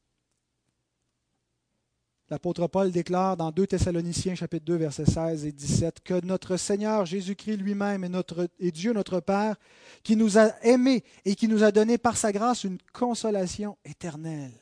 L'apôtre 2.30 2.66
Paul 2.66 2.91
déclare 2.91 3.38
dans 3.38 3.51
2 3.51 3.68
Thessaloniciens 3.68 4.34
chapitre 4.34 4.66
2 4.66 4.76
versets 4.76 5.05
16 5.05 5.45
et 5.45 5.51
17 5.51 5.99
que 6.03 6.26
notre 6.26 6.57
Seigneur 6.57 7.05
Jésus-Christ 7.05 7.57
lui-même 7.57 8.03
est, 8.03 8.41
est 8.59 8.72
Dieu 8.72 8.91
notre 8.91 9.20
Père 9.20 9.55
qui 10.01 10.16
nous 10.16 10.39
a 10.39 10.47
aimés 10.64 11.03
et 11.26 11.36
qui 11.36 11.47
nous 11.47 11.64
a 11.64 11.72
donné 11.72 11.99
par 11.99 12.18
sa 12.18 12.32
grâce 12.32 12.64
une 12.64 12.80
consolation 12.91 13.78
éternelle. 13.86 14.59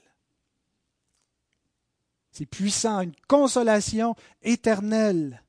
C'est 2.31 2.45
puissant, 2.45 3.01
une 3.01 3.15
consolation 3.29 4.15
éternelle 4.41 5.41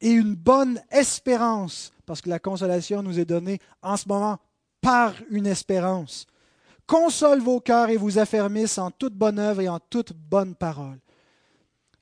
et 0.00 0.10
une 0.10 0.34
bonne 0.34 0.80
espérance, 0.90 1.92
parce 2.06 2.20
que 2.20 2.28
la 2.28 2.38
consolation 2.38 3.02
nous 3.02 3.18
est 3.18 3.24
donnée 3.24 3.58
en 3.82 3.96
ce 3.96 4.08
moment 4.08 4.38
par 4.80 5.14
une 5.30 5.46
espérance. 5.46 6.26
Console 6.86 7.40
vos 7.40 7.60
cœurs 7.60 7.88
et 7.88 7.96
vous 7.96 8.18
affermisse 8.18 8.76
en 8.76 8.90
toute 8.90 9.14
bonne 9.14 9.38
œuvre 9.38 9.62
et 9.62 9.68
en 9.68 9.80
toute 9.80 10.12
bonne 10.12 10.54
parole. 10.54 10.98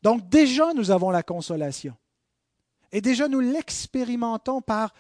Donc 0.02 0.28
déjà, 0.28 0.72
nous 0.74 0.90
avons 0.90 1.10
la 1.10 1.22
consolation. 1.22 1.94
Et 2.90 3.00
déjà, 3.00 3.28
nous 3.28 3.40
l'expérimentons 3.40 4.60
par 4.60 4.92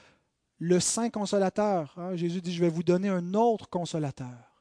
le 0.58 0.78
Saint 0.78 1.10
Consolateur. 1.10 1.92
Hein, 1.96 2.14
Jésus 2.14 2.40
dit, 2.40 2.54
je 2.54 2.60
vais 2.60 2.70
vous 2.70 2.84
donner 2.84 3.08
un 3.08 3.34
autre 3.34 3.68
consolateur. 3.68 4.52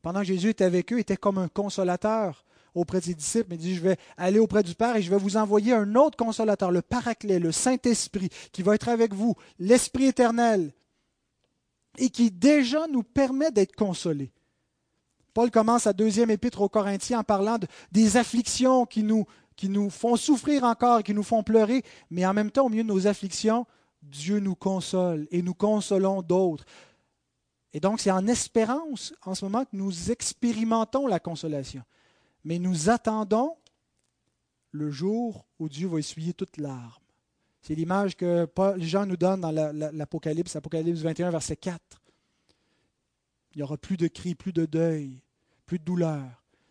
Pendant 0.00 0.20
que 0.20 0.26
Jésus 0.26 0.48
était 0.48 0.64
avec 0.64 0.90
eux, 0.92 0.96
il 0.96 1.00
était 1.00 1.18
comme 1.18 1.36
un 1.36 1.48
consolateur 1.48 2.44
auprès 2.74 3.00
des 3.00 3.14
disciples. 3.14 3.54
Il 3.54 3.58
dit, 3.58 3.74
je 3.74 3.80
vais 3.80 3.96
aller 4.16 4.38
auprès 4.38 4.62
du 4.62 4.74
Père 4.74 4.96
et 4.96 5.02
je 5.02 5.10
vais 5.10 5.16
vous 5.16 5.36
envoyer 5.36 5.72
un 5.72 5.94
autre 5.94 6.16
consolateur, 6.16 6.70
le 6.70 6.82
Paraclet, 6.82 7.38
le 7.38 7.52
Saint-Esprit, 7.52 8.28
qui 8.52 8.62
va 8.62 8.74
être 8.74 8.88
avec 8.88 9.14
vous, 9.14 9.34
l'Esprit 9.58 10.06
éternel, 10.06 10.72
et 11.98 12.10
qui 12.10 12.30
déjà 12.30 12.86
nous 12.88 13.02
permet 13.02 13.50
d'être 13.50 13.74
consolés. 13.74 14.32
Paul 15.34 15.50
commence 15.50 15.82
sa 15.82 15.92
deuxième 15.92 16.30
épître 16.30 16.60
aux 16.60 16.68
Corinthiens 16.68 17.20
en 17.20 17.24
parlant 17.24 17.58
des 17.92 18.16
afflictions 18.16 18.86
qui 18.86 19.02
nous 19.02 19.26
qui 19.60 19.68
nous 19.68 19.90
font 19.90 20.16
souffrir 20.16 20.64
encore, 20.64 21.02
qui 21.02 21.12
nous 21.12 21.22
font 21.22 21.42
pleurer, 21.42 21.82
mais 22.10 22.24
en 22.24 22.32
même 22.32 22.50
temps, 22.50 22.64
au 22.64 22.68
milieu 22.70 22.82
de 22.82 22.88
nos 22.88 23.06
afflictions, 23.06 23.66
Dieu 24.02 24.40
nous 24.40 24.54
console 24.54 25.28
et 25.30 25.42
nous 25.42 25.52
consolons 25.52 26.22
d'autres. 26.22 26.64
Et 27.74 27.78
donc, 27.78 28.00
c'est 28.00 28.10
en 28.10 28.26
espérance 28.26 29.12
en 29.22 29.34
ce 29.34 29.44
moment 29.44 29.66
que 29.66 29.76
nous 29.76 30.10
expérimentons 30.10 31.06
la 31.06 31.20
consolation. 31.20 31.82
Mais 32.44 32.58
nous 32.58 32.90
attendons 32.90 33.56
le 34.72 34.90
jour 34.90 35.46
où 35.58 35.68
Dieu 35.68 35.88
va 35.88 35.98
essuyer 35.98 36.32
toute 36.32 36.56
larmes. 36.56 36.92
C'est 37.62 37.74
l'image 37.74 38.16
que 38.16 38.48
Jean 38.78 39.06
nous 39.06 39.16
donne 39.16 39.42
dans 39.42 39.50
l'Apocalypse, 39.50 40.56
Apocalypse 40.56 41.00
21, 41.00 41.30
verset 41.30 41.56
4. 41.56 42.02
Il 43.52 43.58
n'y 43.58 43.62
aura 43.62 43.76
plus 43.76 43.96
de 43.96 44.08
cris, 44.08 44.34
plus 44.34 44.52
de 44.52 44.64
deuil, 44.64 45.20
plus 45.66 45.78
de 45.78 45.84
douleur. 45.84 46.24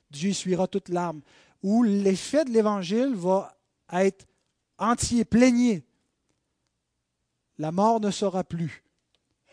Dieu 0.09 0.31
essuiera 0.31 0.67
toute 0.67 0.89
larme 0.89 1.21
où 1.61 1.83
l'effet 1.83 2.45
de 2.45 2.51
l'Évangile 2.51 3.13
va 3.13 3.55
être 3.91 4.25
entier, 4.77 5.25
plénier. 5.25 5.85
La 7.57 7.71
mort 7.71 7.99
ne 7.99 8.11
sera 8.11 8.43
plus 8.43 8.83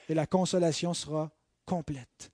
et 0.08 0.14
la 0.14 0.26
consolation 0.26 0.94
sera 0.94 1.30
complète. 1.64 2.30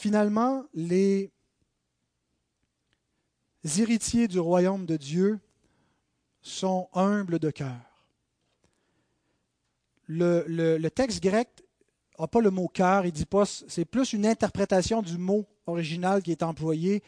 Finalement, 0.00 0.64
les 0.72 1.30
héritiers 3.78 4.28
du 4.28 4.38
royaume 4.38 4.86
de 4.86 4.96
Dieu 4.96 5.38
sont 6.40 6.88
humbles 6.94 7.38
de 7.38 7.50
cœur. 7.50 7.76
Le, 10.06 10.88
texte 10.88 11.22
grec 11.22 11.48
n'a 12.18 12.26
pas 12.26 12.40
le 12.40 12.48
mot 12.50 12.66
cœur, 12.68 13.04
il 13.04 13.12
c'est 13.44 13.84
plus 13.84 14.14
une 14.14 14.24
interprétation 14.24 15.02
du 15.02 15.18
mot 15.18 15.44
original 15.66 16.22
qui 16.22 16.30
est 16.30 16.42
employé. 16.42 17.02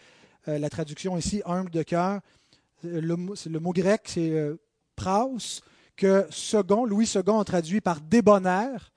Euh, 0.46 0.58
la 0.58 0.68
traduction 0.68 1.16
ici, 1.16 1.40
humble 1.46 1.70
de 1.70 1.82
cœur, 1.84 2.20
le, 2.82 3.00
le 3.00 3.58
mot 3.58 3.72
grec, 3.72 4.02
c'est 4.04 4.32
euh, 4.32 4.60
praus, 4.96 5.62
que 5.96 6.26
second, 6.28 6.84
Louis 6.84 7.10
II 7.14 7.22
a 7.40 7.44
traduit 7.44 7.80
par 7.80 8.02
débonnaire. 8.02 8.91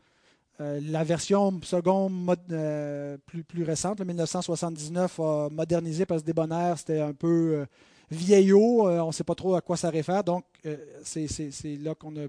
Euh, 0.61 0.79
la 0.83 1.03
version 1.03 1.59
seconde 1.63 2.37
euh, 2.51 3.17
plus, 3.25 3.63
récente, 3.63 3.99
le 3.99 4.05
1979, 4.05 5.19
a 5.19 5.49
modernisé 5.49 6.05
parce 6.05 6.21
que 6.21 6.27
débonnaire, 6.27 6.77
c'était 6.77 7.01
un 7.01 7.13
peu 7.13 7.65
vieillot, 8.09 8.87
on 8.87 9.07
ne 9.07 9.11
sait 9.11 9.23
pas 9.23 9.35
trop 9.35 9.55
à 9.55 9.61
quoi 9.61 9.75
ça 9.75 9.89
réfère, 9.89 10.23
donc 10.23 10.45
c'est 11.03 11.77
là 11.81 11.95
qu'on 11.95 12.15
a 12.15 12.27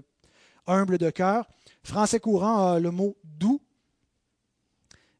humble 0.67 0.97
de 0.97 1.09
cœur. 1.09 1.47
Français 1.83 2.19
courant 2.19 2.73
a 2.73 2.79
le 2.79 2.91
mot 2.91 3.15
doux. 3.23 3.61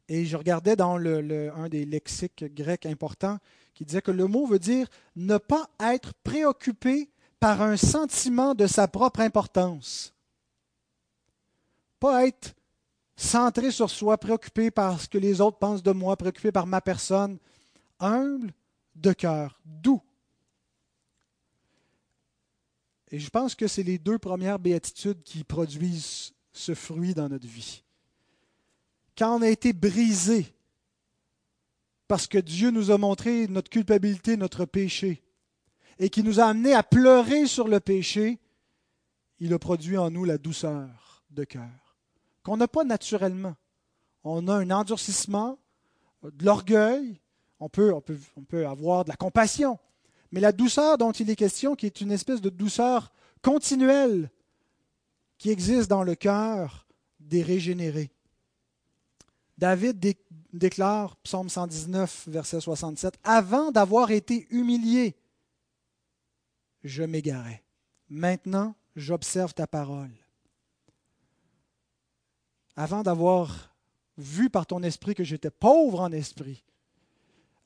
Et 0.09 0.25
je 0.25 0.37
regardais 0.37 0.75
dans 0.75 0.95
un 0.97 1.69
des 1.69 1.85
lexiques 1.85 2.45
grecs 2.53 2.85
importants 2.85 3.37
qui 3.73 3.85
disait 3.85 4.01
que 4.01 4.11
le 4.11 4.25
mot 4.25 4.45
veut 4.45 4.59
dire 4.59 4.87
ne 5.15 5.37
pas 5.37 5.69
être 5.79 6.13
préoccupé 6.23 7.09
par 7.39 7.61
un 7.61 7.77
sentiment 7.77 8.55
de 8.55 8.67
sa 8.67 8.87
propre 8.87 9.19
importance. 9.19 10.13
Pas 11.99 12.27
être 12.27 12.55
centré 13.17 13.71
sur 13.71 13.89
soi, 13.89 14.17
préoccupé 14.17 14.71
par 14.71 15.01
ce 15.01 15.09
que 15.09 15.17
les 15.17 15.41
autres 15.41 15.57
pensent 15.57 15.83
de 15.83 15.91
moi, 15.91 16.15
préoccupé 16.15 16.53
par 16.53 16.67
ma 16.67 16.79
personne. 16.79 17.37
Humble 17.99 18.53
de 18.95 19.11
cœur, 19.11 19.59
doux. 19.65 20.01
Et 23.09 23.19
je 23.19 23.29
pense 23.29 23.55
que 23.55 23.67
c'est 23.67 23.83
les 23.83 23.97
deux 23.97 24.19
premières 24.19 24.59
béatitudes 24.59 25.23
qui 25.23 25.43
produisent 25.43 26.33
ce 26.51 26.73
fruit 26.73 27.13
dans 27.13 27.29
notre 27.29 27.47
vie. 27.47 27.83
Quand 29.17 29.37
on 29.37 29.41
a 29.41 29.49
été 29.49 29.73
brisé, 29.73 30.53
parce 32.07 32.27
que 32.27 32.37
Dieu 32.37 32.69
nous 32.69 32.91
a 32.91 32.97
montré 32.97 33.47
notre 33.47 33.69
culpabilité, 33.69 34.37
notre 34.37 34.65
péché, 34.65 35.23
et 35.99 36.09
qui 36.09 36.21
nous 36.23 36.39
a 36.39 36.45
amené 36.45 36.73
à 36.73 36.83
pleurer 36.83 37.47
sur 37.47 37.67
le 37.67 37.79
péché, 37.79 38.39
il 39.39 39.53
a 39.53 39.59
produit 39.59 39.97
en 39.97 40.11
nous 40.11 40.25
la 40.25 40.37
douceur 40.37 41.23
de 41.31 41.43
cœur, 41.43 41.86
qu'on 42.47 42.55
n'a 42.55 42.69
pas 42.69 42.85
naturellement. 42.85 43.57
On 44.23 44.47
a 44.47 44.55
un 44.55 44.71
endurcissement, 44.71 45.59
de 46.23 46.45
l'orgueil, 46.45 47.19
on 47.59 47.67
peut, 47.67 47.93
avoir 48.65 49.03
de 49.03 49.09
la 49.09 49.17
compassion, 49.17 49.77
mais 50.31 50.39
la 50.39 50.53
douceur 50.53 50.97
dont 50.97 51.11
il 51.11 51.29
est 51.29 51.35
question, 51.35 51.75
qui 51.75 51.87
est 51.87 51.99
une 51.99 52.13
espèce 52.13 52.39
de 52.39 52.49
douceur 52.49 53.11
continuelle 53.41 54.31
qui 55.37 55.49
existe 55.49 55.89
dans 55.89 56.03
le 56.03 56.15
cœur 56.15 56.87
des 57.19 57.43
régénérés. 57.43 58.11
David 59.57 59.99
déclare, 60.53 61.17
psaume 61.17 61.49
119, 61.49 62.29
verset 62.29 62.61
67, 62.61 63.15
Avant 63.25 63.71
d'avoir 63.71 64.11
été 64.11 64.47
humilié, 64.51 65.17
je 66.85 67.03
m'égarais. 67.03 67.61
Maintenant, 68.07 68.73
j'observe 68.95 69.53
ta 69.53 69.67
parole. 69.67 70.11
Avant 72.77 73.01
d'avoir 73.01 73.75
vu 74.17 74.49
par 74.49 74.65
ton 74.65 74.83
esprit 74.83 75.15
que 75.15 75.23
j'étais 75.23 75.49
pauvre 75.49 75.99
en 75.99 76.11
esprit, 76.11 76.63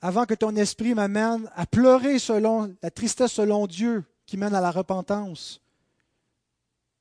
avant 0.01 0.25
que 0.25 0.33
ton 0.33 0.55
esprit 0.55 0.95
m'amène 0.95 1.49
à 1.53 1.65
pleurer 1.65 2.17
selon 2.17 2.75
la 2.81 2.89
tristesse 2.89 3.33
selon 3.33 3.67
Dieu 3.67 4.03
qui 4.25 4.37
mène 4.37 4.55
à 4.55 4.61
la 4.61 4.71
repentance, 4.71 5.61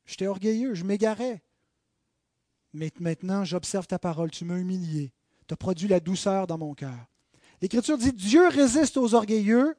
j'étais 0.05 0.27
orgueilleux, 0.27 0.75
je 0.75 0.85
m'égarais. 0.85 1.41
Mais 2.73 2.91
maintenant, 3.01 3.45
j'observe 3.45 3.87
ta 3.87 3.99
parole, 3.99 4.31
tu 4.31 4.45
m'as 4.45 4.59
humilié, 4.59 5.13
tu 5.47 5.55
as 5.55 5.57
produit 5.57 5.89
la 5.89 6.01
douceur 6.01 6.47
dans 6.47 6.59
mon 6.59 6.75
cœur. 6.75 7.07
L'Écriture 7.63 7.97
dit 7.97 8.13
Dieu 8.13 8.49
résiste 8.49 8.97
aux 8.97 9.15
orgueilleux, 9.15 9.77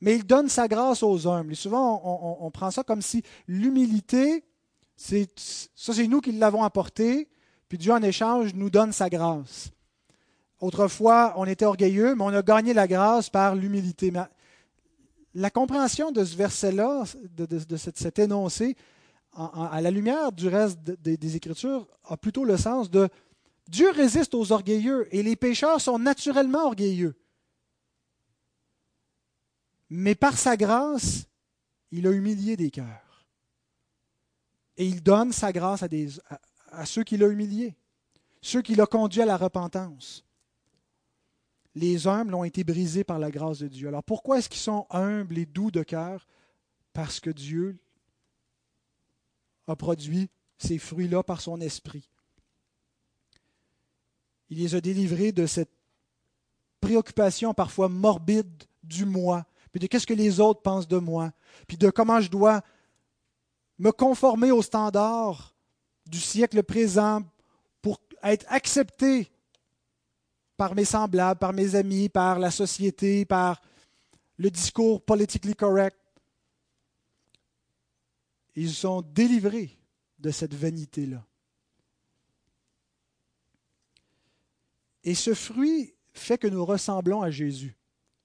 mais 0.00 0.16
il 0.16 0.24
donne 0.24 0.48
sa 0.48 0.68
grâce 0.68 1.02
aux 1.02 1.26
humbles. 1.26 1.52
Et 1.52 1.56
souvent, 1.56 2.00
on, 2.40 2.50
prend 2.50 2.70
ça 2.70 2.82
comme 2.82 3.02
si 3.02 3.22
l'humilité, 3.46 4.44
ça 4.96 5.14
c'est 5.76 6.08
nous 6.08 6.20
qui 6.20 6.32
l'avons 6.32 6.62
apporté, 6.62 7.28
Dieu 7.76 7.92
en 7.92 8.02
échange 8.02 8.54
nous 8.54 8.70
donne 8.70 8.92
sa 8.92 9.08
grâce. 9.08 9.70
Autrefois, 10.60 11.34
on 11.36 11.44
était 11.44 11.64
orgueilleux, 11.64 12.14
mais 12.14 12.24
on 12.24 12.28
a 12.28 12.42
gagné 12.42 12.72
la 12.72 12.86
grâce 12.86 13.28
par 13.28 13.54
l'humilité. 13.54 14.12
la 15.34 15.50
compréhension 15.50 16.12
de 16.12 16.24
ce 16.24 16.36
verset-là, 16.36 17.04
de, 17.36 17.76
cet, 17.76 18.18
énoncé, 18.18 18.76
à 19.34 19.80
la 19.80 19.90
lumière 19.90 20.32
du 20.32 20.48
reste 20.48 20.78
des 20.80 21.36
Écritures, 21.36 21.86
a 22.04 22.16
plutôt 22.16 22.44
le 22.44 22.56
sens 22.56 22.90
de 22.90 23.08
Dieu 23.68 23.90
résiste 23.90 24.34
aux 24.34 24.52
orgueilleux 24.52 25.08
et 25.14 25.22
les 25.22 25.36
pécheurs 25.36 25.80
sont 25.80 25.98
naturellement 25.98 26.66
orgueilleux. 26.66 27.14
Mais 29.90 30.14
par 30.14 30.36
sa 30.36 30.56
grâce, 30.56 31.26
il 31.90 32.06
a 32.06 32.10
humilié 32.10 32.56
des 32.56 32.70
cœurs. 32.70 33.26
Et 34.76 34.86
il 34.86 35.02
donne 35.02 35.32
sa 35.32 35.52
grâce 35.52 35.82
à, 35.82 35.88
des, 35.88 36.08
ceux 36.86 37.04
qu'il 37.04 37.22
a 37.22 37.28
humiliés, 37.28 37.76
ceux 38.40 38.62
qu'il 38.62 38.80
a 38.80 38.86
conduits 38.86 39.22
à 39.22 39.26
la 39.26 39.36
repentance. 39.36 40.24
Les 41.74 42.06
humbles 42.06 42.34
ont 42.34 42.44
été 42.44 42.62
brisés 42.62 43.04
par 43.04 43.18
la 43.18 43.30
grâce 43.30 43.58
de 43.58 43.68
Dieu. 43.68 43.88
Alors 43.88 44.04
pourquoi 44.04 44.38
est-ce 44.38 44.48
qu'ils 44.48 44.60
sont 44.60 44.86
humbles 44.90 45.38
et 45.38 45.46
doux 45.46 45.70
de 45.70 45.82
cœur? 45.82 46.26
Parce 46.92 47.18
que 47.18 47.30
Dieu 47.30 47.78
a 49.66 49.74
produit 49.74 50.30
ces 50.58 50.78
fruits-là 50.78 51.22
par 51.22 51.40
son 51.40 51.60
esprit. 51.60 52.08
Il 54.50 54.58
les 54.58 54.74
a 54.74 54.80
délivrés 54.80 55.32
de 55.32 55.46
cette 55.46 55.72
préoccupation 56.80 57.54
parfois 57.54 57.88
morbide 57.88 58.64
du 58.82 59.04
moi, 59.04 59.46
puis 59.72 59.80
de 59.80 59.86
qu'est-ce 59.86 60.06
que 60.06 60.14
les 60.14 60.38
autres 60.38 60.62
pensent 60.62 60.86
de 60.86 60.98
moi, 60.98 61.32
puis 61.66 61.76
de 61.76 61.90
comment 61.90 62.20
je 62.20 62.30
dois 62.30 62.62
me 63.78 63.90
conformer 63.90 64.50
aux 64.52 64.62
standards 64.62 65.53
du 66.06 66.20
siècle 66.20 66.62
présent 66.62 67.22
pour 67.82 68.00
être 68.22 68.44
accepté 68.48 69.30
par 70.56 70.74
mes 70.74 70.84
semblables, 70.84 71.38
par 71.38 71.52
mes 71.52 71.74
amis, 71.74 72.08
par 72.08 72.38
la 72.38 72.50
société, 72.50 73.24
par 73.24 73.60
le 74.36 74.50
discours 74.50 75.02
politically 75.02 75.54
correct. 75.54 75.96
Ils 78.54 78.72
sont 78.72 79.02
délivrés 79.02 79.76
de 80.18 80.30
cette 80.30 80.54
vanité-là. 80.54 81.24
Et 85.02 85.14
ce 85.14 85.34
fruit 85.34 85.94
fait 86.12 86.38
que 86.38 86.46
nous 86.46 86.64
ressemblons 86.64 87.20
à 87.22 87.30
Jésus. 87.30 87.76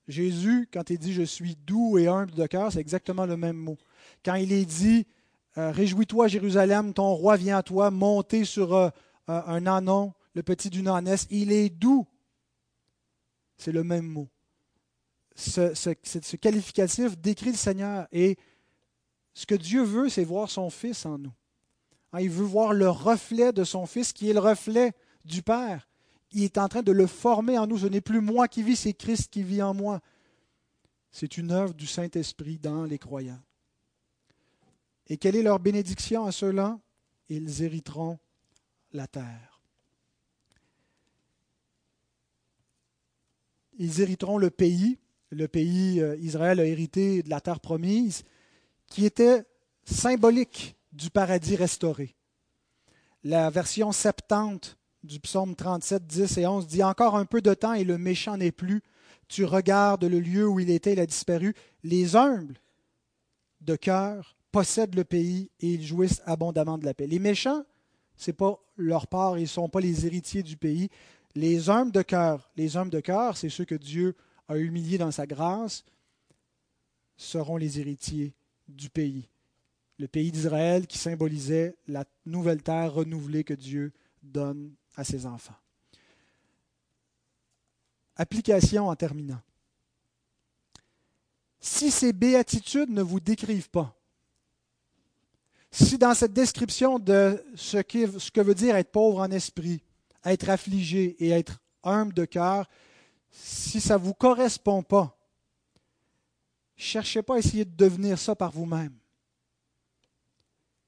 Jésus, 0.08 0.68
quand 0.72 0.90
il 0.90 0.98
dit 0.98 1.12
Je 1.12 1.22
suis 1.22 1.56
doux 1.56 1.98
et 1.98 2.08
humble 2.08 2.32
de 2.32 2.46
cœur, 2.46 2.72
c'est 2.72 2.80
exactement 2.80 3.26
le 3.26 3.36
même 3.36 3.56
mot. 3.56 3.76
Quand 4.24 4.34
il 4.34 4.52
est 4.52 4.64
dit 4.64 5.06
Réjouis-toi, 5.56 6.28
Jérusalem, 6.28 6.94
ton 6.94 7.12
roi 7.14 7.36
vient 7.36 7.58
à 7.58 7.62
toi, 7.62 7.90
monté 7.90 8.44
sur 8.44 8.74
euh, 8.74 8.88
euh, 9.28 9.42
un 9.46 9.66
anon, 9.66 10.12
le 10.34 10.42
petit 10.42 10.70
d'une 10.70 10.88
ânesse, 10.88 11.26
il 11.30 11.52
est 11.52 11.70
doux. 11.70 12.06
C'est 13.58 13.72
le 13.72 13.84
même 13.84 14.06
mot. 14.06 14.28
Ce, 15.36 15.74
ce, 15.74 16.36
qualificatif 16.36 17.18
décrit 17.18 17.50
le 17.50 17.56
Seigneur. 17.56 18.06
Et 18.12 18.36
ce 19.34 19.46
que 19.46 19.54
Dieu 19.54 19.82
veut, 19.82 20.08
c'est 20.08 20.24
voir 20.24 20.50
son 20.50 20.70
Fils 20.70 21.06
en 21.06 21.18
nous. 21.18 21.32
Hein, 22.12 22.20
il 22.20 22.30
veut 22.30 22.44
voir 22.44 22.72
le 22.72 22.88
reflet 22.88 23.52
de 23.52 23.64
son 23.64 23.86
Fils 23.86 24.12
qui 24.12 24.28
est 24.28 24.34
le 24.34 24.40
reflet 24.40 24.92
du 25.24 25.42
Père. 25.42 25.88
Il 26.32 26.42
est 26.42 26.58
en 26.58 26.68
train 26.68 26.82
de 26.82 26.92
le 26.92 27.06
former 27.06 27.58
en 27.58 27.66
nous. 27.66 27.78
Ce 27.78 27.86
n'est 27.86 28.00
plus 28.00 28.20
moi 28.20 28.48
qui 28.48 28.62
vis, 28.62 28.76
c'est 28.76 28.92
Christ 28.92 29.30
qui 29.30 29.42
vit 29.42 29.62
en 29.62 29.74
moi. 29.74 30.00
C'est 31.10 31.38
une 31.38 31.50
œuvre 31.52 31.74
du 31.74 31.86
Saint-Esprit 31.86 32.58
dans 32.58 32.84
les 32.84 32.98
croyants. 32.98 33.40
Et 35.10 35.16
quelle 35.16 35.34
est 35.34 35.42
leur 35.42 35.58
bénédiction 35.58 36.24
à 36.24 36.30
ceux-là? 36.30 36.78
Ils 37.28 37.64
hériteront 37.64 38.20
la 38.92 39.08
terre. 39.08 39.60
Ils 43.76 44.00
hériteront 44.00 44.38
le 44.38 44.50
pays. 44.50 44.98
Le 45.30 45.48
pays, 45.48 46.00
euh, 46.00 46.16
Israël 46.18 46.60
a 46.60 46.64
hérité 46.64 47.24
de 47.24 47.30
la 47.30 47.40
terre 47.40 47.60
promise, 47.60 48.22
qui 48.86 49.04
était 49.04 49.44
symbolique 49.84 50.76
du 50.92 51.10
paradis 51.10 51.56
restauré. 51.56 52.14
La 53.24 53.50
version 53.50 53.92
70 53.92 54.76
du 55.02 55.18
psaume 55.18 55.56
37, 55.56 56.06
10 56.06 56.38
et 56.38 56.46
11 56.46 56.66
dit 56.68 56.84
Encore 56.84 57.16
un 57.16 57.24
peu 57.24 57.42
de 57.42 57.54
temps 57.54 57.74
et 57.74 57.84
le 57.84 57.98
méchant 57.98 58.36
n'est 58.36 58.52
plus. 58.52 58.80
Tu 59.26 59.44
regardes 59.44 60.04
le 60.04 60.20
lieu 60.20 60.46
où 60.48 60.60
il 60.60 60.70
était, 60.70 60.92
il 60.92 61.00
a 61.00 61.06
disparu. 61.06 61.54
Les 61.82 62.14
humbles 62.14 62.60
de 63.60 63.74
cœur 63.76 64.36
possèdent 64.52 64.94
le 64.94 65.04
pays 65.04 65.50
et 65.60 65.68
ils 65.74 65.84
jouissent 65.84 66.22
abondamment 66.26 66.78
de 66.78 66.84
la 66.84 66.94
paix. 66.94 67.06
Les 67.06 67.18
méchants, 67.18 67.64
ce 68.16 68.30
n'est 68.30 68.36
pas 68.36 68.58
leur 68.76 69.06
part, 69.06 69.38
ils 69.38 69.42
ne 69.42 69.46
sont 69.46 69.68
pas 69.68 69.80
les 69.80 70.06
héritiers 70.06 70.42
du 70.42 70.56
pays. 70.56 70.88
Les 71.34 71.70
humbles 71.70 71.92
de 71.92 72.02
cœur, 72.02 72.50
les 72.56 72.76
hommes 72.76 72.90
de 72.90 73.00
cœur, 73.00 73.36
c'est 73.36 73.48
ceux 73.48 73.64
que 73.64 73.74
Dieu 73.74 74.16
a 74.48 74.56
humiliés 74.56 74.98
dans 74.98 75.12
sa 75.12 75.26
grâce, 75.26 75.84
seront 77.16 77.56
les 77.56 77.78
héritiers 77.78 78.34
du 78.68 78.90
pays. 78.90 79.28
Le 79.98 80.08
pays 80.08 80.32
d'Israël 80.32 80.86
qui 80.86 80.98
symbolisait 80.98 81.76
la 81.86 82.04
nouvelle 82.24 82.62
terre 82.62 82.94
renouvelée 82.94 83.44
que 83.44 83.54
Dieu 83.54 83.92
donne 84.22 84.74
à 84.96 85.04
ses 85.04 85.26
enfants. 85.26 85.56
Application 88.16 88.88
en 88.88 88.96
terminant. 88.96 89.40
si 91.62 91.90
ces 91.90 92.14
béatitudes 92.14 92.90
ne 92.90 93.02
vous 93.02 93.20
décrivent 93.20 93.68
pas, 93.68 93.99
si 95.70 95.98
dans 95.98 96.14
cette 96.14 96.32
description 96.32 96.98
de 96.98 97.44
ce, 97.54 97.78
que 97.78 98.40
veut 98.40 98.54
dire 98.54 98.76
être 98.76 98.90
pauvre 98.90 99.20
en 99.20 99.30
esprit, 99.30 99.82
être 100.24 100.48
affligé 100.48 101.16
et 101.24 101.30
être 101.30 101.60
humble 101.82 102.12
de 102.12 102.24
cœur, 102.24 102.68
si 103.30 103.80
ça 103.80 103.96
ne 103.96 104.02
vous 104.02 104.14
correspond 104.14 104.82
pas, 104.82 105.16
cherchez 106.76 107.22
pas 107.22 107.36
à 107.36 107.38
essayer 107.38 107.64
de 107.64 107.76
devenir 107.76 108.18
ça 108.18 108.34
par 108.34 108.50
vous-même. 108.50 108.94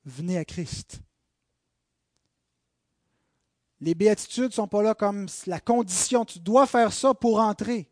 Venez 0.05 0.37
à 0.37 0.45
Christ. 0.45 1.01
Les 3.81 3.95
béatitudes 3.95 4.47
ne 4.47 4.51
sont 4.51 4.69
pas 4.69 4.83
là 4.83 4.95
comme 4.95 5.27
la 5.47 5.61
condition, 5.61 6.25
tu 6.25 6.39
dois 6.39 6.67
faire 6.67 6.93
ça 6.93 7.15
pour 7.15 7.41
entrer. 7.41 7.89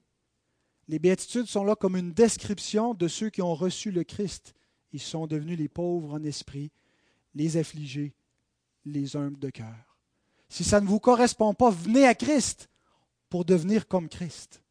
Les 0.88 0.99
béatitudes 0.99 1.47
sont 1.47 1.64
là 1.64 1.76
comme 1.76 1.97
une 1.97 2.12
description 2.12 2.95
de 2.95 3.07
ceux 3.07 3.30
qui 3.30 3.43
ont 3.43 3.55
reçu 3.55 3.93
le 3.93 4.03
Christ. 4.03 4.55
Ils 4.93 5.01
sont 5.01 5.26
devenus 5.28 5.59
les 5.59 5.68
pauvres 5.68 6.14
en 6.14 6.22
esprit, 6.24 6.72
les 7.35 7.57
affligés, 7.57 8.14
les 8.85 9.16
humbles 9.16 9.39
de 9.39 9.51
cœur. 9.51 9.97
Si 10.49 10.64
ça 10.64 10.81
ne 10.81 10.87
vous 10.87 10.99
correspond 10.99 11.55
pas, 11.55 11.70
venez 11.70 12.07
à 12.07 12.14
Christ 12.14 12.68
pour 13.28 13.45
devenir 13.45 13.87
comme 13.87 14.09
Christ. 14.09 14.62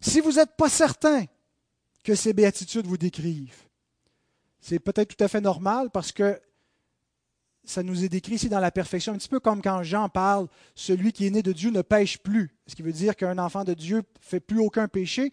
Si 0.00 0.20
vous 0.20 0.32
n'êtes 0.32 0.56
pas 0.56 0.68
certain 0.68 1.24
que 2.02 2.14
ces 2.14 2.32
béatitudes 2.32 2.86
vous 2.86 2.98
décrivent, 2.98 3.66
c'est 4.60 4.80
peut-être 4.80 5.16
tout 5.16 5.24
à 5.24 5.28
fait 5.28 5.40
normal 5.40 5.90
parce 5.90 6.10
que 6.10 6.40
ça 7.64 7.82
nous 7.82 8.04
est 8.04 8.08
décrit 8.08 8.34
ici 8.34 8.48
dans 8.48 8.60
la 8.60 8.70
perfection, 8.70 9.12
un 9.12 9.16
petit 9.16 9.28
peu 9.28 9.40
comme 9.40 9.62
quand 9.62 9.82
Jean 9.82 10.08
parle, 10.08 10.48
celui 10.74 11.12
qui 11.12 11.26
est 11.26 11.30
né 11.30 11.42
de 11.42 11.52
Dieu 11.52 11.70
ne 11.70 11.82
pêche 11.82 12.18
plus. 12.18 12.54
Ce 12.66 12.74
qui 12.74 12.82
veut 12.82 12.92
dire 12.92 13.16
qu'un 13.16 13.38
enfant 13.38 13.64
de 13.64 13.74
Dieu 13.74 13.98
ne 13.98 14.02
fait 14.20 14.40
plus 14.40 14.60
aucun 14.60 14.88
péché. 14.88 15.32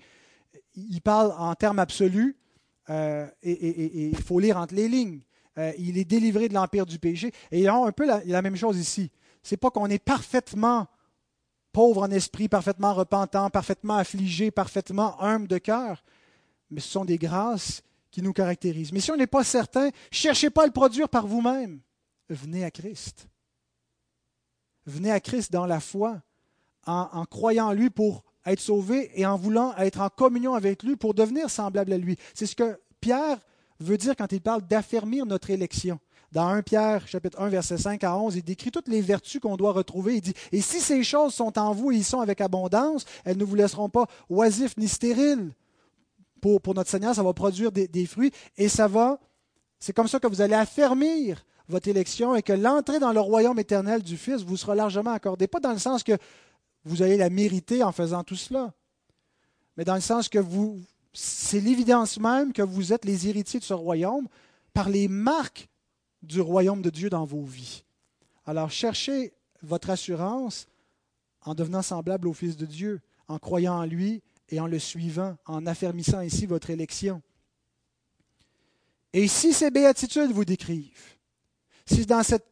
Il 0.75 1.01
parle 1.01 1.33
en 1.37 1.53
termes 1.55 1.79
absolus 1.79 2.35
euh, 2.89 3.27
et 3.41 4.09
il 4.09 4.17
faut 4.17 4.39
lire 4.39 4.57
entre 4.57 4.75
les 4.75 4.87
lignes. 4.87 5.21
Euh, 5.57 5.71
il 5.77 5.97
est 5.97 6.05
délivré 6.05 6.49
de 6.49 6.53
l'empire 6.53 6.85
du 6.85 6.99
péché. 6.99 7.31
Et 7.51 7.59
il 7.59 7.63
y 7.63 7.67
a 7.67 7.75
un 7.75 7.91
peu 7.91 8.05
la, 8.05 8.41
même 8.41 8.55
chose 8.55 8.77
ici. 8.77 9.11
C'est 9.41 9.57
pas 9.57 9.69
qu'on 9.69 9.87
est 9.87 10.03
parfaitement 10.03 10.87
pauvre 11.71 12.03
en 12.03 12.11
esprit, 12.11 12.47
parfaitement 12.47 12.93
repentant, 12.93 13.49
parfaitement 13.49 13.97
affligé, 13.97 14.51
parfaitement 14.51 15.21
humble 15.21 15.47
de 15.47 15.57
cœur, 15.57 16.03
mais 16.69 16.79
ce 16.79 16.89
sont 16.89 17.03
des 17.03 17.17
grâces 17.17 17.81
qui 18.11 18.21
nous 18.21 18.31
caractérisent. 18.31 18.91
Mais 18.91 18.99
si 18.99 19.11
on 19.11 19.17
n'est 19.17 19.25
pas 19.25 19.43
certain, 19.43 19.89
cherchez 20.11 20.51
pas 20.51 20.63
à 20.63 20.65
le 20.67 20.71
produire 20.71 21.09
par 21.09 21.25
vous-même. 21.25 21.81
Venez 22.29 22.63
à 22.63 22.69
Christ. 22.69 23.27
Venez 24.85 25.11
à 25.11 25.19
Christ 25.19 25.51
dans 25.51 25.65
la 25.65 25.79
foi, 25.79 26.21
en 26.85 27.25
croyant 27.25 27.69
en 27.69 27.73
lui 27.73 27.89
pour 27.89 28.23
être 28.45 28.59
sauvé 28.59 29.11
et 29.19 29.25
en 29.25 29.37
voulant 29.37 29.75
être 29.77 30.01
en 30.01 30.09
communion 30.09 30.53
avec 30.53 30.83
lui 30.83 30.95
pour 30.95 31.13
devenir 31.13 31.49
semblable 31.49 31.93
à 31.93 31.97
lui. 31.97 32.17
C'est 32.33 32.45
ce 32.45 32.55
que 32.55 32.79
Pierre 32.99 33.37
veut 33.83 33.97
dire 33.97 34.15
quand 34.15 34.31
il 34.31 34.41
parle 34.41 34.61
d'affermir 34.63 35.25
notre 35.25 35.49
élection. 35.49 35.99
Dans 36.31 36.47
1 36.47 36.63
Pierre, 36.63 37.07
chapitre 37.07 37.39
1, 37.39 37.49
verset 37.49 37.77
5 37.77 38.03
à 38.03 38.17
11, 38.17 38.35
il 38.37 38.43
décrit 38.43 38.71
toutes 38.71 38.87
les 38.87 39.01
vertus 39.01 39.39
qu'on 39.39 39.55
doit 39.55 39.71
retrouver. 39.71 40.15
Il 40.15 40.21
dit, 40.21 40.33
Et 40.51 40.61
si 40.61 40.79
ces 40.79 41.03
choses 41.03 41.33
sont 41.33 41.59
en 41.59 41.73
vous 41.73 41.91
et 41.91 41.97
ils 41.97 42.03
sont 42.03 42.21
avec 42.21 42.41
abondance, 42.41 43.05
elles 43.23 43.37
ne 43.37 43.43
vous 43.43 43.53
laisseront 43.53 43.89
pas 43.89 44.07
oisifs 44.29 44.75
ni 44.77 44.87
stériles. 44.87 45.51
Pour, 46.41 46.59
pour 46.59 46.73
notre 46.73 46.89
Seigneur, 46.89 47.13
ça 47.13 47.21
va 47.21 47.33
produire 47.33 47.71
des, 47.71 47.87
des 47.87 48.05
fruits 48.07 48.31
et 48.57 48.67
ça 48.67 48.87
va, 48.87 49.19
c'est 49.79 49.93
comme 49.93 50.07
ça 50.07 50.19
que 50.19 50.27
vous 50.27 50.41
allez 50.41 50.55
affermir 50.55 51.45
votre 51.69 51.87
élection 51.87 52.35
et 52.35 52.41
que 52.41 52.53
l'entrée 52.53 52.99
dans 52.99 53.13
le 53.13 53.19
royaume 53.19 53.59
éternel 53.59 54.01
du 54.01 54.17
Fils 54.17 54.41
vous 54.41 54.57
sera 54.57 54.75
largement 54.75 55.11
accordée. 55.11 55.47
Pas 55.47 55.59
dans 55.59 55.71
le 55.71 55.77
sens 55.77 56.03
que 56.03 56.17
vous 56.83 57.01
allez 57.01 57.15
la 57.17 57.29
mériter 57.29 57.83
en 57.83 57.91
faisant 57.91 58.23
tout 58.23 58.35
cela, 58.35 58.73
mais 59.77 59.85
dans 59.85 59.95
le 59.95 60.01
sens 60.01 60.29
que 60.29 60.39
vous, 60.39 60.81
c'est 61.13 61.59
l'évidence 61.59 62.19
même 62.19 62.53
que 62.53 62.61
vous 62.61 62.91
êtes 62.91 63.05
les 63.05 63.27
héritiers 63.27 63.59
de 63.59 63.65
ce 63.65 63.73
royaume 63.73 64.27
par 64.73 64.89
les 64.89 65.07
marques 65.07 65.69
du 66.21 66.41
royaume 66.41 66.81
de 66.81 66.89
Dieu 66.89 67.09
dans 67.09 67.25
vos 67.25 67.43
vies. 67.43 67.83
Alors 68.45 68.71
cherchez 68.71 69.33
votre 69.61 69.89
assurance 69.89 70.67
en 71.41 71.53
devenant 71.53 71.81
semblable 71.81 72.27
au 72.27 72.33
Fils 72.33 72.57
de 72.57 72.65
Dieu, 72.65 73.01
en 73.27 73.37
croyant 73.37 73.75
en 73.75 73.85
lui 73.85 74.21
et 74.49 74.59
en 74.59 74.67
le 74.67 74.79
suivant, 74.79 75.37
en 75.45 75.65
affermissant 75.65 76.19
ainsi 76.19 76.45
votre 76.45 76.69
élection. 76.69 77.21
Et 79.13 79.27
si 79.27 79.53
ces 79.53 79.69
béatitudes 79.69 80.31
vous 80.31 80.45
décrivent, 80.45 81.17
si 81.85 82.05
dans 82.05 82.23
cette 82.23 82.47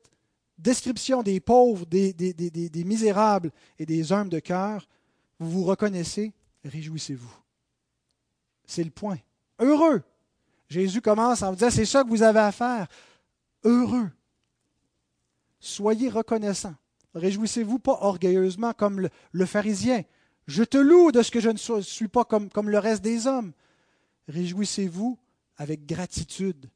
description 0.58 1.24
des 1.24 1.40
pauvres, 1.40 1.86
des, 1.86 2.84
misérables 2.86 3.52
et 3.80 3.86
des 3.86 4.12
hommes 4.12 4.30
de 4.30 4.40
cœur, 4.40 4.88
vous 5.40 5.50
vous 5.50 5.64
reconnaissez, 5.64 6.34
réjouissez-vous. 6.64 7.41
C'est 8.72 8.86
le 8.86 8.90
point. 8.90 9.18
Heureux. 9.60 10.02
Jésus 10.70 11.02
commence 11.02 11.42
en 11.44 11.50
vous 11.50 11.56
disant, 11.58 11.70
c'est 11.70 11.84
ça 11.84 12.06
que 12.06 12.08
vous 12.08 12.24
avez 12.24 12.40
à 12.40 12.54
faire. 12.54 12.88
Heureux. 13.66 14.10
Soyez 15.60 16.08
reconnaissants. 16.08 16.76
Réjouissez-vous 17.14 17.80
pas 17.80 17.98
orgueilleusement 18.00 18.72
comme 18.72 19.10
le, 19.34 19.46
pharisien. 19.46 20.04
Je 20.48 20.64
te 20.64 20.78
loue 20.78 21.12
de 21.12 21.22
ce 21.22 21.32
que 21.32 21.42
je 21.42 21.50
ne 21.50 21.82
suis 21.82 22.08
pas 22.08 22.24
comme, 22.24 22.70
le 22.70 22.80
reste 22.80 23.04
des 23.04 23.28
hommes. 23.28 23.52
Réjouissez-vous 24.30 25.20
avec 25.58 25.86
gratitude. 25.86 26.70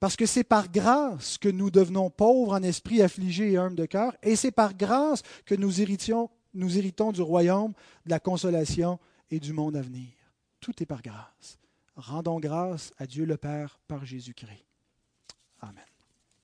Parce 0.00 0.14
que 0.14 0.26
c'est 0.26 0.44
par 0.44 0.70
grâce 0.70 1.38
que 1.38 1.48
nous 1.48 1.70
devenons 1.70 2.10
pauvres 2.10 2.52
en 2.52 2.62
esprit, 2.62 3.00
affligés 3.00 3.52
et 3.52 3.56
humbles 3.56 3.76
de 3.76 3.86
cœur, 3.86 4.14
et 4.22 4.36
c'est 4.36 4.50
par 4.50 4.76
grâce 4.76 5.22
que 5.46 5.54
nous, 5.54 5.80
héritions, 5.80 6.28
nous 6.52 6.76
héritons 6.76 7.12
du 7.12 7.22
royaume, 7.22 7.72
de 8.04 8.10
la 8.10 8.20
consolation 8.20 8.98
et 9.30 9.40
du 9.40 9.54
monde 9.54 9.74
à 9.74 9.80
venir. 9.80 10.17
Tout 10.60 10.82
est 10.82 10.86
par 10.86 11.02
grâce. 11.02 11.58
Rendons 11.96 12.38
grâce 12.40 12.92
à 12.98 13.06
Dieu 13.06 13.24
le 13.24 13.36
Père 13.36 13.80
par 13.88 14.04
Jésus-Christ. 14.04 14.66
Amen. 15.60 15.87